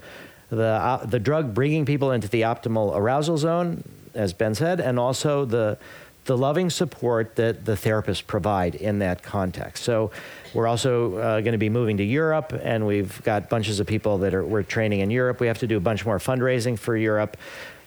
the, 0.51 0.64
uh, 0.64 1.07
the 1.07 1.20
drug 1.20 1.55
bringing 1.55 1.84
people 1.84 2.11
into 2.11 2.28
the 2.28 2.43
optimal 2.43 2.97
arousal 2.97 3.39
zone, 3.39 3.84
as 4.14 4.32
Ben 4.32 4.55
said, 4.55 4.80
and 4.80 4.99
also 4.99 5.45
the 5.45 5.78
the 6.29 6.37
loving 6.37 6.68
support 6.68 7.37
that 7.37 7.64
the 7.64 7.72
therapists 7.72 8.24
provide 8.24 8.74
in 8.74 8.99
that 8.99 9.22
context. 9.22 9.83
So 9.83 10.11
we're 10.53 10.66
also 10.66 11.16
uh, 11.16 11.41
going 11.41 11.53
to 11.53 11.59
be 11.59 11.70
moving 11.70 11.97
to 11.97 12.05
Europe, 12.05 12.53
and 12.62 12.87
we've 12.87 13.20
got 13.24 13.49
bunches 13.49 13.81
of 13.81 13.87
people 13.87 14.18
that 14.18 14.35
are 14.35 14.45
we're 14.45 14.62
training 14.62 15.01
in 15.01 15.11
Europe. 15.11 15.41
We 15.41 15.47
have 15.47 15.59
to 15.61 15.66
do 15.66 15.79
a 15.79 15.81
bunch 15.81 16.05
more 16.05 16.18
fundraising 16.18 16.79
for 16.79 16.97
Europe. 16.97 17.39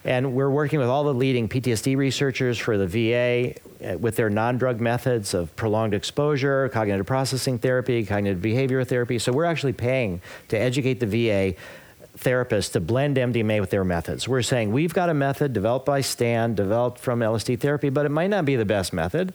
And 0.04 0.34
we're 0.34 0.50
working 0.50 0.80
with 0.80 0.88
all 0.88 1.04
the 1.04 1.14
leading 1.14 1.48
PTSD 1.48 1.96
researchers 1.96 2.58
for 2.58 2.76
the 2.76 2.88
VA 2.88 3.54
uh, 3.88 3.98
with 3.98 4.16
their 4.16 4.28
non 4.28 4.58
drug 4.58 4.80
methods 4.80 5.34
of 5.34 5.54
prolonged 5.54 5.94
exposure, 5.94 6.68
cognitive 6.70 7.06
processing 7.06 7.60
therapy, 7.60 8.04
cognitive 8.04 8.42
behavior 8.42 8.82
therapy. 8.82 9.20
So 9.20 9.30
we're 9.30 9.44
actually 9.44 9.74
paying 9.74 10.20
to 10.48 10.58
educate 10.58 10.98
the 10.98 11.06
VA 11.06 11.54
therapists 12.16 12.72
to 12.72 12.80
blend 12.80 13.16
MDMA 13.16 13.60
with 13.60 13.70
their 13.70 13.84
methods. 13.84 14.28
We're 14.28 14.42
saying 14.42 14.72
we've 14.72 14.94
got 14.94 15.08
a 15.08 15.14
method 15.14 15.52
developed 15.52 15.86
by 15.86 16.00
Stan, 16.00 16.54
developed 16.54 16.98
from 16.98 17.20
LSD 17.20 17.58
therapy, 17.58 17.88
but 17.88 18.06
it 18.06 18.10
might 18.10 18.30
not 18.30 18.44
be 18.44 18.56
the 18.56 18.64
best 18.64 18.92
method. 18.92 19.32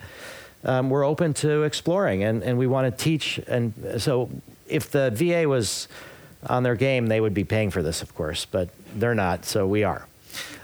Um, 0.63 0.89
we're 0.89 1.05
open 1.05 1.33
to 1.35 1.63
exploring 1.63 2.23
and, 2.23 2.43
and 2.43 2.57
we 2.57 2.67
want 2.67 2.95
to 2.95 3.03
teach. 3.03 3.39
And 3.47 3.73
so 4.01 4.29
if 4.67 4.91
the 4.91 5.11
VA 5.11 5.47
was 5.47 5.87
on 6.47 6.63
their 6.63 6.75
game, 6.75 7.07
they 7.07 7.21
would 7.21 7.33
be 7.33 7.43
paying 7.43 7.71
for 7.71 7.81
this, 7.81 8.01
of 8.01 8.13
course, 8.15 8.45
but 8.45 8.69
they're 8.95 9.15
not, 9.15 9.45
so 9.45 9.67
we 9.67 9.83
are. 9.83 10.07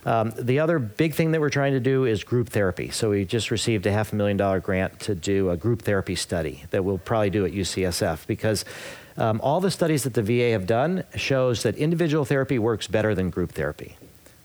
Um, 0.05 0.33
the 0.37 0.59
other 0.59 0.79
big 0.79 1.13
thing 1.13 1.31
that 1.31 1.41
we're 1.41 1.49
trying 1.49 1.73
to 1.73 1.79
do 1.79 2.05
is 2.05 2.23
group 2.23 2.49
therapy. 2.49 2.89
So 2.89 3.11
we 3.11 3.25
just 3.25 3.51
received 3.51 3.85
a 3.85 3.91
half 3.91 4.11
a 4.11 4.15
million 4.15 4.37
dollar 4.37 4.59
grant 4.59 4.99
to 5.01 5.15
do 5.15 5.49
a 5.49 5.57
group 5.57 5.81
therapy 5.81 6.15
study 6.15 6.65
that 6.71 6.83
we'll 6.83 6.97
probably 6.97 7.29
do 7.29 7.45
at 7.45 7.53
UCSF 7.53 8.27
because 8.27 8.65
um, 9.17 9.39
all 9.41 9.61
the 9.61 9.71
studies 9.71 10.03
that 10.03 10.13
the 10.13 10.23
VA 10.23 10.51
have 10.51 10.65
done 10.65 11.03
shows 11.15 11.63
that 11.63 11.75
individual 11.75 12.25
therapy 12.25 12.57
works 12.57 12.87
better 12.87 13.13
than 13.13 13.29
group 13.29 13.51
therapy 13.51 13.95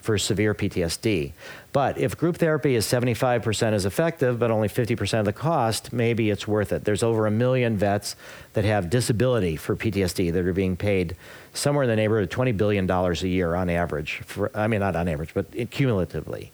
for 0.09 0.17
severe 0.17 0.55
PTSD. 0.55 1.33
But 1.73 1.99
if 1.99 2.17
group 2.17 2.39
therapy 2.39 2.75
is 2.75 2.87
75% 2.87 3.73
as 3.73 3.85
effective, 3.85 4.39
but 4.39 4.51
only 4.51 4.69
50% 4.69 5.19
of 5.19 5.27
the 5.27 5.35
cost, 5.35 5.93
maybe 5.93 6.31
it's 6.31 6.49
worth 6.49 6.73
it. 6.73 6.85
There's 6.85 7.03
over 7.03 7.27
a 7.27 7.31
million 7.31 7.77
vets 7.77 8.17
that 8.55 8.65
have 8.65 8.89
disability 8.89 9.57
for 9.57 9.77
PTSD 9.77 10.33
that 10.33 10.47
are 10.47 10.53
being 10.55 10.77
paid 10.77 11.15
somewhere 11.53 11.85
in 11.85 11.91
the 11.91 11.97
neighborhood 11.97 12.33
of 12.33 12.39
$20 12.39 12.57
billion 12.57 12.91
a 12.91 13.13
year 13.27 13.55
on 13.55 13.69
average. 13.69 14.23
For, 14.25 14.51
I 14.57 14.67
mean, 14.67 14.81
not 14.81 14.97
on 14.97 15.09
average, 15.09 15.35
but 15.35 15.71
cumulatively. 15.71 16.53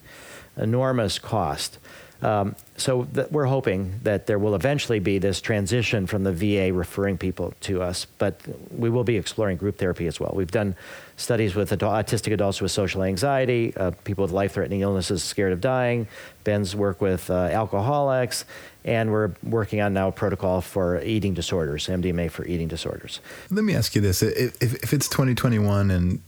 Enormous 0.57 1.17
cost. 1.17 1.77
Um, 2.21 2.55
so 2.77 3.05
th- 3.05 3.27
we're 3.31 3.45
hoping 3.45 3.99
that 4.03 4.27
there 4.27 4.37
will 4.37 4.53
eventually 4.53 4.99
be 4.99 5.17
this 5.17 5.39
transition 5.39 6.07
from 6.07 6.23
the 6.23 6.33
VA 6.33 6.73
referring 6.73 7.17
people 7.17 7.53
to 7.61 7.81
us, 7.81 8.05
but 8.17 8.41
we 8.69 8.89
will 8.89 9.03
be 9.03 9.15
exploring 9.15 9.57
group 9.57 9.77
therapy 9.77 10.07
as 10.07 10.19
well. 10.19 10.33
We've 10.35 10.51
done 10.51 10.75
studies 11.15 11.55
with 11.55 11.71
autistic 11.71 12.33
adults 12.33 12.61
with 12.61 12.71
social 12.71 13.03
anxiety, 13.03 13.73
uh, 13.77 13.91
people 14.03 14.23
with 14.23 14.31
life-threatening 14.31 14.81
illnesses 14.81 15.23
scared 15.23 15.53
of 15.53 15.61
dying. 15.61 16.07
Ben's 16.43 16.75
work 16.75 16.99
with 16.99 17.29
uh, 17.29 17.33
alcoholics, 17.33 18.43
and 18.83 19.09
we're 19.11 19.31
working 19.41 19.79
on 19.79 19.93
now 19.93 20.09
a 20.09 20.11
protocol 20.11 20.59
for 20.59 21.01
eating 21.01 21.33
disorders, 21.33 21.87
MDMA 21.87 22.29
for 22.29 22.45
eating 22.45 22.67
disorders. 22.67 23.21
Let 23.49 23.63
me 23.63 23.73
ask 23.73 23.95
you 23.95 24.01
this: 24.01 24.21
if, 24.21 24.61
if 24.61 24.93
it's 24.93 25.07
2021 25.07 25.91
and 25.91 26.21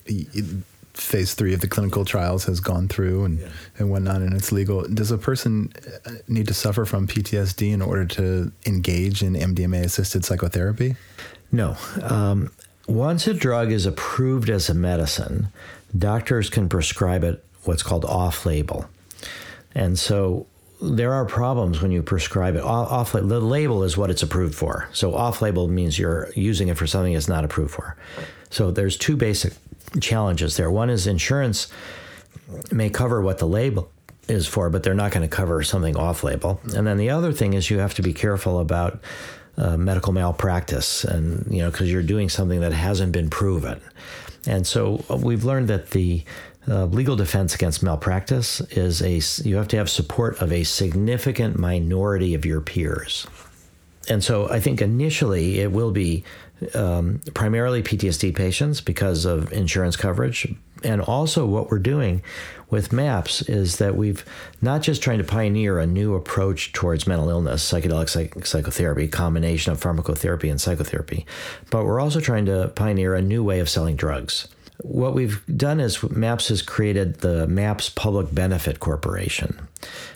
phase 0.98 1.34
three 1.34 1.54
of 1.54 1.62
the 1.62 1.68
clinical 1.68 2.06
trials 2.06 2.46
has 2.46 2.60
gone 2.60 2.88
through 2.88 3.26
and, 3.26 3.40
yeah. 3.40 3.48
and 3.78 3.90
whatnot, 3.90 4.22
and 4.22 4.34
it's 4.34 4.52
legal. 4.52 4.88
Does 4.88 5.12
a 5.12 5.18
person 5.18 5.72
uh, 6.06 6.12
need 6.28 6.48
to 6.48 6.54
suffer 6.54 6.86
from 6.86 7.08
PTSD 7.08 7.72
in 7.72 7.82
order 7.82 8.06
to 8.06 8.52
engage 8.66 9.24
in 9.24 9.34
MDMA 9.34 9.84
assisted 9.84 10.26
psychotherapy? 10.26 10.96
No. 11.52 11.78
Um, 12.02 12.52
once 12.88 13.28
a 13.28 13.34
drug 13.34 13.72
is 13.72 13.86
approved 13.86 14.50
as 14.50 14.70
a 14.70 14.74
medicine, 14.74 15.50
doctors 15.98 16.50
can 16.50 16.70
prescribe 16.70 17.24
it 17.24 17.44
what's 17.64 17.84
called 17.84 18.06
off 18.06 18.46
label. 18.46 18.90
And 19.76 20.00
so 20.00 20.48
there 20.82 21.14
are 21.14 21.26
problems 21.26 21.82
when 21.82 21.92
you 21.92 22.04
prescribe 22.04 22.56
it 22.56 22.64
off 22.64 23.14
the 23.14 23.22
label 23.22 23.84
is 23.84 23.98
what 23.98 24.12
it's 24.12 24.22
approved 24.22 24.54
for 24.54 24.88
so 24.94 25.16
off 25.16 25.42
label 25.42 25.68
means 25.68 25.98
you're 25.98 26.30
using 26.36 26.68
it 26.68 26.78
for 26.78 26.86
something 26.86 27.14
it's 27.14 27.28
not 27.28 27.44
approved 27.44 27.74
for 27.74 27.98
so 28.52 28.70
there's 28.70 28.96
two 28.96 29.16
basic 29.16 29.54
challenges 30.02 30.58
there. 30.58 30.70
One 30.70 30.90
is 30.90 31.08
insurance 31.08 31.68
may 32.72 32.90
cover 32.90 33.22
what 33.22 33.40
the 33.40 33.48
label 33.48 33.92
is 34.28 34.48
for, 34.48 34.70
but 34.70 34.84
they're 34.84 34.94
not 34.94 35.12
going 35.12 35.28
to 35.28 35.36
cover 35.36 35.64
something 35.64 35.96
off 35.96 36.24
label. 36.24 36.60
And 36.76 36.86
then 36.86 36.98
the 36.98 37.10
other 37.10 37.32
thing 37.32 37.54
is 37.54 37.70
you 37.70 37.80
have 37.80 37.94
to 37.96 38.02
be 38.02 38.14
careful 38.14 38.60
about 38.60 39.00
uh, 39.58 39.76
medical 39.76 40.14
malpractice, 40.14 41.04
and 41.04 41.46
you 41.52 41.64
know 41.64 41.72
because 41.72 41.92
you're 41.92 42.04
doing 42.04 42.30
something 42.30 42.60
that 42.62 42.74
hasn't 42.74 43.12
been 43.12 43.30
proven. 43.30 43.82
And 44.46 44.68
so 44.68 45.04
uh, 45.10 45.18
we've 45.18 45.44
learned 45.44 45.68
that 45.70 45.92
the 45.92 46.24
uh, 46.68 46.86
legal 46.86 47.16
defense 47.16 47.56
against 47.56 47.82
malpractice 47.82 48.62
is 48.72 49.02
a 49.02 49.48
you 49.48 49.56
have 49.56 49.68
to 49.70 49.78
have 49.78 49.90
support 49.90 50.42
of 50.42 50.52
a 50.52 50.64
significant 50.64 51.58
minority 51.58 52.36
of 52.36 52.46
your 52.46 52.62
peers. 52.62 53.26
and 54.10 54.24
so 54.24 54.50
I 54.50 54.60
think 54.60 54.82
initially 54.82 55.60
it 55.60 55.72
will 55.72 55.92
be 55.92 56.24
um, 56.74 57.22
primarily 57.34 57.84
PTSD 57.84 58.36
patients 58.36 58.82
because 58.82 59.26
of 59.26 59.52
insurance 59.54 59.96
coverage. 59.96 60.54
And 60.84 61.02
also, 61.02 61.46
what 61.46 61.72
we're 61.72 61.80
doing 61.80 62.22
with 62.70 62.92
MAPS 62.92 63.42
is 63.44 63.78
that 63.78 63.96
we've 63.96 64.24
not 64.62 64.82
just 64.82 65.02
trying 65.02 65.18
to 65.18 65.24
pioneer 65.24 65.80
a 65.80 65.88
new 65.88 66.14
approach 66.14 66.74
towards 66.74 67.08
mental 67.08 67.30
illness, 67.30 67.70
psychedelic 67.70 68.10
psych- 68.10 68.46
psychotherapy, 68.46 69.08
combination 69.08 69.72
of 69.72 69.80
pharmacotherapy 69.80 70.52
and 70.52 70.62
psychotherapy, 70.62 71.26
but 71.72 71.86
we're 71.86 72.00
also 72.00 72.20
trying 72.20 72.46
to 72.46 72.72
pioneer 72.76 73.16
a 73.16 73.22
new 73.22 73.44
way 73.44 73.60
of 73.60 73.70
selling 73.70 73.96
drugs. 73.96 74.48
What 74.84 75.16
we've 75.16 75.44
done 75.58 75.80
is 75.80 76.04
MAPS 76.04 76.50
has 76.50 76.62
created 76.62 77.16
the 77.16 77.48
MAPS 77.48 77.90
Public 77.90 78.34
Benefit 78.34 78.80
Corporation. 78.80 79.68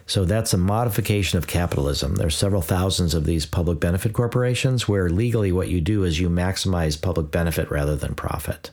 So 0.05 0.23
that's 0.23 0.53
a 0.53 0.57
modification 0.57 1.37
of 1.37 1.47
capitalism. 1.47 2.15
There's 2.15 2.35
several 2.35 2.61
thousands 2.61 3.13
of 3.13 3.25
these 3.25 3.45
public 3.45 3.79
benefit 3.79 4.13
corporations 4.13 4.87
where 4.87 5.09
legally 5.09 5.51
what 5.51 5.69
you 5.69 5.81
do 5.81 6.03
is 6.03 6.19
you 6.19 6.29
maximize 6.29 7.01
public 7.01 7.31
benefit 7.31 7.71
rather 7.71 7.95
than 7.95 8.13
profit. 8.13 8.69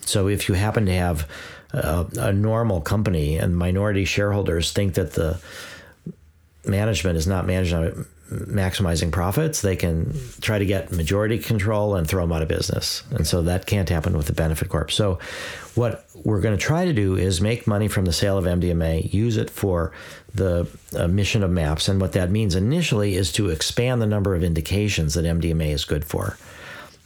So 0.00 0.28
if 0.28 0.48
you 0.48 0.54
happen 0.54 0.86
to 0.86 0.94
have 0.94 1.28
a, 1.72 2.06
a 2.16 2.32
normal 2.32 2.80
company 2.80 3.36
and 3.36 3.56
minority 3.56 4.04
shareholders 4.04 4.72
think 4.72 4.94
that 4.94 5.12
the 5.12 5.40
management 6.64 7.16
is 7.16 7.26
not 7.26 7.46
managing 7.46 8.06
maximizing 8.30 9.10
profits, 9.10 9.60
they 9.60 9.76
can 9.76 10.14
try 10.40 10.58
to 10.58 10.64
get 10.64 10.92
majority 10.92 11.38
control 11.38 11.96
and 11.96 12.06
throw 12.06 12.22
them 12.22 12.32
out 12.32 12.42
of 12.42 12.48
business. 12.48 13.02
And 13.10 13.26
so 13.26 13.42
that 13.42 13.66
can't 13.66 13.88
happen 13.88 14.16
with 14.16 14.26
the 14.26 14.32
benefit 14.32 14.68
corp. 14.68 14.92
So 14.92 15.18
what 15.74 16.04
we're 16.14 16.40
going 16.40 16.56
to 16.56 16.62
try 16.62 16.84
to 16.84 16.92
do 16.92 17.16
is 17.16 17.40
make 17.40 17.66
money 17.66 17.88
from 17.88 18.04
the 18.04 18.12
sale 18.12 18.38
of 18.38 18.44
MDMA, 18.44 19.12
use 19.12 19.36
it 19.36 19.50
for 19.50 19.92
the 20.34 20.68
uh, 20.96 21.08
mission 21.08 21.42
of 21.42 21.50
MAPS. 21.50 21.88
And 21.88 22.00
what 22.00 22.12
that 22.12 22.30
means 22.30 22.54
initially 22.54 23.16
is 23.16 23.32
to 23.32 23.50
expand 23.50 24.00
the 24.00 24.06
number 24.06 24.34
of 24.34 24.44
indications 24.44 25.14
that 25.14 25.24
MDMA 25.24 25.72
is 25.72 25.84
good 25.84 26.04
for 26.04 26.36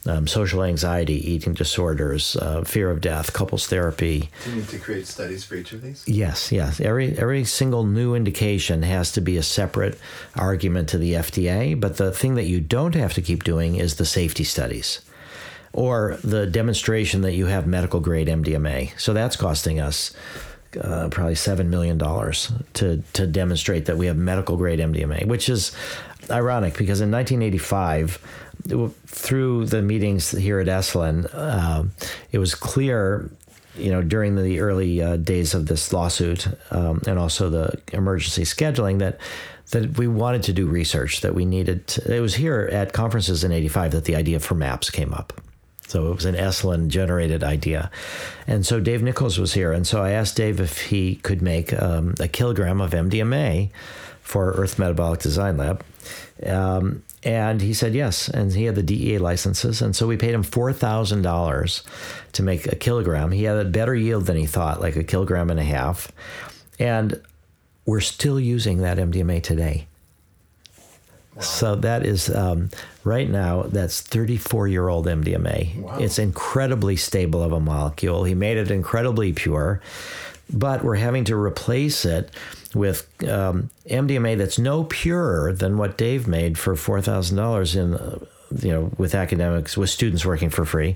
um, 0.07 0.27
social 0.27 0.63
anxiety, 0.63 1.15
eating 1.31 1.53
disorders, 1.53 2.35
uh, 2.35 2.63
fear 2.63 2.89
of 2.91 3.01
death, 3.01 3.33
couples 3.33 3.67
therapy. 3.67 4.29
Do 4.43 4.49
you 4.51 4.55
need 4.57 4.69
to 4.69 4.79
create 4.79 5.07
studies 5.07 5.43
for 5.43 5.55
each 5.55 5.73
of 5.73 5.81
these? 5.81 6.07
Yes, 6.07 6.51
yes. 6.51 6.79
Every 6.79 7.17
every 7.17 7.43
single 7.43 7.83
new 7.83 8.15
indication 8.15 8.83
has 8.83 9.11
to 9.13 9.21
be 9.21 9.37
a 9.37 9.43
separate 9.43 9.99
argument 10.35 10.89
to 10.89 10.97
the 10.97 11.13
FDA. 11.13 11.79
But 11.79 11.97
the 11.97 12.11
thing 12.11 12.35
that 12.35 12.45
you 12.45 12.59
don't 12.59 12.95
have 12.95 13.13
to 13.13 13.21
keep 13.21 13.43
doing 13.43 13.75
is 13.75 13.95
the 13.95 14.05
safety 14.05 14.43
studies. 14.43 15.01
Or 15.73 16.17
the 16.23 16.47
demonstration 16.47 17.21
that 17.21 17.33
you 17.33 17.47
have 17.47 17.67
medical 17.67 17.99
grade 17.99 18.27
MDMA. 18.29 18.97
So 18.97 19.11
that's 19.11 19.35
costing 19.35 19.81
us 19.81 20.13
uh, 20.79 21.09
probably 21.09 21.35
seven 21.35 21.69
million 21.69 21.97
dollars 21.97 22.51
to 22.73 23.01
to 23.13 23.27
demonstrate 23.27 23.85
that 23.85 23.97
we 23.97 24.07
have 24.07 24.17
medical 24.17 24.57
grade 24.57 24.79
MDMA, 24.79 25.25
which 25.25 25.49
is 25.49 25.75
ironic 26.29 26.77
because 26.77 27.01
in 27.01 27.11
1985 27.11 28.19
through 29.05 29.65
the 29.65 29.81
meetings 29.81 30.31
here 30.31 30.59
at 30.59 30.67
Esalen, 30.67 31.29
uh, 31.33 31.83
it 32.31 32.39
was 32.39 32.55
clear, 32.55 33.29
you 33.75 33.91
know, 33.91 34.01
during 34.01 34.35
the 34.35 34.59
early 34.59 35.01
uh, 35.01 35.17
days 35.17 35.53
of 35.53 35.67
this 35.67 35.93
lawsuit 35.93 36.47
um, 36.71 37.01
and 37.07 37.19
also 37.19 37.49
the 37.49 37.79
emergency 37.93 38.43
scheduling 38.43 38.99
that 38.99 39.19
that 39.71 39.97
we 39.97 40.07
wanted 40.07 40.43
to 40.43 40.53
do 40.53 40.67
research. 40.67 41.21
That 41.21 41.33
we 41.33 41.45
needed. 41.45 41.87
To, 41.87 42.15
it 42.15 42.19
was 42.19 42.35
here 42.35 42.69
at 42.71 42.93
conferences 42.93 43.43
in 43.43 43.51
'85 43.51 43.91
that 43.91 44.05
the 44.05 44.15
idea 44.15 44.39
for 44.39 44.55
MAPS 44.55 44.89
came 44.89 45.13
up. 45.13 45.33
So 45.87 46.11
it 46.11 46.15
was 46.15 46.25
an 46.25 46.35
Esalen 46.35 46.87
generated 46.87 47.43
idea. 47.43 47.91
And 48.47 48.65
so 48.65 48.79
Dave 48.79 49.03
Nichols 49.03 49.37
was 49.37 49.53
here. 49.53 49.71
And 49.71 49.85
so 49.85 50.01
I 50.01 50.11
asked 50.11 50.35
Dave 50.35 50.59
if 50.59 50.81
he 50.81 51.15
could 51.17 51.41
make 51.41 51.79
um, 51.79 52.15
a 52.19 52.27
kilogram 52.27 52.81
of 52.81 52.91
MDMA 52.91 53.69
for 54.21 54.51
Earth 54.53 54.79
Metabolic 54.79 55.19
Design 55.19 55.57
Lab. 55.57 55.83
Um, 56.43 57.03
and 57.23 57.61
he 57.61 57.73
said 57.73 57.95
yes. 57.95 58.29
And 58.29 58.51
he 58.51 58.65
had 58.65 58.75
the 58.75 58.83
DEA 58.83 59.17
licenses. 59.17 59.81
And 59.81 59.95
so 59.95 60.07
we 60.07 60.17
paid 60.17 60.33
him 60.33 60.43
$4,000 60.43 61.83
to 62.33 62.43
make 62.43 62.67
a 62.67 62.75
kilogram. 62.75 63.31
He 63.31 63.43
had 63.43 63.57
a 63.57 63.65
better 63.65 63.95
yield 63.95 64.25
than 64.25 64.37
he 64.37 64.45
thought, 64.45 64.81
like 64.81 64.95
a 64.95 65.03
kilogram 65.03 65.49
and 65.49 65.59
a 65.59 65.63
half. 65.63 66.11
And 66.79 67.21
we're 67.85 68.01
still 68.01 68.39
using 68.39 68.79
that 68.79 68.97
MDMA 68.97 69.41
today. 69.41 69.87
Wow. 71.35 71.41
So 71.41 71.75
that 71.77 72.05
is 72.05 72.29
um, 72.33 72.69
right 73.03 73.29
now. 73.29 73.63
That's 73.63 74.01
34 74.01 74.67
year 74.67 74.87
old 74.87 75.07
MDMA. 75.07 75.81
Wow. 75.81 75.97
It's 75.97 76.19
incredibly 76.19 76.95
stable 76.95 77.41
of 77.41 77.51
a 77.51 77.59
molecule. 77.59 78.23
He 78.23 78.35
made 78.35 78.57
it 78.57 78.71
incredibly 78.71 79.33
pure, 79.33 79.81
but 80.51 80.83
we're 80.83 80.95
having 80.95 81.25
to 81.25 81.35
replace 81.35 82.05
it 82.05 82.29
with 82.75 83.07
um, 83.27 83.71
MDMA 83.87 84.37
that's 84.37 84.59
no 84.59 84.83
purer 84.83 85.53
than 85.53 85.77
what 85.77 85.97
Dave 85.97 86.27
made 86.27 86.59
for 86.59 86.75
four 86.75 87.01
thousand 87.01 87.37
dollars 87.37 87.75
in, 87.75 87.95
uh, 87.95 88.19
you 88.59 88.71
know, 88.71 88.91
with 88.97 89.15
academics 89.15 89.75
with 89.75 89.89
students 89.89 90.25
working 90.25 90.49
for 90.51 90.65
free. 90.65 90.95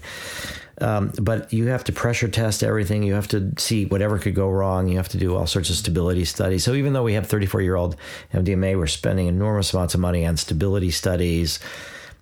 Um, 0.81 1.11
but 1.21 1.51
you 1.51 1.67
have 1.67 1.83
to 1.85 1.91
pressure 1.91 2.27
test 2.27 2.63
everything. 2.63 3.03
You 3.03 3.13
have 3.13 3.27
to 3.29 3.51
see 3.57 3.85
whatever 3.85 4.17
could 4.17 4.35
go 4.35 4.49
wrong. 4.49 4.87
You 4.87 4.97
have 4.97 5.09
to 5.09 5.17
do 5.17 5.35
all 5.35 5.45
sorts 5.45 5.69
of 5.69 5.75
stability 5.75 6.23
studies. 6.25 6.63
So 6.63 6.73
even 6.73 6.93
though 6.93 7.03
we 7.03 7.13
have 7.13 7.27
34 7.27 7.61
year 7.61 7.75
old 7.75 7.95
MDMA, 8.33 8.77
we're 8.77 8.87
spending 8.87 9.27
enormous 9.27 9.73
amounts 9.73 9.93
of 9.93 9.99
money 9.99 10.25
on 10.25 10.37
stability 10.37 10.91
studies 10.91 11.59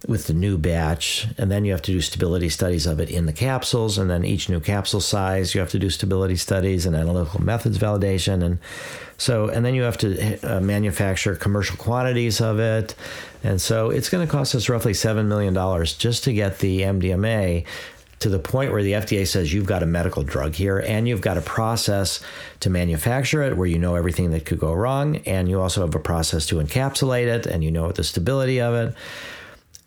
with 0.08 0.28
the 0.28 0.34
new 0.34 0.58
batch, 0.58 1.28
and 1.38 1.50
then 1.50 1.66
you 1.66 1.72
have 1.72 1.82
to 1.82 1.92
do 1.92 2.02
stability 2.02 2.50
studies 2.50 2.86
of 2.86 3.00
it 3.00 3.10
in 3.10 3.26
the 3.26 3.34
capsules, 3.34 3.98
and 3.98 4.10
then 4.10 4.24
each 4.24 4.48
new 4.48 4.60
capsule 4.60 5.02
size, 5.02 5.56
you 5.56 5.62
have 5.62 5.72
to 5.72 5.80
do 5.80 5.90
stability 5.90 6.36
studies 6.36 6.86
and 6.86 6.96
analytical 6.96 7.42
methods 7.42 7.80
validation, 7.80 8.44
and 8.44 8.60
so 9.18 9.50
and 9.50 9.66
then 9.66 9.74
you 9.74 9.82
have 9.82 9.98
to 9.98 10.40
uh, 10.44 10.60
manufacture 10.60 11.36
commercial 11.36 11.78
quantities 11.78 12.40
of 12.42 12.60
it, 12.60 12.94
and 13.44 13.60
so 13.60 13.90
it's 13.90 14.10
going 14.10 14.26
to 14.26 14.32
cost 14.32 14.54
us 14.54 14.70
roughly 14.70 14.94
seven 14.94 15.28
million 15.28 15.54
dollars 15.54 15.94
just 15.94 16.24
to 16.26 16.34
get 16.34 16.60
the 16.60 16.82
MDMA 16.82 17.66
to 18.20 18.30
the 18.30 18.40
point 18.40 18.72
where 18.72 18.82
the 18.82 18.94
FDA 18.94 19.28
says 19.28 19.54
you've 19.54 19.68
got 19.68 19.84
a 19.84 19.86
medical 19.86 20.24
drug 20.24 20.56
here 20.56 20.80
and 20.80 21.08
you've 21.08 21.22
got 21.22 21.38
a 21.38 21.42
process 21.42 22.20
to 22.62 22.70
manufacture 22.70 23.44
it 23.44 23.56
where 23.56 23.68
you 23.68 23.78
know 23.78 23.96
everything 23.96 24.32
that 24.32 24.44
could 24.44 24.60
go 24.60 24.74
wrong 24.74 25.18
and 25.18 25.48
you 25.48 25.62
also 25.62 25.82
have 25.82 25.94
a 25.94 26.00
process 26.00 26.48
to 26.48 26.56
encapsulate 26.56 27.28
it 27.28 27.46
and 27.46 27.64
you 27.64 27.70
know 27.70 27.92
the 27.92 28.04
stability 28.04 28.60
of 28.60 28.74
it 28.74 28.96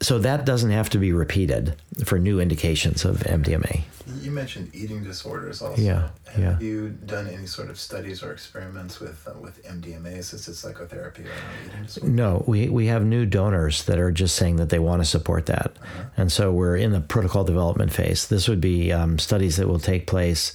so 0.03 0.19
that 0.19 0.47
doesn't 0.47 0.71
have 0.71 0.89
to 0.91 0.99
be 0.99 1.13
repeated 1.13 1.77
for 2.05 2.19
new 2.19 2.41
indications 2.41 3.05
of 3.05 3.19
MDMA. 3.19 3.83
You 4.21 4.31
mentioned 4.31 4.71
eating 4.75 5.05
disorders 5.05 5.61
also. 5.61 5.81
Yeah, 5.81 6.09
have 6.31 6.41
yeah. 6.41 6.59
you 6.59 6.89
done 6.89 7.29
any 7.29 7.47
sort 7.47 7.69
of 7.69 7.79
studies 7.79 8.23
or 8.23 8.33
experiments 8.33 8.99
with 8.99 9.29
uh, 9.29 9.39
with 9.39 9.63
MDMA 9.65 10.19
assisted 10.19 10.55
psychotherapy 10.55 11.25
around 11.25 11.39
eating 11.67 11.83
disorders? 11.85 12.15
No, 12.15 12.43
we 12.47 12.69
we 12.69 12.87
have 12.87 13.05
new 13.05 13.27
donors 13.27 13.85
that 13.85 13.99
are 13.99 14.11
just 14.11 14.37
saying 14.37 14.57
that 14.57 14.71
they 14.71 14.79
want 14.79 15.03
to 15.03 15.07
support 15.07 15.47
that, 15.47 15.77
uh-huh. 15.83 16.05
and 16.17 16.33
so 16.33 16.51
we're 16.51 16.77
in 16.77 16.93
the 16.93 17.01
protocol 17.01 17.45
development 17.45 17.93
phase. 17.93 18.27
This 18.29 18.49
would 18.49 18.61
be 18.61 18.91
um, 18.91 19.19
studies 19.19 19.57
that 19.57 19.69
will 19.69 19.81
take 19.81 20.07
place. 20.07 20.55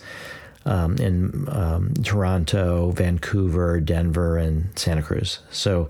Um, 0.68 0.98
in 0.98 1.48
um, 1.52 1.94
Toronto, 2.04 2.90
Vancouver, 2.90 3.80
Denver, 3.80 4.40
and 4.40 4.68
Santa 4.76 5.04
Cruz. 5.04 5.38
So 5.52 5.90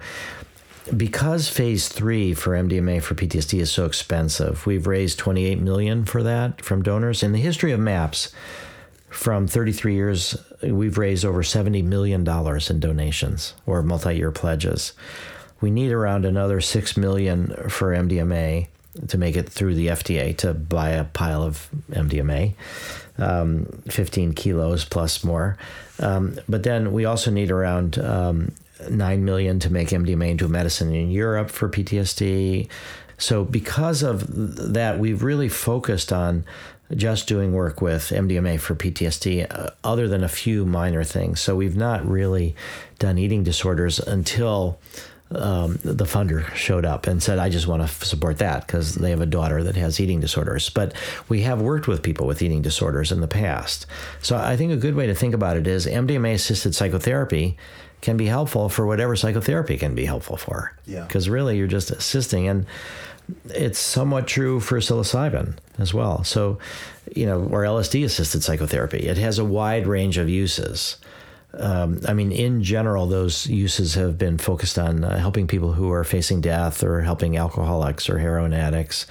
because 0.95 1.49
phase 1.49 1.87
three 1.87 2.33
for 2.33 2.51
MDMA 2.51 3.01
for 3.01 3.15
PTSD 3.15 3.59
is 3.59 3.71
so 3.71 3.85
expensive, 3.85 4.65
we've 4.65 4.87
raised 4.87 5.19
28 5.19 5.59
million 5.59 6.05
for 6.05 6.23
that 6.23 6.63
from 6.63 6.83
donors. 6.83 7.23
In 7.23 7.31
the 7.31 7.39
history 7.39 7.71
of 7.71 7.79
MAPS, 7.79 8.31
from 9.09 9.47
33 9.47 9.95
years, 9.95 10.37
we've 10.61 10.97
raised 10.97 11.23
over 11.23 11.41
70 11.41 11.81
million 11.83 12.23
dollars 12.23 12.69
in 12.69 12.79
donations 12.79 13.53
or 13.65 13.81
multi-year 13.81 14.31
pledges. 14.31 14.93
We 15.61 15.71
need 15.71 15.91
around 15.91 16.25
another 16.25 16.59
six 16.59 16.97
million 16.97 17.47
for 17.69 17.95
MDMA 17.95 18.67
to 19.07 19.17
make 19.17 19.35
it 19.35 19.49
through 19.49 19.75
the 19.75 19.87
FDA 19.87 20.35
to 20.37 20.53
buy 20.53 20.89
a 20.89 21.05
pile 21.05 21.43
of 21.43 21.69
MDMA, 21.91 22.53
um, 23.17 23.65
15 23.87 24.33
kilos 24.33 24.85
plus 24.85 25.23
more. 25.23 25.57
Um, 25.99 26.37
but 26.47 26.63
then 26.63 26.91
we 26.91 27.05
also 27.05 27.31
need 27.31 27.51
around 27.51 27.97
um, 27.99 28.51
9 28.89 29.25
million 29.25 29.59
to 29.59 29.71
make 29.71 29.89
MDMA 29.89 30.31
into 30.31 30.45
a 30.45 30.49
medicine 30.49 30.93
in 30.93 31.11
Europe 31.11 31.49
for 31.49 31.69
PTSD. 31.69 32.67
So 33.17 33.45
because 33.45 34.03
of 34.03 34.25
that, 34.73 34.99
we've 34.99 35.23
really 35.23 35.49
focused 35.49 36.11
on 36.11 36.45
just 36.93 37.27
doing 37.27 37.53
work 37.53 37.81
with 37.81 38.09
MDMA 38.09 38.59
for 38.59 38.75
PTSD, 38.75 39.47
uh, 39.49 39.71
other 39.83 40.07
than 40.07 40.23
a 40.23 40.29
few 40.29 40.65
minor 40.65 41.03
things. 41.03 41.39
So 41.39 41.55
we've 41.55 41.75
not 41.75 42.05
really 42.05 42.55
done 42.99 43.17
eating 43.17 43.43
disorders 43.43 43.99
until 43.99 44.79
um, 45.31 45.79
the 45.83 46.05
funder 46.05 46.53
showed 46.53 46.85
up 46.85 47.07
and 47.07 47.21
said, 47.21 47.39
I 47.39 47.49
just 47.49 47.65
want 47.65 47.81
to 47.81 48.05
support 48.05 48.37
that 48.37 48.67
because 48.67 48.95
they 48.95 49.09
have 49.09 49.21
a 49.21 49.25
daughter 49.25 49.63
that 49.63 49.75
has 49.75 49.99
eating 49.99 50.19
disorders. 50.19 50.69
But 50.69 50.93
we 51.27 51.41
have 51.41 51.61
worked 51.61 51.87
with 51.87 52.03
people 52.03 52.27
with 52.27 52.41
eating 52.43 52.61
disorders 52.61 53.11
in 53.11 53.21
the 53.21 53.27
past. 53.27 53.87
So 54.21 54.37
I 54.37 54.55
think 54.55 54.71
a 54.71 54.77
good 54.77 54.95
way 54.95 55.07
to 55.07 55.15
think 55.15 55.33
about 55.33 55.57
it 55.57 55.65
is 55.65 55.87
MDMA 55.87 56.35
assisted 56.35 56.75
psychotherapy 56.75 57.57
can 58.05 58.15
be 58.15 58.27
helpful 58.27 58.69
for 58.69 58.85
whatever 58.85 59.15
psychotherapy 59.15 59.77
can 59.77 59.95
be 59.95 60.05
helpful 60.05 60.37
for. 60.37 60.71
Yeah. 60.85 61.03
Because 61.03 61.27
really, 61.27 61.57
you're 61.57 61.67
just 61.67 61.91
assisting. 61.91 62.47
And 62.47 62.65
it's 63.49 63.79
somewhat 63.79 64.27
true 64.27 64.59
for 64.59 64.79
psilocybin 64.79 65.55
as 65.79 65.93
well. 65.93 66.23
So, 66.23 66.59
you 67.15 67.25
know, 67.25 67.41
or 67.51 67.63
LSD 67.63 68.05
assisted 68.05 68.43
psychotherapy, 68.43 68.99
it 68.99 69.17
has 69.17 69.39
a 69.39 69.45
wide 69.45 69.87
range 69.87 70.17
of 70.17 70.29
uses. 70.29 70.97
um, 71.57 71.99
I 72.07 72.13
mean, 72.13 72.31
in 72.31 72.63
general, 72.63 73.07
those 73.07 73.47
uses 73.47 73.95
have 73.95 74.17
been 74.17 74.37
focused 74.37 74.77
on 74.77 75.03
uh, 75.03 75.17
helping 75.17 75.47
people 75.47 75.73
who 75.73 75.91
are 75.91 76.03
facing 76.03 76.41
death 76.41 76.83
or 76.83 77.01
helping 77.01 77.37
alcoholics 77.37 78.09
or 78.09 78.19
heroin 78.19 78.53
addicts. 78.53 79.07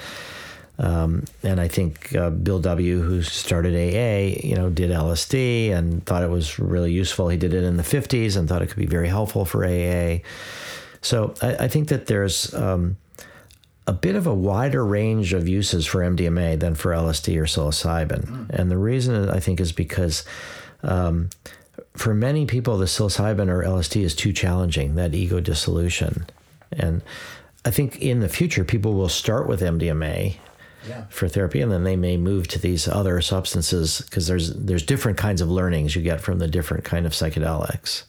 Um, 0.79 1.25
and 1.43 1.61
I 1.61 1.69
think 1.69 2.15
uh, 2.17 2.31
Bill 2.31 2.59
W., 2.59 3.01
who 3.01 3.23
started 3.23 3.75
AA, 3.75 4.47
you 4.47 4.57
know, 4.57 4.71
did 4.71 4.91
LSD 4.91 5.71
and 5.71 6.05
thought 6.05 6.25
it 6.25 6.31
was 6.31 6.59
really 6.59 6.93
useful. 6.93 7.29
He 7.29 7.37
did 7.37 7.55
it 7.55 7.63
in 7.63 7.77
the 7.77 7.85
50s 7.85 8.37
and 8.37 8.49
thought 8.49 8.63
it 8.63 8.67
could 8.67 8.79
be 8.79 8.87
very 8.87 9.09
helpful 9.09 9.45
for 9.45 9.65
AA. 9.65 10.19
So 11.01 11.35
I, 11.41 11.57
I 11.61 11.69
think 11.69 11.89
that 11.89 12.07
there's 12.07 12.53
um, 12.55 12.97
a 13.87 13.93
bit 13.93 14.17
of 14.17 14.27
a 14.27 14.35
wider 14.35 14.85
range 14.85 15.33
of 15.33 15.47
uses 15.47 15.87
for 15.87 16.01
MDMA 16.01 16.59
than 16.59 16.75
for 16.75 16.91
LSD 16.91 17.37
or 17.37 17.45
psilocybin. 17.45 18.27
Mm. 18.27 18.51
And 18.51 18.71
the 18.71 18.79
reason 18.79 19.29
I 19.29 19.39
think 19.39 19.61
is 19.61 19.71
because 19.71 20.25
um, 20.83 21.31
for 21.93 22.15
many 22.15 22.47
people, 22.47 22.79
the 22.79 22.87
psilocybin 22.87 23.49
or 23.49 23.63
LSD 23.63 24.03
is 24.03 24.17
too 24.17 24.33
challenging, 24.33 24.97
that 24.97 25.15
ego 25.15 25.39
dissolution. 25.39 26.27
And 26.73 27.03
I 27.65 27.71
think 27.71 28.01
in 28.01 28.21
the 28.21 28.29
future, 28.29 28.65
people 28.65 28.95
will 28.95 29.09
start 29.09 29.47
with 29.47 29.61
MDMA 29.61 30.37
yeah. 30.89 31.05
for 31.09 31.29
therapy, 31.29 31.61
and 31.61 31.71
then 31.71 31.85
they 31.85 31.97
may 31.97 32.17
move 32.17 32.49
to 32.49 32.59
these 32.59 32.89
other 32.89 33.21
substances 33.21 34.01
because 34.03 34.27
there's 34.27 34.55
there's 34.55 34.85
different 34.85 35.19
kinds 35.19 35.41
of 35.41 35.51
learnings 35.51 35.95
you 35.97 36.03
get 36.03 36.21
from 36.21 36.39
the 36.39 36.49
different 36.49 36.85
kind 36.85 37.07
of 37.07 37.13
psychedelics. 37.13 38.05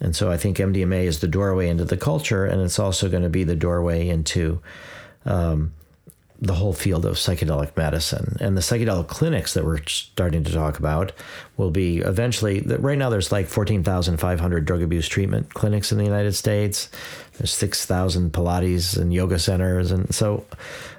And 0.00 0.14
so 0.14 0.30
I 0.30 0.36
think 0.36 0.56
MDMA 0.56 1.04
is 1.04 1.20
the 1.20 1.28
doorway 1.28 1.68
into 1.68 1.84
the 1.84 1.96
culture, 1.96 2.44
and 2.44 2.60
it's 2.60 2.78
also 2.78 3.08
going 3.08 3.22
to 3.22 3.28
be 3.28 3.44
the 3.44 3.56
doorway 3.56 4.08
into 4.08 4.60
um, 5.24 5.72
the 6.40 6.54
whole 6.54 6.72
field 6.72 7.06
of 7.06 7.14
psychedelic 7.14 7.76
medicine. 7.76 8.36
And 8.40 8.56
the 8.56 8.60
psychedelic 8.60 9.06
clinics 9.06 9.54
that 9.54 9.64
we're 9.64 9.80
starting 9.86 10.44
to 10.44 10.52
talk 10.52 10.78
about 10.78 11.12
will 11.56 11.70
be 11.70 11.98
eventually, 11.98 12.60
right 12.60 12.98
now, 12.98 13.08
there's 13.08 13.30
like 13.30 13.46
14,500 13.46 14.64
drug 14.64 14.82
abuse 14.82 15.08
treatment 15.08 15.54
clinics 15.54 15.92
in 15.92 15.98
the 15.98 16.04
United 16.04 16.32
States. 16.32 16.90
There's 17.38 17.52
6,000 17.52 18.32
Pilates 18.32 18.98
and 18.98 19.14
yoga 19.14 19.38
centers. 19.38 19.92
And 19.92 20.12
so 20.12 20.44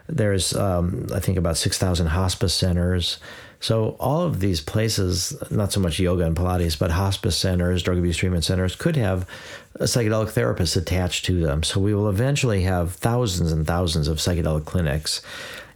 there's, 0.08 0.56
um, 0.56 1.08
I 1.14 1.20
think, 1.20 1.38
about 1.38 1.58
6,000 1.58 2.08
hospice 2.08 2.54
centers. 2.54 3.18
So 3.60 3.96
all 4.00 4.22
of 4.22 4.40
these 4.40 4.62
places, 4.62 5.36
not 5.50 5.72
so 5.72 5.80
much 5.80 6.00
yoga 6.00 6.26
and 6.26 6.36
Pilates, 6.36 6.78
but 6.78 6.92
hospice 6.92 7.38
centers, 7.38 7.82
drug 7.82 7.98
abuse 7.98 8.18
treatment 8.18 8.44
centers, 8.44 8.76
could 8.76 8.96
have 8.96 9.28
a 9.76 9.86
psychedelic 9.86 10.30
therapist 10.30 10.76
attached 10.76 11.26
to 11.26 11.40
them. 11.42 11.64
So 11.64 11.80
we 11.80 11.94
will 11.94 12.10
eventually 12.10 12.64
have 12.64 12.94
thousands 12.94 13.52
and 13.52 13.66
thousands 13.66 14.08
of 14.08 14.18
psychedelic 14.18 14.66
clinics, 14.66 15.22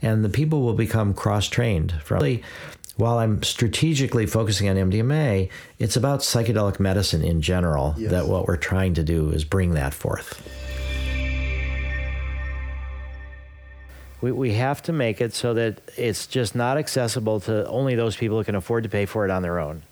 and 0.02 0.24
the 0.24 0.30
people 0.30 0.62
will 0.62 0.74
become 0.74 1.14
cross-trained. 1.14 1.94
From 2.04 2.20
while 3.00 3.18
I'm 3.18 3.42
strategically 3.44 4.26
focusing 4.26 4.68
on 4.68 4.76
MDMA, 4.76 5.50
it's 5.80 5.96
about 5.96 6.20
psychedelic 6.20 6.82
medicine 6.82 7.24
in 7.24 7.42
general. 7.42 7.96
Yes. 7.98 8.12
That 8.12 8.28
what 8.28 8.46
we're 8.46 8.58
trying 8.58 8.94
to 8.96 9.04
do 9.04 9.32
is 9.32 9.46
bring 9.46 9.74
that 9.76 9.94
forth. 9.94 10.69
We, 14.22 14.32
we 14.32 14.54
have 14.54 14.82
to 14.84 14.94
make 14.94 15.22
it 15.22 15.34
so 15.34 15.54
that 15.54 15.80
it's 15.98 16.28
just 16.28 16.56
not 16.56 16.78
accessible 16.78 17.40
to 17.42 17.68
only 17.68 17.96
those 17.96 18.16
people 18.18 18.38
who 18.38 18.44
can 18.44 18.56
afford 18.56 18.84
to 18.84 18.90
pay 18.90 19.06
for 19.06 19.26
it 19.26 19.32
on 19.32 19.42
their 19.42 19.60
own 19.60 19.84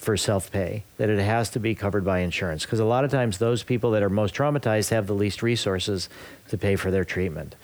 for 0.00 0.16
self 0.16 0.50
pay, 0.50 0.82
that 0.96 1.10
it 1.10 1.18
has 1.18 1.50
to 1.50 1.60
be 1.60 1.74
covered 1.74 2.04
by 2.04 2.20
insurance. 2.20 2.64
Because 2.64 2.80
a 2.80 2.84
lot 2.84 3.04
of 3.04 3.10
times, 3.10 3.36
those 3.36 3.62
people 3.62 3.90
that 3.90 4.02
are 4.02 4.08
most 4.08 4.34
traumatized 4.34 4.88
have 4.90 5.06
the 5.06 5.14
least 5.14 5.42
resources 5.42 6.08
to 6.48 6.56
pay 6.56 6.74
for 6.74 6.90
their 6.90 7.04
treatment. 7.04 7.54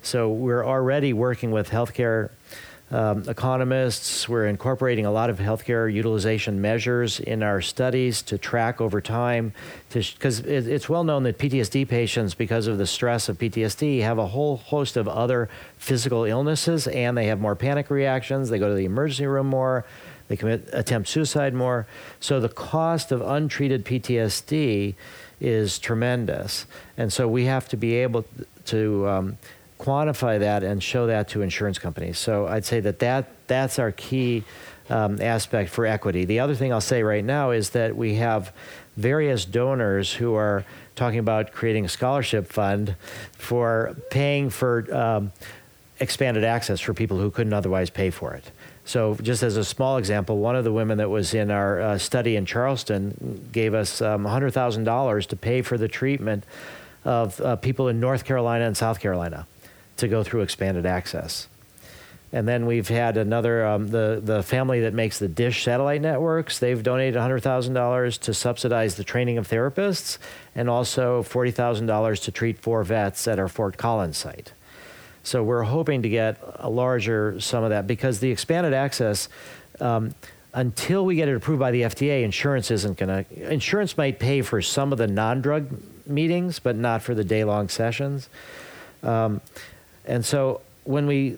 So, 0.00 0.30
we're 0.30 0.64
already 0.64 1.12
working 1.12 1.50
with 1.50 1.68
healthcare 1.68 2.30
um, 2.92 3.24
economists. 3.26 4.28
We're 4.28 4.46
incorporating 4.46 5.06
a 5.06 5.10
lot 5.10 5.30
of 5.30 5.38
healthcare 5.38 5.92
utilization 5.92 6.60
measures 6.60 7.20
in 7.20 7.42
our 7.42 7.62
studies 7.62 8.20
to 8.22 8.36
track 8.36 8.80
over 8.80 9.00
time. 9.00 9.54
Because 9.88 10.40
it, 10.40 10.68
it's 10.68 10.88
well 10.88 11.02
known 11.02 11.22
that 11.22 11.38
PTSD 11.38 11.88
patients, 11.88 12.34
because 12.34 12.66
of 12.66 12.78
the 12.78 12.86
stress 12.86 13.28
of 13.28 13.38
PTSD, 13.38 14.02
have 14.02 14.18
a 14.18 14.26
whole 14.26 14.58
host 14.58 14.96
of 14.96 15.08
other 15.08 15.48
physical 15.78 16.24
illnesses 16.24 16.86
and 16.86 17.16
they 17.16 17.26
have 17.26 17.40
more 17.40 17.56
panic 17.56 17.90
reactions. 17.90 18.50
They 18.50 18.58
go 18.58 18.68
to 18.68 18.74
the 18.74 18.84
emergency 18.84 19.26
room 19.26 19.46
more. 19.46 19.84
They 20.28 20.36
commit 20.36 20.68
attempt 20.72 21.08
suicide 21.08 21.54
more. 21.54 21.86
So 22.20 22.40
the 22.40 22.48
cost 22.48 23.10
of 23.10 23.22
untreated 23.22 23.84
PTSD 23.84 24.94
is 25.40 25.78
tremendous. 25.78 26.66
And 26.96 27.12
so 27.12 27.26
we 27.26 27.46
have 27.46 27.68
to 27.68 27.76
be 27.76 27.94
able 27.96 28.24
to 28.66 29.08
um, 29.08 29.38
quantify 29.82 30.38
that 30.38 30.62
and 30.62 30.80
show 30.80 31.08
that 31.08 31.28
to 31.28 31.42
insurance 31.42 31.78
companies. 31.78 32.16
So 32.16 32.46
I'd 32.46 32.64
say 32.64 32.78
that, 32.80 33.00
that 33.00 33.30
that's 33.48 33.80
our 33.80 33.90
key 33.90 34.44
um, 34.88 35.20
aspect 35.20 35.70
for 35.70 35.86
equity. 35.86 36.24
The 36.24 36.38
other 36.38 36.54
thing 36.54 36.72
I'll 36.72 36.80
say 36.80 37.02
right 37.02 37.24
now 37.24 37.50
is 37.50 37.70
that 37.70 37.96
we 37.96 38.14
have 38.14 38.52
various 38.96 39.44
donors 39.44 40.12
who 40.12 40.34
are 40.34 40.64
talking 40.94 41.18
about 41.18 41.52
creating 41.52 41.84
a 41.84 41.88
scholarship 41.88 42.46
fund 42.46 42.94
for 43.32 43.96
paying 44.10 44.50
for 44.50 44.86
um, 44.94 45.32
expanded 45.98 46.44
access 46.44 46.80
for 46.80 46.94
people 46.94 47.18
who 47.18 47.30
couldn't 47.30 47.52
otherwise 47.52 47.90
pay 47.90 48.10
for 48.10 48.34
it. 48.34 48.52
So, 48.84 49.16
just 49.22 49.42
as 49.42 49.56
a 49.56 49.64
small 49.64 49.96
example, 49.96 50.38
one 50.38 50.56
of 50.56 50.64
the 50.64 50.72
women 50.72 50.98
that 50.98 51.08
was 51.08 51.34
in 51.34 51.50
our 51.50 51.80
uh, 51.80 51.98
study 51.98 52.34
in 52.34 52.46
Charleston 52.46 53.48
gave 53.52 53.74
us 53.74 54.02
um, 54.02 54.24
$100,000 54.24 55.26
to 55.26 55.36
pay 55.36 55.62
for 55.62 55.78
the 55.78 55.86
treatment 55.86 56.44
of 57.04 57.40
uh, 57.40 57.56
people 57.56 57.88
in 57.88 58.00
North 58.00 58.24
Carolina 58.24 58.66
and 58.66 58.76
South 58.76 58.98
Carolina 58.98 59.46
to 59.96 60.08
go 60.08 60.22
through 60.22 60.42
expanded 60.42 60.86
access. 60.86 61.48
And 62.34 62.48
then 62.48 62.64
we've 62.64 62.88
had 62.88 63.18
another, 63.18 63.66
um, 63.66 63.88
the, 63.88 64.20
the 64.24 64.42
family 64.42 64.80
that 64.80 64.94
makes 64.94 65.18
the 65.18 65.28
Dish 65.28 65.64
satellite 65.64 66.00
networks, 66.00 66.58
they've 66.58 66.82
donated 66.82 67.14
$100,000 67.14 68.18
to 68.20 68.34
subsidize 68.34 68.94
the 68.94 69.04
training 69.04 69.36
of 69.36 69.46
therapists 69.46 70.16
and 70.54 70.70
also 70.70 71.22
$40,000 71.22 72.22
to 72.22 72.32
treat 72.32 72.58
four 72.58 72.84
vets 72.84 73.28
at 73.28 73.38
our 73.38 73.48
Fort 73.48 73.76
Collins 73.76 74.16
site. 74.16 74.52
So 75.22 75.42
we're 75.44 75.62
hoping 75.62 76.02
to 76.02 76.08
get 76.08 76.38
a 76.56 76.70
larger 76.70 77.38
sum 77.38 77.64
of 77.64 77.70
that 77.70 77.86
because 77.86 78.20
the 78.20 78.30
expanded 78.30 78.72
access, 78.72 79.28
um, 79.78 80.14
until 80.54 81.04
we 81.04 81.16
get 81.16 81.28
it 81.28 81.36
approved 81.36 81.60
by 81.60 81.70
the 81.70 81.82
FDA, 81.82 82.24
insurance 82.24 82.70
isn't 82.70 82.96
going 82.96 83.24
to. 83.24 83.52
Insurance 83.52 83.96
might 83.96 84.18
pay 84.18 84.42
for 84.42 84.60
some 84.60 84.90
of 84.90 84.98
the 84.98 85.06
non-drug 85.06 85.68
meetings, 86.06 86.58
but 86.58 86.76
not 86.76 87.02
for 87.02 87.14
the 87.14 87.24
day-long 87.24 87.68
sessions. 87.68 88.28
Um, 89.02 89.40
and 90.06 90.24
so 90.24 90.60
when 90.84 91.06
we 91.06 91.36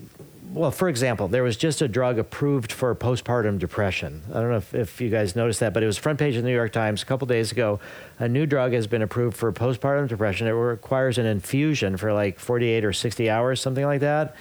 well, 0.55 0.71
for 0.71 0.89
example, 0.89 1.27
there 1.27 1.43
was 1.43 1.57
just 1.57 1.83
a 1.83 1.89
drug 1.89 2.17
approved 2.17 2.71
for 2.71 2.95
postpartum 2.95 3.59
depression. 3.59 4.23
I 4.31 4.35
don't 4.35 4.51
know 4.51 4.59
if, 4.59 4.73
if 4.73 5.01
you 5.01 5.11
guys 5.11 5.35
noticed 5.35 5.59
that, 5.61 5.75
but 5.75 5.83
it 5.83 5.87
was 5.87 5.99
front 5.99 6.21
page 6.21 6.37
of 6.37 6.45
the 6.45 6.49
New 6.49 6.55
York 6.55 6.73
Times 6.73 7.03
a 7.03 7.07
couple 7.07 7.27
days 7.27 7.51
ago. 7.51 7.81
A 8.21 8.29
new 8.29 8.47
drug 8.47 8.73
has 8.73 8.87
been 8.87 9.03
approved 9.03 9.37
for 9.37 9.53
postpartum 9.53 10.07
depression. 10.07 10.47
It 10.47 10.53
requires 10.53 11.19
an 11.19 11.27
infusion 11.27 11.97
for 11.97 12.13
like 12.13 12.39
48 12.39 12.85
or 12.85 12.93
60 12.93 13.29
hours, 13.29 13.61
something 13.61 13.85
like 13.85 14.01
that. 14.03 14.37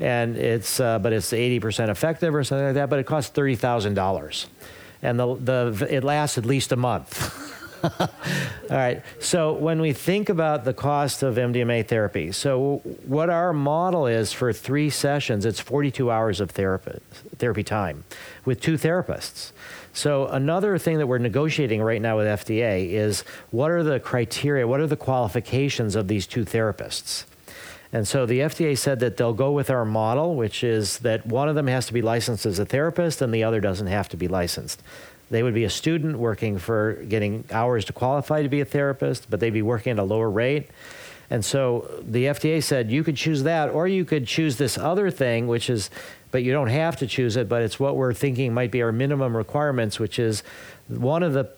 And 0.00 0.38
it's, 0.38 0.80
uh, 0.80 1.00
but 1.00 1.12
it's 1.12 1.32
80% 1.32 1.90
effective 1.90 2.34
or 2.34 2.44
something 2.44 2.66
like 2.66 2.74
that, 2.74 2.88
but 2.88 2.98
it 2.98 3.04
costs 3.04 3.36
$30,000. 3.36 4.46
And 5.02 5.20
the, 5.20 5.34
the, 5.34 5.94
it 5.94 6.02
lasts 6.02 6.38
at 6.38 6.46
least 6.46 6.72
a 6.72 6.76
month. 6.76 7.44
All 8.00 8.08
right. 8.70 9.02
So 9.20 9.52
when 9.52 9.80
we 9.80 9.92
think 9.92 10.28
about 10.28 10.64
the 10.64 10.74
cost 10.74 11.22
of 11.22 11.36
MDMA 11.36 11.86
therapy, 11.86 12.32
so 12.32 12.78
what 13.06 13.30
our 13.30 13.52
model 13.52 14.06
is 14.06 14.32
for 14.32 14.52
three 14.52 14.90
sessions, 14.90 15.44
it's 15.44 15.60
42 15.60 16.10
hours 16.10 16.40
of 16.40 16.50
therapy, 16.50 16.98
therapy 17.38 17.62
time 17.62 18.04
with 18.44 18.60
two 18.60 18.74
therapists. 18.74 19.52
So 19.92 20.26
another 20.26 20.78
thing 20.78 20.98
that 20.98 21.06
we're 21.06 21.18
negotiating 21.18 21.82
right 21.82 22.00
now 22.00 22.16
with 22.18 22.26
FDA 22.26 22.90
is 22.90 23.24
what 23.50 23.70
are 23.70 23.82
the 23.82 24.00
criteria, 24.00 24.66
what 24.66 24.80
are 24.80 24.86
the 24.86 24.96
qualifications 24.96 25.94
of 25.96 26.08
these 26.08 26.26
two 26.26 26.44
therapists? 26.44 27.24
And 27.92 28.06
so 28.06 28.26
the 28.26 28.40
FDA 28.40 28.76
said 28.76 29.00
that 29.00 29.16
they'll 29.16 29.32
go 29.32 29.52
with 29.52 29.70
our 29.70 29.84
model, 29.84 30.36
which 30.36 30.62
is 30.62 30.98
that 30.98 31.26
one 31.26 31.48
of 31.48 31.54
them 31.54 31.66
has 31.68 31.86
to 31.86 31.92
be 31.94 32.02
licensed 32.02 32.44
as 32.44 32.58
a 32.58 32.66
therapist 32.66 33.22
and 33.22 33.32
the 33.32 33.44
other 33.44 33.60
doesn't 33.60 33.86
have 33.86 34.08
to 34.10 34.16
be 34.16 34.28
licensed. 34.28 34.82
They 35.30 35.42
would 35.42 35.54
be 35.54 35.64
a 35.64 35.70
student 35.70 36.18
working 36.18 36.58
for 36.58 36.94
getting 37.08 37.44
hours 37.50 37.84
to 37.86 37.92
qualify 37.92 38.42
to 38.42 38.48
be 38.48 38.60
a 38.60 38.64
therapist, 38.64 39.28
but 39.28 39.40
they'd 39.40 39.50
be 39.50 39.62
working 39.62 39.92
at 39.92 39.98
a 39.98 40.04
lower 40.04 40.30
rate. 40.30 40.68
And 41.30 41.44
so 41.44 41.90
the 42.02 42.24
FDA 42.24 42.62
said 42.62 42.90
you 42.90 43.04
could 43.04 43.16
choose 43.16 43.42
that, 43.42 43.68
or 43.68 43.86
you 43.86 44.04
could 44.04 44.26
choose 44.26 44.56
this 44.56 44.78
other 44.78 45.10
thing, 45.10 45.46
which 45.46 45.68
is, 45.68 45.90
but 46.30 46.42
you 46.42 46.52
don't 46.52 46.68
have 46.68 46.96
to 46.96 47.06
choose 47.06 47.36
it, 47.36 47.48
but 47.48 47.62
it's 47.62 47.78
what 47.78 47.96
we're 47.96 48.14
thinking 48.14 48.54
might 48.54 48.70
be 48.70 48.82
our 48.82 48.92
minimum 48.92 49.36
requirements, 49.36 49.98
which 49.98 50.18
is 50.18 50.42
one 50.88 51.22
of 51.22 51.34
the 51.34 51.50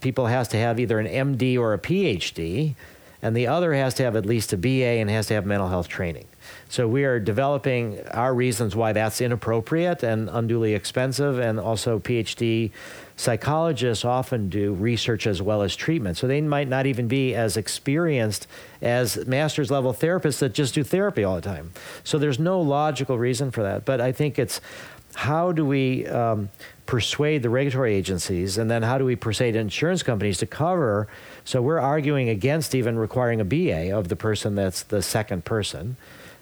people 0.00 0.26
has 0.26 0.48
to 0.48 0.56
have 0.56 0.80
either 0.80 0.98
an 0.98 1.06
MD 1.06 1.58
or 1.58 1.74
a 1.74 1.78
PhD, 1.78 2.74
and 3.20 3.36
the 3.36 3.46
other 3.46 3.74
has 3.74 3.94
to 3.94 4.02
have 4.02 4.16
at 4.16 4.24
least 4.24 4.52
a 4.54 4.56
BA 4.56 4.68
and 4.68 5.10
has 5.10 5.26
to 5.26 5.34
have 5.34 5.44
mental 5.44 5.68
health 5.68 5.88
training. 5.88 6.26
So 6.68 6.88
we 6.88 7.04
are 7.04 7.20
developing 7.20 8.00
our 8.12 8.34
reasons 8.34 8.74
why 8.74 8.92
that's 8.92 9.20
inappropriate 9.20 10.02
and 10.02 10.28
unduly 10.30 10.74
expensive, 10.74 11.38
and 11.38 11.60
also 11.60 11.98
PhD 11.98 12.70
psychologists 13.16 14.04
often 14.04 14.48
do 14.48 14.72
research 14.72 15.26
as 15.26 15.40
well 15.40 15.62
as 15.62 15.76
treatment. 15.76 16.16
So 16.16 16.26
they 16.26 16.40
might 16.40 16.68
not 16.68 16.86
even 16.86 17.08
be 17.08 17.34
as 17.34 17.56
experienced 17.56 18.46
as 18.80 19.26
master's 19.26 19.70
level 19.70 19.92
therapists 19.92 20.38
that 20.38 20.54
just 20.54 20.74
do 20.74 20.82
therapy 20.82 21.22
all 21.22 21.36
the 21.36 21.42
time. 21.42 21.72
So 22.04 22.18
there's 22.18 22.38
no 22.38 22.60
logical 22.60 23.18
reason 23.18 23.50
for 23.50 23.62
that. 23.62 23.84
But 23.84 24.00
I 24.00 24.12
think 24.12 24.38
it's 24.38 24.60
how 25.14 25.52
do 25.52 25.64
we 25.64 26.06
um, 26.06 26.48
persuade 26.86 27.42
the 27.42 27.50
regulatory 27.50 27.94
agencies 27.94 28.58
and 28.58 28.70
then 28.70 28.82
how 28.82 28.98
do 28.98 29.04
we 29.04 29.14
persuade 29.14 29.56
insurance 29.56 30.02
companies 30.02 30.38
to 30.38 30.46
cover? 30.46 31.06
So 31.44 31.60
we're 31.60 31.78
arguing 31.78 32.28
against 32.28 32.74
even 32.74 32.98
requiring 32.98 33.40
a 33.40 33.44
BA 33.44 33.96
of 33.96 34.08
the 34.08 34.16
person 34.16 34.54
that's 34.54 34.82
the 34.82 35.02
second 35.02 35.44
person 35.44 35.96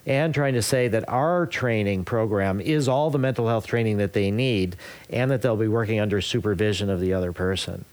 and 0.06 0.34
trying 0.34 0.54
to 0.54 0.62
say 0.62 0.88
that 0.88 1.08
our 1.08 1.46
training 1.46 2.04
program 2.04 2.60
is 2.60 2.88
all 2.88 3.10
the 3.10 3.18
mental 3.18 3.48
health 3.48 3.66
training 3.66 3.98
that 3.98 4.12
they 4.12 4.30
need 4.30 4.76
and 5.10 5.30
that 5.30 5.42
they'll 5.42 5.56
be 5.56 5.68
working 5.68 6.00
under 6.00 6.20
supervision 6.20 6.88
of 6.90 7.00
the 7.00 7.12
other 7.12 7.32
person 7.32 7.84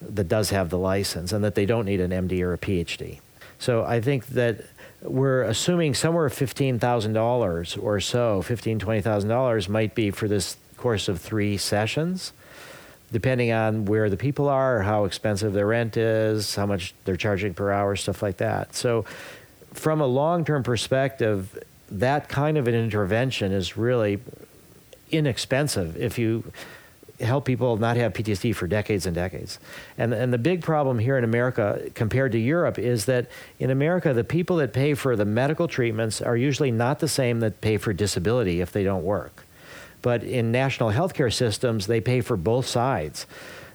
that 0.00 0.28
does 0.28 0.50
have 0.50 0.70
the 0.70 0.78
license 0.78 1.32
and 1.32 1.42
that 1.44 1.54
they 1.54 1.66
don't 1.66 1.86
need 1.86 2.00
an 2.00 2.10
MD 2.10 2.42
or 2.42 2.52
a 2.52 2.58
PhD. 2.58 3.20
So 3.58 3.84
I 3.84 4.00
think 4.00 4.26
that 4.28 4.64
we're 5.02 5.42
assuming 5.42 5.94
somewhere 5.94 6.28
$15,000 6.28 7.82
or 7.82 8.00
so, 8.00 8.42
$15,000, 8.42 8.78
$20,000 8.78 9.68
might 9.68 9.94
be 9.94 10.10
for 10.10 10.28
this 10.28 10.56
course 10.76 11.08
of 11.08 11.20
three 11.20 11.56
sessions, 11.56 12.32
depending 13.12 13.52
on 13.52 13.86
where 13.86 14.10
the 14.10 14.16
people 14.16 14.48
are, 14.48 14.82
how 14.82 15.04
expensive 15.04 15.52
their 15.52 15.66
rent 15.66 15.96
is, 15.96 16.54
how 16.54 16.66
much 16.66 16.94
they're 17.04 17.16
charging 17.16 17.54
per 17.54 17.70
hour, 17.70 17.96
stuff 17.96 18.22
like 18.22 18.38
that. 18.38 18.74
So 18.74 19.04
from 19.76 20.00
a 20.00 20.06
long 20.06 20.44
term 20.44 20.62
perspective, 20.62 21.62
that 21.90 22.28
kind 22.28 22.58
of 22.58 22.66
an 22.66 22.74
intervention 22.74 23.52
is 23.52 23.76
really 23.76 24.20
inexpensive 25.10 25.96
if 25.96 26.18
you 26.18 26.52
help 27.20 27.44
people 27.44 27.76
not 27.76 27.96
have 27.96 28.12
PTSD 28.12 28.54
for 28.54 28.66
decades 28.66 29.06
and 29.06 29.14
decades. 29.14 29.58
And, 29.96 30.12
and 30.12 30.32
the 30.32 30.38
big 30.38 30.62
problem 30.62 30.98
here 30.98 31.16
in 31.16 31.24
America 31.24 31.90
compared 31.94 32.32
to 32.32 32.38
Europe 32.38 32.78
is 32.78 33.06
that 33.06 33.28
in 33.58 33.70
America, 33.70 34.12
the 34.12 34.24
people 34.24 34.56
that 34.56 34.72
pay 34.72 34.94
for 34.94 35.16
the 35.16 35.24
medical 35.24 35.66
treatments 35.66 36.20
are 36.20 36.36
usually 36.36 36.70
not 36.70 36.98
the 36.98 37.08
same 37.08 37.40
that 37.40 37.60
pay 37.60 37.78
for 37.78 37.92
disability 37.92 38.60
if 38.60 38.72
they 38.72 38.84
don't 38.84 39.04
work. 39.04 39.44
But 40.02 40.24
in 40.24 40.52
national 40.52 40.90
healthcare 40.90 41.32
systems, 41.32 41.86
they 41.86 42.00
pay 42.00 42.20
for 42.20 42.36
both 42.36 42.66
sides. 42.66 43.26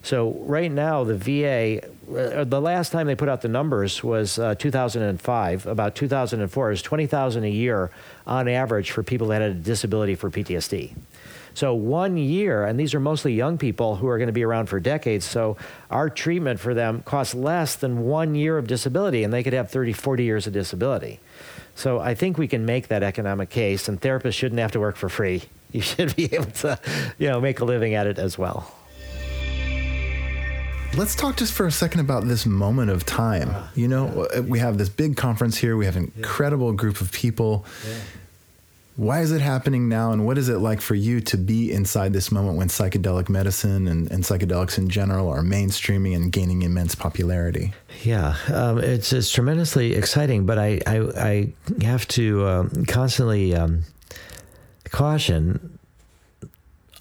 So 0.03 0.31
right 0.39 0.71
now, 0.71 1.03
the 1.03 1.15
VA, 1.15 1.85
uh, 1.85 2.43
the 2.43 2.59
last 2.59 2.91
time 2.91 3.07
they 3.07 3.15
put 3.15 3.29
out 3.29 3.41
the 3.41 3.47
numbers 3.47 4.03
was 4.03 4.39
uh, 4.39 4.55
2005. 4.55 5.67
About 5.67 5.95
2004 5.95 6.71
is 6.71 6.81
20,000 6.81 7.43
a 7.43 7.49
year 7.49 7.91
on 8.25 8.47
average 8.47 8.91
for 8.91 9.03
people 9.03 9.27
that 9.27 9.41
had 9.41 9.51
a 9.51 9.53
disability 9.53 10.15
for 10.15 10.29
PTSD. 10.31 10.95
So 11.53 11.73
one 11.73 12.17
year, 12.17 12.65
and 12.65 12.79
these 12.79 12.93
are 12.93 12.99
mostly 12.99 13.33
young 13.33 13.57
people 13.57 13.97
who 13.97 14.07
are 14.07 14.17
going 14.17 14.27
to 14.27 14.33
be 14.33 14.43
around 14.43 14.67
for 14.67 14.79
decades. 14.79 15.25
So 15.25 15.57
our 15.89 16.09
treatment 16.09 16.59
for 16.59 16.73
them 16.73 17.03
costs 17.03 17.35
less 17.35 17.75
than 17.75 18.03
one 18.03 18.35
year 18.35 18.57
of 18.57 18.67
disability, 18.67 19.23
and 19.23 19.33
they 19.33 19.43
could 19.43 19.53
have 19.53 19.69
30, 19.69 19.93
40 19.93 20.23
years 20.23 20.47
of 20.47 20.53
disability. 20.53 21.19
So 21.75 21.99
I 21.99 22.15
think 22.15 22.37
we 22.37 22.47
can 22.47 22.65
make 22.65 22.87
that 22.87 23.03
economic 23.03 23.49
case, 23.49 23.87
and 23.87 23.99
therapists 23.99 24.33
shouldn't 24.33 24.59
have 24.59 24.71
to 24.71 24.79
work 24.79 24.95
for 24.95 25.09
free. 25.09 25.43
You 25.71 25.81
should 25.81 26.15
be 26.15 26.33
able 26.33 26.51
to, 26.51 26.79
you 27.17 27.29
know, 27.29 27.41
make 27.41 27.59
a 27.59 27.65
living 27.65 27.93
at 27.95 28.07
it 28.07 28.17
as 28.17 28.37
well. 28.37 28.73
Let's 30.97 31.15
talk 31.15 31.37
just 31.37 31.53
for 31.53 31.65
a 31.65 31.71
second 31.71 32.01
about 32.01 32.27
this 32.27 32.45
moment 32.45 32.91
of 32.91 33.05
time. 33.05 33.55
You 33.75 33.87
know, 33.87 34.27
we 34.45 34.59
have 34.59 34.77
this 34.77 34.89
big 34.89 35.15
conference 35.15 35.57
here. 35.57 35.77
We 35.77 35.85
have 35.85 35.95
an 35.95 36.11
incredible 36.17 36.73
group 36.73 36.99
of 36.99 37.11
people. 37.13 37.65
Why 38.97 39.21
is 39.21 39.31
it 39.31 39.39
happening 39.41 39.87
now? 39.87 40.11
And 40.11 40.25
what 40.25 40.37
is 40.37 40.49
it 40.49 40.57
like 40.57 40.81
for 40.81 40.93
you 40.93 41.21
to 41.21 41.37
be 41.37 41.71
inside 41.71 42.11
this 42.11 42.29
moment 42.29 42.57
when 42.57 42.67
psychedelic 42.67 43.29
medicine 43.29 43.87
and, 43.87 44.11
and 44.11 44.23
psychedelics 44.23 44.77
in 44.77 44.89
general 44.89 45.29
are 45.29 45.41
mainstreaming 45.41 46.13
and 46.13 46.29
gaining 46.29 46.61
immense 46.61 46.93
popularity? 46.93 47.73
Yeah, 48.03 48.35
um, 48.53 48.77
it's, 48.79 49.13
it's 49.13 49.31
tremendously 49.31 49.93
exciting, 49.93 50.45
but 50.45 50.59
I, 50.59 50.81
I, 50.85 50.99
I 51.17 51.53
have 51.83 52.05
to 52.09 52.45
um, 52.45 52.85
constantly 52.85 53.55
um, 53.55 53.83
caution 54.89 55.70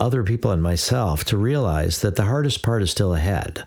other 0.01 0.25
people 0.25 0.51
and 0.51 0.63
myself 0.63 1.25
to 1.27 1.37
realize 1.37 2.01
that 2.01 2.17
the 2.17 2.25
hardest 2.25 2.63
part 2.63 2.83
is 2.83 2.91
still 2.91 3.15
ahead. 3.15 3.67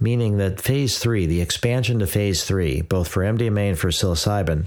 Meaning 0.00 0.38
that 0.38 0.60
phase 0.60 0.98
three, 0.98 1.26
the 1.26 1.40
expansion 1.40 1.98
to 1.98 2.06
phase 2.06 2.44
three, 2.44 2.82
both 2.82 3.08
for 3.08 3.22
MDMA 3.22 3.70
and 3.70 3.78
for 3.78 3.88
psilocybin, 3.88 4.66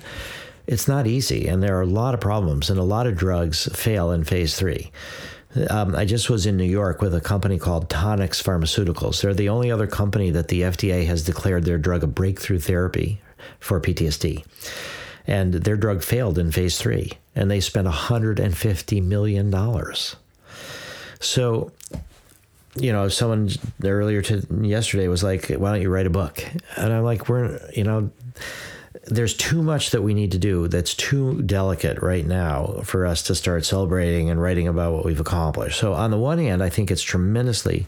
it's 0.68 0.88
not 0.88 1.08
easy. 1.08 1.48
And 1.48 1.64
there 1.64 1.78
are 1.78 1.82
a 1.82 1.88
lot 1.88 2.14
of 2.14 2.20
problems, 2.20 2.70
and 2.70 2.80
a 2.80 2.84
lot 2.84 3.08
of 3.08 3.18
drugs 3.18 3.68
fail 3.74 4.12
in 4.12 4.24
phase 4.24 4.56
three. 4.56 4.92
Um, 5.70 5.96
I 5.96 6.06
just 6.06 6.30
was 6.30 6.46
in 6.46 6.58
New 6.58 6.66
York 6.66 7.02
with 7.02 7.16
a 7.16 7.22
company 7.22 7.58
called 7.58 7.90
Tonix 7.90 8.44
Pharmaceuticals. 8.44 9.22
They're 9.22 9.34
the 9.34 9.50
only 9.50 9.72
other 9.72 9.88
company 9.88 10.30
that 10.32 10.50
the 10.50 10.62
FDA 10.62 11.06
has 11.08 11.24
declared 11.24 11.64
their 11.64 11.78
drug 11.78 12.04
a 12.04 12.08
breakthrough 12.08 12.60
therapy 12.60 13.22
for 13.60 13.80
PTSD. 13.80 14.46
And 15.26 15.54
their 15.54 15.78
drug 15.78 16.04
failed 16.04 16.38
in 16.38 16.52
phase 16.52 16.78
three, 16.78 17.14
and 17.36 17.50
they 17.50 17.60
spent 17.60 17.88
$150 17.88 19.04
million. 19.04 19.52
So, 21.20 21.72
you 22.76 22.92
know, 22.92 23.08
someone 23.08 23.50
earlier 23.84 24.22
to 24.24 24.46
yesterday 24.62 25.08
was 25.08 25.24
like, 25.24 25.50
"Why 25.50 25.72
don't 25.72 25.82
you 25.82 25.90
write 25.90 26.08
a 26.08 26.12
book?" 26.12 26.44
And 26.76 26.94
I'm 26.94 27.04
like, 27.04 27.30
"We're, 27.30 27.60
you 27.74 27.84
know." 27.84 28.10
There's 29.10 29.34
too 29.34 29.64
much 29.64 29.92
that 29.92 30.02
we 30.02 30.14
need 30.14 30.34
to 30.34 30.38
do 30.38 30.68
that's 30.68 30.94
too 30.94 31.42
delicate 31.44 32.02
right 32.02 32.26
now 32.26 32.82
for 32.84 33.06
us 33.06 33.24
to 33.24 33.36
start 33.36 33.64
celebrating 33.64 34.30
and 34.30 34.42
writing 34.42 34.68
about 34.68 34.92
what 34.92 35.06
we've 35.06 35.20
accomplished. 35.22 35.80
So, 35.80 35.94
on 35.94 36.12
the 36.12 36.18
one 36.18 36.40
hand, 36.40 36.62
I 36.62 36.68
think 36.70 36.92
it's 36.92 37.04
tremendously 37.04 37.88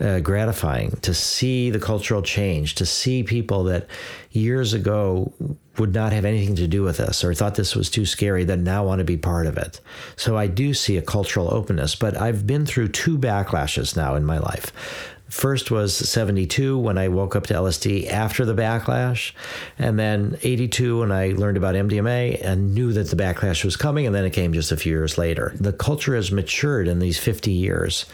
uh, 0.00 0.20
gratifying 0.20 0.92
to 1.02 1.12
see 1.14 1.70
the 1.70 1.78
cultural 1.78 2.22
change, 2.22 2.74
to 2.76 2.86
see 2.86 3.22
people 3.22 3.64
that 3.64 3.86
years 4.32 4.72
ago 4.72 5.32
would 5.80 5.94
not 5.94 6.12
have 6.12 6.26
anything 6.26 6.54
to 6.56 6.68
do 6.68 6.82
with 6.82 6.98
this 6.98 7.24
or 7.24 7.32
thought 7.32 7.54
this 7.54 7.74
was 7.74 7.88
too 7.88 8.04
scary 8.04 8.44
that 8.44 8.58
now 8.58 8.84
want 8.84 8.98
to 8.98 9.04
be 9.04 9.16
part 9.16 9.46
of 9.46 9.56
it. 9.56 9.80
So 10.14 10.36
I 10.36 10.46
do 10.46 10.74
see 10.74 10.98
a 10.98 11.02
cultural 11.02 11.52
openness, 11.52 11.96
but 11.96 12.16
I've 12.16 12.46
been 12.46 12.66
through 12.66 12.88
two 12.88 13.18
backlashes 13.18 13.96
now 13.96 14.14
in 14.14 14.24
my 14.24 14.38
life. 14.38 14.72
First 15.30 15.70
was 15.70 15.96
72 15.96 16.76
when 16.76 16.98
I 16.98 17.06
woke 17.06 17.36
up 17.36 17.46
to 17.46 17.54
LSD 17.54 18.10
after 18.10 18.44
the 18.44 18.54
backlash, 18.54 19.32
and 19.78 19.96
then 19.96 20.36
82 20.42 20.98
when 20.98 21.12
I 21.12 21.28
learned 21.28 21.56
about 21.56 21.76
MDMA 21.76 22.44
and 22.44 22.74
knew 22.74 22.92
that 22.92 23.10
the 23.10 23.16
backlash 23.16 23.64
was 23.64 23.76
coming, 23.76 24.06
and 24.06 24.14
then 24.14 24.24
it 24.24 24.32
came 24.32 24.52
just 24.52 24.72
a 24.72 24.76
few 24.76 24.92
years 24.92 25.18
later. 25.18 25.52
The 25.54 25.72
culture 25.72 26.16
has 26.16 26.32
matured 26.32 26.88
in 26.88 26.98
these 26.98 27.18
50 27.18 27.52
years 27.52 28.06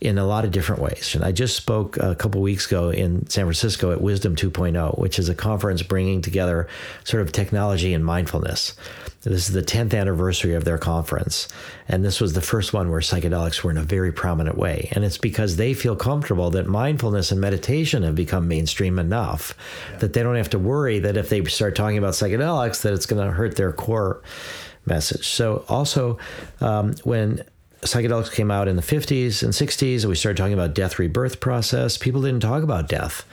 in 0.00 0.18
a 0.18 0.26
lot 0.26 0.44
of 0.44 0.50
different 0.50 0.82
ways. 0.82 1.14
And 1.14 1.24
I 1.24 1.32
just 1.32 1.56
spoke 1.56 1.96
a 1.96 2.14
couple 2.14 2.42
weeks 2.42 2.66
ago 2.66 2.90
in 2.90 3.28
San 3.30 3.44
Francisco 3.44 3.92
at 3.92 4.00
Wisdom 4.00 4.36
2.0, 4.36 4.98
which 4.98 5.18
is 5.18 5.28
a 5.28 5.34
conference 5.34 5.82
bringing 5.82 6.20
together 6.20 6.68
sort 7.04 7.22
of 7.22 7.32
technology 7.32 7.94
and 7.94 8.04
mindfulness. 8.04 8.74
This 9.22 9.48
is 9.48 9.54
the 9.54 9.62
10th 9.62 9.98
anniversary 9.98 10.54
of 10.54 10.64
their 10.64 10.78
conference. 10.78 11.48
And 11.88 12.04
this 12.04 12.20
was 12.20 12.34
the 12.34 12.40
first 12.42 12.72
one 12.72 12.90
where 12.90 13.00
psychedelics 13.00 13.62
were 13.62 13.70
in 13.70 13.78
a 13.78 13.82
very 13.82 14.12
prominent 14.12 14.58
way. 14.58 14.88
And 14.92 15.04
it's 15.04 15.18
because 15.18 15.56
they 15.56 15.72
feel 15.74 15.96
comfortable 15.96 16.50
that 16.50 16.66
mindfulness 16.66 17.32
and 17.32 17.40
meditation 17.40 18.02
have 18.02 18.14
become 18.14 18.46
mainstream 18.46 18.98
enough 18.98 19.54
yeah. 19.90 19.98
that 19.98 20.12
they 20.12 20.22
don't 20.22 20.36
have 20.36 20.50
to 20.50 20.58
worry 20.58 20.98
that 21.00 21.16
if 21.16 21.30
they 21.30 21.42
start 21.46 21.74
talking 21.74 21.98
about 21.98 22.12
psychedelics, 22.12 22.82
that 22.82 22.92
it's 22.92 23.06
going 23.06 23.26
to 23.26 23.32
hurt 23.32 23.56
their 23.56 23.72
core 23.72 24.22
message. 24.84 25.26
So 25.26 25.64
also, 25.68 26.18
um, 26.60 26.94
when 27.02 27.42
psychedelics 27.86 28.32
came 28.32 28.50
out 28.50 28.68
in 28.68 28.76
the 28.76 28.82
50s 28.82 29.42
and 29.42 29.52
60s, 29.52 30.02
and 30.02 30.10
we 30.10 30.14
started 30.14 30.36
talking 30.36 30.54
about 30.54 30.74
death 30.74 30.98
rebirth 30.98 31.40
process. 31.40 31.96
People 31.96 32.22
didn't 32.22 32.40
talk 32.40 32.62
about 32.62 32.88
death. 32.88 33.24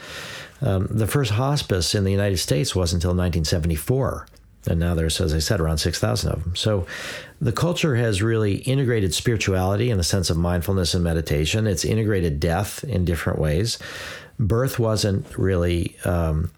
Um, 0.61 0.87
the 0.89 1.07
first 1.07 1.31
hospice 1.31 1.93
in 1.93 2.03
the 2.03 2.11
United 2.11 2.37
States 2.37 2.75
wasn't 2.75 3.03
until 3.03 3.09
1974. 3.09 4.27
And 4.65 4.79
now 4.79 4.95
there's, 4.95 5.19
as 5.19 5.33
I 5.33 5.39
said, 5.39 5.59
around 5.59 5.79
6,000 5.79 6.31
of 6.31 6.43
them. 6.43 6.55
So 6.55 6.87
the 7.41 7.51
culture 7.51 7.95
has 7.95 8.21
really 8.21 8.55
integrated 8.55 9.13
spirituality 9.13 9.89
in 9.89 9.97
the 9.97 10.03
sense 10.03 10.29
of 10.29 10.37
mindfulness 10.37 10.93
and 10.93 11.03
meditation. 11.03 11.67
It's 11.67 11.83
integrated 11.83 12.39
death 12.39 12.83
in 12.85 13.03
different 13.03 13.39
ways. 13.39 13.77
Birth 14.39 14.79
wasn't 14.79 15.37
really 15.37 15.97
um, 16.05 16.49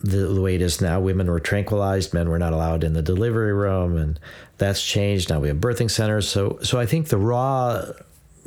the, 0.00 0.18
the, 0.26 0.40
way 0.40 0.56
it 0.56 0.62
is 0.62 0.80
now. 0.80 1.00
Women 1.00 1.30
were 1.30 1.40
tranquilized, 1.40 2.12
men 2.12 2.28
were 2.28 2.38
not 2.38 2.52
allowed 2.52 2.82
in 2.82 2.92
the 2.92 3.02
delivery 3.02 3.52
room, 3.52 3.96
and 3.96 4.18
that's 4.58 4.84
changed. 4.84 5.30
Now 5.30 5.40
we 5.40 5.48
have 5.48 5.58
birthing 5.58 5.90
centers. 5.90 6.28
So, 6.28 6.58
so 6.62 6.78
I 6.78 6.86
think 6.86 7.08
the 7.08 7.18
raw 7.18 7.84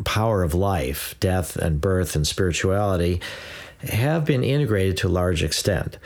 power 0.04 0.44
of 0.44 0.54
life, 0.54 1.16
death 1.20 1.56
and 1.56 1.82
birth 1.82 2.16
and 2.16 2.26
spirituality 2.26 3.22
have 3.80 4.26
been 4.26 4.44
integrated 4.44 4.98
to 4.98 5.08
a 5.08 5.10
large 5.10 5.44
extent. 5.44 5.98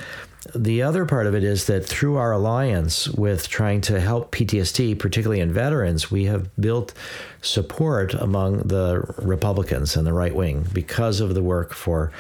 The 0.54 0.84
other 0.84 1.06
part 1.06 1.26
of 1.26 1.34
it 1.34 1.44
is 1.44 1.66
that 1.66 1.86
through 1.86 2.18
our 2.18 2.32
alliance 2.32 3.10
with 3.10 3.50
trying 3.50 3.82
to 3.82 4.00
help 4.00 4.32
PTSD, 4.32 4.98
particularly 5.00 5.42
in 5.42 5.52
veterans, 5.52 6.12
we 6.12 6.26
have 6.26 6.56
built 6.62 6.94
support 7.42 8.14
among 8.14 8.60
the 8.60 9.02
Republicans 9.18 9.96
and 9.96 10.06
the 10.06 10.14
right 10.14 10.36
wing 10.36 10.68
because 10.72 11.20
of 11.20 11.34
the 11.34 11.42
work 11.42 11.74
for 11.74 12.12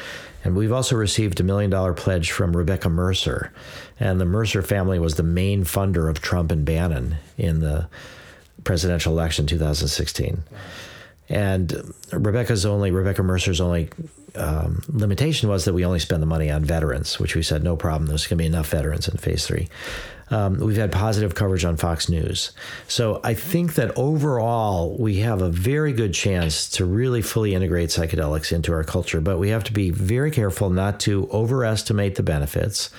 and 0.45 0.55
we've 0.55 0.71
also 0.71 0.95
received 0.95 1.39
a 1.39 1.43
million 1.43 1.71
dollar 1.71 1.93
pledge 1.93 2.31
from 2.31 2.55
Rebecca 2.55 2.87
Mercer. 2.87 3.51
And 3.99 4.21
the 4.21 4.25
Mercer 4.25 4.61
family 4.61 4.99
was 4.99 5.15
the 5.15 5.23
main 5.23 5.63
funder 5.63 6.07
of 6.07 6.21
Trump 6.21 6.51
and 6.51 6.63
Bannon 6.63 7.15
in 7.35 7.61
the 7.61 7.89
presidential 8.63 9.11
election 9.11 9.47
2016. 9.47 10.43
And 11.29 11.93
Rebecca's 12.13 12.63
only, 12.63 12.91
Rebecca 12.91 13.23
Mercer's 13.23 13.59
only 13.59 13.89
um, 14.35 14.83
limitation 14.87 15.49
was 15.49 15.65
that 15.65 15.73
we 15.73 15.83
only 15.83 15.99
spend 15.99 16.21
the 16.21 16.27
money 16.27 16.51
on 16.51 16.63
veterans, 16.63 17.19
which 17.19 17.35
we 17.35 17.41
said 17.41 17.63
no 17.63 17.75
problem. 17.75 18.05
There's 18.07 18.27
going 18.27 18.37
to 18.37 18.43
be 18.43 18.45
enough 18.45 18.69
veterans 18.69 19.07
in 19.07 19.17
phase 19.17 19.47
three. 19.47 19.67
Um, 20.31 20.57
we've 20.57 20.77
had 20.77 20.91
positive 20.91 21.35
coverage 21.35 21.65
on 21.65 21.77
Fox 21.77 22.09
News. 22.09 22.51
So 22.87 23.21
I 23.23 23.33
think 23.35 23.75
that 23.75 23.95
overall, 23.95 24.95
we 24.97 25.17
have 25.17 25.41
a 25.41 25.49
very 25.49 25.93
good 25.93 26.13
chance 26.13 26.67
to 26.71 26.85
really 26.85 27.21
fully 27.21 27.53
integrate 27.53 27.89
psychedelics 27.89 28.51
into 28.51 28.73
our 28.73 28.83
culture, 28.83 29.21
but 29.21 29.37
we 29.37 29.49
have 29.49 29.63
to 29.65 29.73
be 29.73 29.91
very 29.91 30.31
careful 30.31 30.69
not 30.69 30.99
to 31.01 31.29
overestimate 31.31 32.15
the 32.15 32.23
benefits 32.23 32.89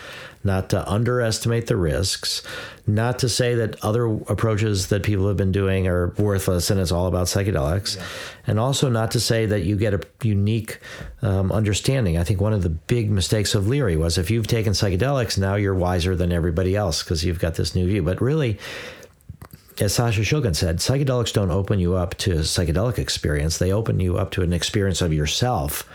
not 0.45 0.71
to 0.71 0.89
underestimate 0.91 1.67
the 1.67 1.77
risks, 1.77 2.43
not 2.87 3.19
to 3.19 3.29
say 3.29 3.55
that 3.57 3.83
other 3.85 4.07
approaches 4.07 4.89
that 4.89 5.03
people 5.03 5.27
have 5.29 5.37
been 5.37 5.53
doing 5.53 5.89
are 5.89 6.09
worthless 6.19 6.71
and 6.71 6.81
it's 6.81 6.93
all 6.93 7.07
about 7.07 7.27
psychedelics, 7.27 7.97
yeah. 7.97 8.03
and 8.47 8.61
also 8.61 8.89
not 8.89 9.11
to 9.11 9.21
say 9.21 9.47
that 9.47 9.65
you 9.65 9.77
get 9.77 9.95
a 9.95 10.01
unique 10.23 10.79
um, 11.23 11.51
understanding. 11.51 12.17
I 12.17 12.25
think 12.25 12.41
one 12.41 12.53
of 12.53 12.63
the 12.63 12.71
big 12.71 13.11
mistakes 13.11 13.55
of 13.55 13.67
Leary 13.67 13.97
was 13.97 14.19
if 14.19 14.31
you've 14.31 14.47
taken 14.47 14.73
psychedelics, 14.73 15.39
now 15.39 15.57
you're 15.57 15.75
wiser 15.75 16.15
than 16.15 16.33
everybody 16.33 16.77
else 16.77 17.03
because 17.03 17.25
you've 17.25 17.41
got 17.41 17.55
this 17.55 17.75
new 17.75 17.87
view. 17.87 18.03
But 18.03 18.21
really, 18.21 18.59
as 19.81 19.95
Sasha 19.95 20.23
Shulgin 20.23 20.57
said, 20.57 20.79
psychedelics 20.79 21.33
don't 21.33 21.51
open 21.51 21.79
you 21.79 21.97
up 21.97 22.15
to 22.19 22.33
a 22.33 22.37
psychedelic 22.37 22.99
experience. 22.99 23.59
They 23.59 23.73
open 23.73 24.01
you 24.01 24.17
up 24.17 24.31
to 24.33 24.43
an 24.43 24.53
experience 24.53 25.03
of 25.03 25.13
yourself 25.13 25.89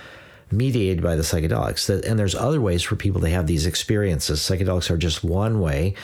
mediated 0.51 1.03
by 1.03 1.15
the 1.15 1.23
psychedelics. 1.23 1.89
And 1.89 2.19
there's 2.19 2.35
other 2.35 2.61
ways 2.61 2.83
for 2.83 2.95
people 2.95 3.21
to 3.21 3.29
have 3.29 3.47
these 3.47 3.65
experiences. 3.65 4.39
Psychedelics 4.39 4.89
are 4.89 4.97
just 4.97 5.23
one 5.23 5.59
way 5.59 5.95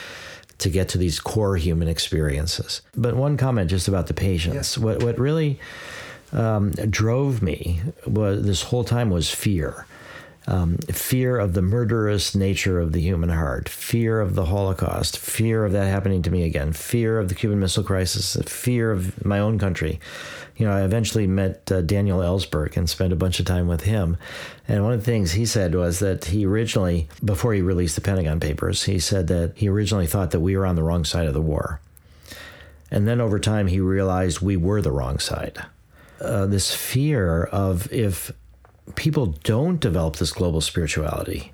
to 0.60 0.70
get 0.70 0.89
to 0.89 0.98
these 0.98 1.20
core 1.20 1.56
human 1.56 1.88
experiences. 1.88 2.82
But 2.95 3.16
one 3.16 3.38
comment 3.38 3.70
just 3.70 3.88
about 3.88 4.08
the 4.08 4.14
patients. 4.14 4.78
What 4.78 5.04
what 5.04 5.20
really 5.20 5.60
um, 6.34 6.72
drove 6.72 7.41
me 7.41 7.82
was 8.06 8.43
this 8.43 8.64
whole 8.64 8.84
time 8.84 9.10
was 9.10 9.30
fear 9.30 9.86
um, 10.48 10.78
fear 10.78 11.38
of 11.38 11.54
the 11.54 11.62
murderous 11.62 12.34
nature 12.34 12.80
of 12.80 12.93
the 12.93 13.02
human 13.02 13.30
heart, 13.30 13.68
fear 13.68 14.22
of 14.22 14.34
the 14.34 14.45
Holocaust, 14.45 15.18
fear 15.18 15.66
of 15.66 15.74
that 15.74 15.88
happening 15.88 16.22
to 16.22 16.32
me 16.32 16.43
again, 16.43 16.72
fear 16.72 17.20
of 17.20 17.28
the 17.28 17.36
Cuban 17.36 17.60
Missile 17.60 17.84
Crisis, 17.84 18.38
fear 18.45 18.91
of 18.91 19.26
my 19.26 19.39
own 19.39 19.60
country. 19.60 20.00
You 20.56 20.66
know, 20.66 20.72
I 20.72 20.84
eventually 20.84 21.28
met 21.28 21.70
uh, 21.72 21.82
Daniel 21.82 22.20
Ellsberg 22.20 22.78
and 22.78 22.89
spent 22.89 23.12
a 23.12 23.18
bunch 23.18 23.39
of 23.39 23.45
time 23.45 23.68
with 23.68 23.82
him. 23.82 24.18
And 24.68 24.84
one 24.84 24.93
of 24.93 25.00
the 25.00 25.06
things 25.06 25.34
he 25.34 25.45
said 25.45 25.76
was 25.76 26.00
that 26.00 26.26
he 26.26 26.45
originally, 26.45 27.10
before 27.24 27.54
he 27.54 27.62
released 27.62 27.95
the 27.95 28.02
Pentagon 28.02 28.39
Papers, 28.39 28.84
he 28.84 29.00
said 29.00 29.28
that 29.28 29.54
he 29.56 29.68
originally 29.68 30.08
thought 30.08 30.32
that 30.32 30.39
we 30.39 30.56
were 30.56 30.66
on 30.66 30.76
the 30.76 30.84
wrong 30.84 31.04
side 31.04 31.28
of 31.28 31.34
the 31.34 31.41
war. 31.41 31.82
And 32.89 33.06
then 33.06 33.20
over 33.20 33.38
time, 33.38 33.68
he 33.68 33.82
realized 33.82 34.39
we 34.39 34.56
were 34.56 34.82
the 34.82 34.93
wrong 34.93 35.20
side. 35.20 35.60
Uh, 36.22 36.45
this 36.45 36.74
fear 36.74 37.43
of 37.43 37.91
if 37.91 38.32
people 38.95 39.27
don't 39.43 39.79
develop 39.79 40.15
this 40.15 40.31
global 40.31 40.61
spirituality, 40.61 41.51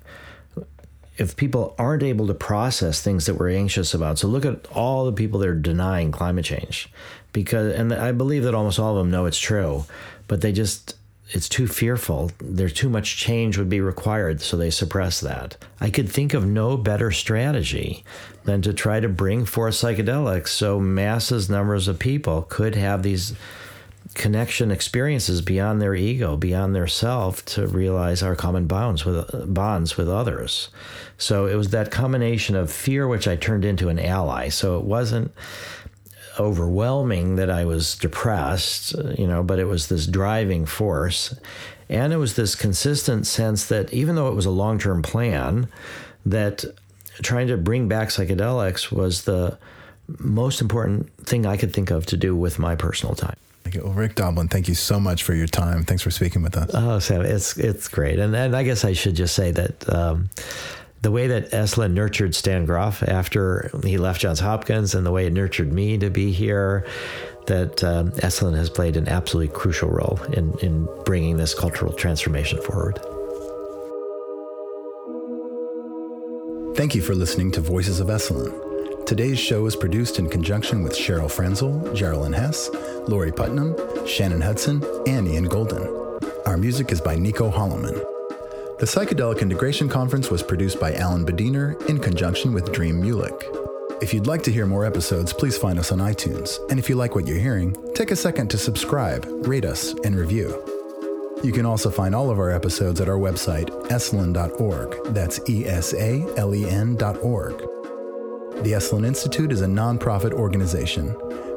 if 1.16 1.36
people 1.36 1.74
aren't 1.78 2.02
able 2.02 2.26
to 2.26 2.34
process 2.34 3.00
things 3.00 3.26
that 3.26 3.34
we're 3.34 3.50
anxious 3.50 3.94
about, 3.94 4.18
so 4.18 4.26
look 4.26 4.44
at 4.44 4.66
all 4.72 5.04
the 5.04 5.12
people 5.12 5.38
that 5.40 5.48
are 5.48 5.54
denying 5.54 6.10
climate 6.10 6.44
change, 6.44 6.88
because 7.32 7.74
and 7.74 7.92
I 7.92 8.12
believe 8.12 8.42
that 8.44 8.54
almost 8.54 8.78
all 8.78 8.92
of 8.92 8.98
them 8.98 9.10
know 9.10 9.26
it's 9.26 9.38
true, 9.38 9.84
but 10.26 10.40
they 10.40 10.52
just 10.52 10.96
it's 11.30 11.48
too 11.48 11.66
fearful. 11.66 12.30
There's 12.38 12.72
too 12.72 12.90
much 12.90 13.16
change 13.16 13.56
would 13.56 13.70
be 13.70 13.80
required, 13.80 14.40
so 14.40 14.56
they 14.56 14.70
suppress 14.70 15.20
that. 15.20 15.56
I 15.80 15.88
could 15.88 16.08
think 16.08 16.34
of 16.34 16.46
no 16.46 16.76
better 16.76 17.10
strategy 17.10 18.04
than 18.44 18.60
to 18.62 18.74
try 18.74 19.00
to 19.00 19.08
bring 19.08 19.46
forth 19.46 19.74
psychedelics 19.74 20.48
so 20.48 20.78
masses, 20.78 21.48
numbers 21.48 21.88
of 21.88 21.98
people 21.98 22.42
could 22.42 22.74
have 22.74 23.02
these 23.02 23.34
connection 24.14 24.70
experiences 24.70 25.40
beyond 25.40 25.82
their 25.82 25.94
ego, 25.94 26.36
beyond 26.36 26.74
their 26.74 26.86
self, 26.86 27.44
to 27.46 27.66
realize 27.66 28.22
our 28.22 28.36
common 28.36 28.66
bonds 28.66 29.04
with 29.04 29.52
bonds 29.52 29.96
with 29.96 30.08
others. 30.08 30.68
So 31.18 31.46
it 31.46 31.56
was 31.56 31.70
that 31.70 31.90
combination 31.90 32.56
of 32.56 32.72
fear, 32.72 33.06
which 33.06 33.28
I 33.28 33.36
turned 33.36 33.64
into 33.64 33.88
an 33.88 33.98
ally. 33.98 34.48
So 34.48 34.78
it 34.78 34.84
wasn't 34.84 35.32
overwhelming 36.38 37.36
that 37.36 37.50
I 37.50 37.64
was 37.64 37.96
depressed, 37.96 38.94
you 39.16 39.26
know, 39.26 39.42
but 39.42 39.58
it 39.58 39.66
was 39.66 39.88
this 39.88 40.06
driving 40.06 40.66
force. 40.66 41.34
And 41.88 42.12
it 42.12 42.16
was 42.16 42.34
this 42.34 42.54
consistent 42.54 43.26
sense 43.26 43.66
that 43.66 43.92
even 43.92 44.14
though 44.14 44.28
it 44.28 44.34
was 44.34 44.46
a 44.46 44.50
long 44.50 44.78
term 44.78 45.02
plan, 45.02 45.68
that 46.26 46.64
trying 47.22 47.48
to 47.48 47.56
bring 47.56 47.88
back 47.88 48.08
psychedelics 48.08 48.90
was 48.90 49.24
the 49.24 49.58
most 50.18 50.60
important 50.60 51.10
thing 51.24 51.46
I 51.46 51.56
could 51.56 51.72
think 51.72 51.90
of 51.90 52.06
to 52.06 52.16
do 52.16 52.34
with 52.34 52.58
my 52.58 52.74
personal 52.74 53.14
time. 53.14 53.36
Well, 53.82 53.92
Rick 53.92 54.14
Doblin, 54.14 54.48
thank 54.48 54.68
you 54.68 54.74
so 54.74 55.00
much 55.00 55.22
for 55.22 55.34
your 55.34 55.46
time. 55.46 55.84
Thanks 55.84 56.02
for 56.02 56.10
speaking 56.10 56.42
with 56.42 56.56
us. 56.56 56.70
Oh, 56.74 56.98
Sam, 56.98 57.22
it's 57.22 57.56
it's 57.56 57.88
great, 57.88 58.18
and 58.18 58.34
and 58.36 58.54
I 58.54 58.62
guess 58.62 58.84
I 58.84 58.92
should 58.92 59.16
just 59.16 59.34
say 59.34 59.50
that. 59.52 59.88
Um, 59.92 60.30
the 61.02 61.10
way 61.10 61.26
that 61.26 61.50
Esalen 61.50 61.92
nurtured 61.92 62.34
Stan 62.34 62.64
Grof 62.64 63.02
after 63.02 63.70
he 63.84 63.98
left 63.98 64.22
Johns 64.22 64.40
Hopkins 64.40 64.94
and 64.94 65.04
the 65.04 65.12
way 65.12 65.26
it 65.26 65.34
nurtured 65.34 65.70
me 65.70 65.98
to 65.98 66.08
be 66.08 66.32
here, 66.32 66.86
that 67.46 67.84
um, 67.84 68.10
Esalen 68.12 68.56
has 68.56 68.70
played 68.70 68.96
an 68.96 69.06
absolutely 69.06 69.54
crucial 69.54 69.90
role 69.90 70.18
in, 70.32 70.58
in 70.60 70.88
bringing 71.04 71.36
this 71.36 71.52
cultural 71.52 71.92
transformation 71.92 72.58
forward. 72.62 72.98
Thank 76.74 76.94
you 76.94 77.02
for 77.02 77.14
listening 77.14 77.52
to 77.52 77.60
Voices 77.60 78.00
of 78.00 78.08
Esalen. 78.08 78.73
Today's 79.06 79.38
show 79.38 79.66
is 79.66 79.76
produced 79.76 80.18
in 80.18 80.30
conjunction 80.30 80.82
with 80.82 80.94
Cheryl 80.94 81.30
Frenzel, 81.30 81.94
Geraldine 81.94 82.32
Hess, 82.32 82.70
Lori 83.06 83.30
Putnam, 83.30 83.76
Shannon 84.06 84.40
Hudson, 84.40 84.82
and 85.06 85.28
Ian 85.28 85.44
Golden. 85.44 86.18
Our 86.46 86.56
music 86.56 86.90
is 86.90 87.02
by 87.02 87.14
Nico 87.16 87.50
Holloman. 87.50 87.92
The 88.78 88.86
Psychedelic 88.86 89.42
Integration 89.42 89.90
Conference 89.90 90.30
was 90.30 90.42
produced 90.42 90.80
by 90.80 90.94
Alan 90.94 91.26
Bediner 91.26 91.78
in 91.86 91.98
conjunction 91.98 92.54
with 92.54 92.72
Dream 92.72 93.02
Mulick. 93.02 93.42
If 94.02 94.14
you'd 94.14 94.26
like 94.26 94.42
to 94.44 94.52
hear 94.52 94.64
more 94.64 94.86
episodes, 94.86 95.34
please 95.34 95.58
find 95.58 95.78
us 95.78 95.92
on 95.92 95.98
iTunes. 95.98 96.58
And 96.70 96.78
if 96.78 96.88
you 96.88 96.96
like 96.96 97.14
what 97.14 97.26
you're 97.26 97.38
hearing, 97.38 97.76
take 97.94 98.10
a 98.10 98.16
second 98.16 98.48
to 98.52 98.58
subscribe, 98.58 99.26
rate 99.46 99.66
us, 99.66 99.92
and 100.04 100.16
review. 100.16 100.48
You 101.42 101.52
can 101.52 101.66
also 101.66 101.90
find 101.90 102.14
all 102.14 102.30
of 102.30 102.38
our 102.38 102.50
episodes 102.50 103.02
at 103.02 103.08
our 103.10 103.18
website, 103.18 103.68
esalen.org. 103.88 105.12
That's 105.12 105.40
E 105.46 105.66
S 105.66 105.92
A 105.92 106.26
L 106.38 106.54
E 106.54 106.66
N.org. 106.66 107.83
The 108.62 108.72
Esalen 108.72 109.06
Institute 109.06 109.52
is 109.52 109.60
a 109.60 109.66
nonprofit 109.66 110.32
organization. 110.32 111.14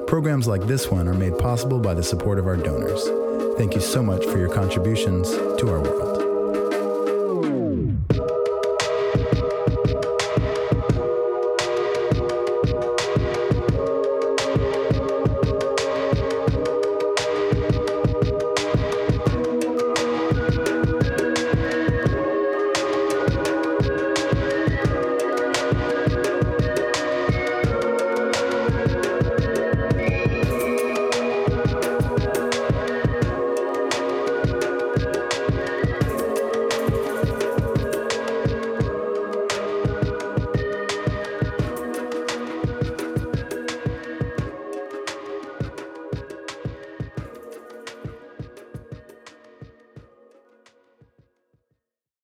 Programs 0.08 0.48
like 0.48 0.68
this 0.68 0.89
one 0.89 1.08
are 1.08 1.14
made 1.14 1.38
possible 1.38 1.80
by 1.80 1.93
the 1.93 2.04
support 2.04 2.39
of 2.39 2.48
our 2.48 2.58
donors. 2.58 3.04
Thank 3.58 3.76
you 3.76 3.82
so 3.82 4.04
much 4.04 4.26
for 4.26 4.38
your 4.38 4.50
contributions 4.50 5.30
to 5.32 5.70
our 5.70 5.80
world. 5.80 6.07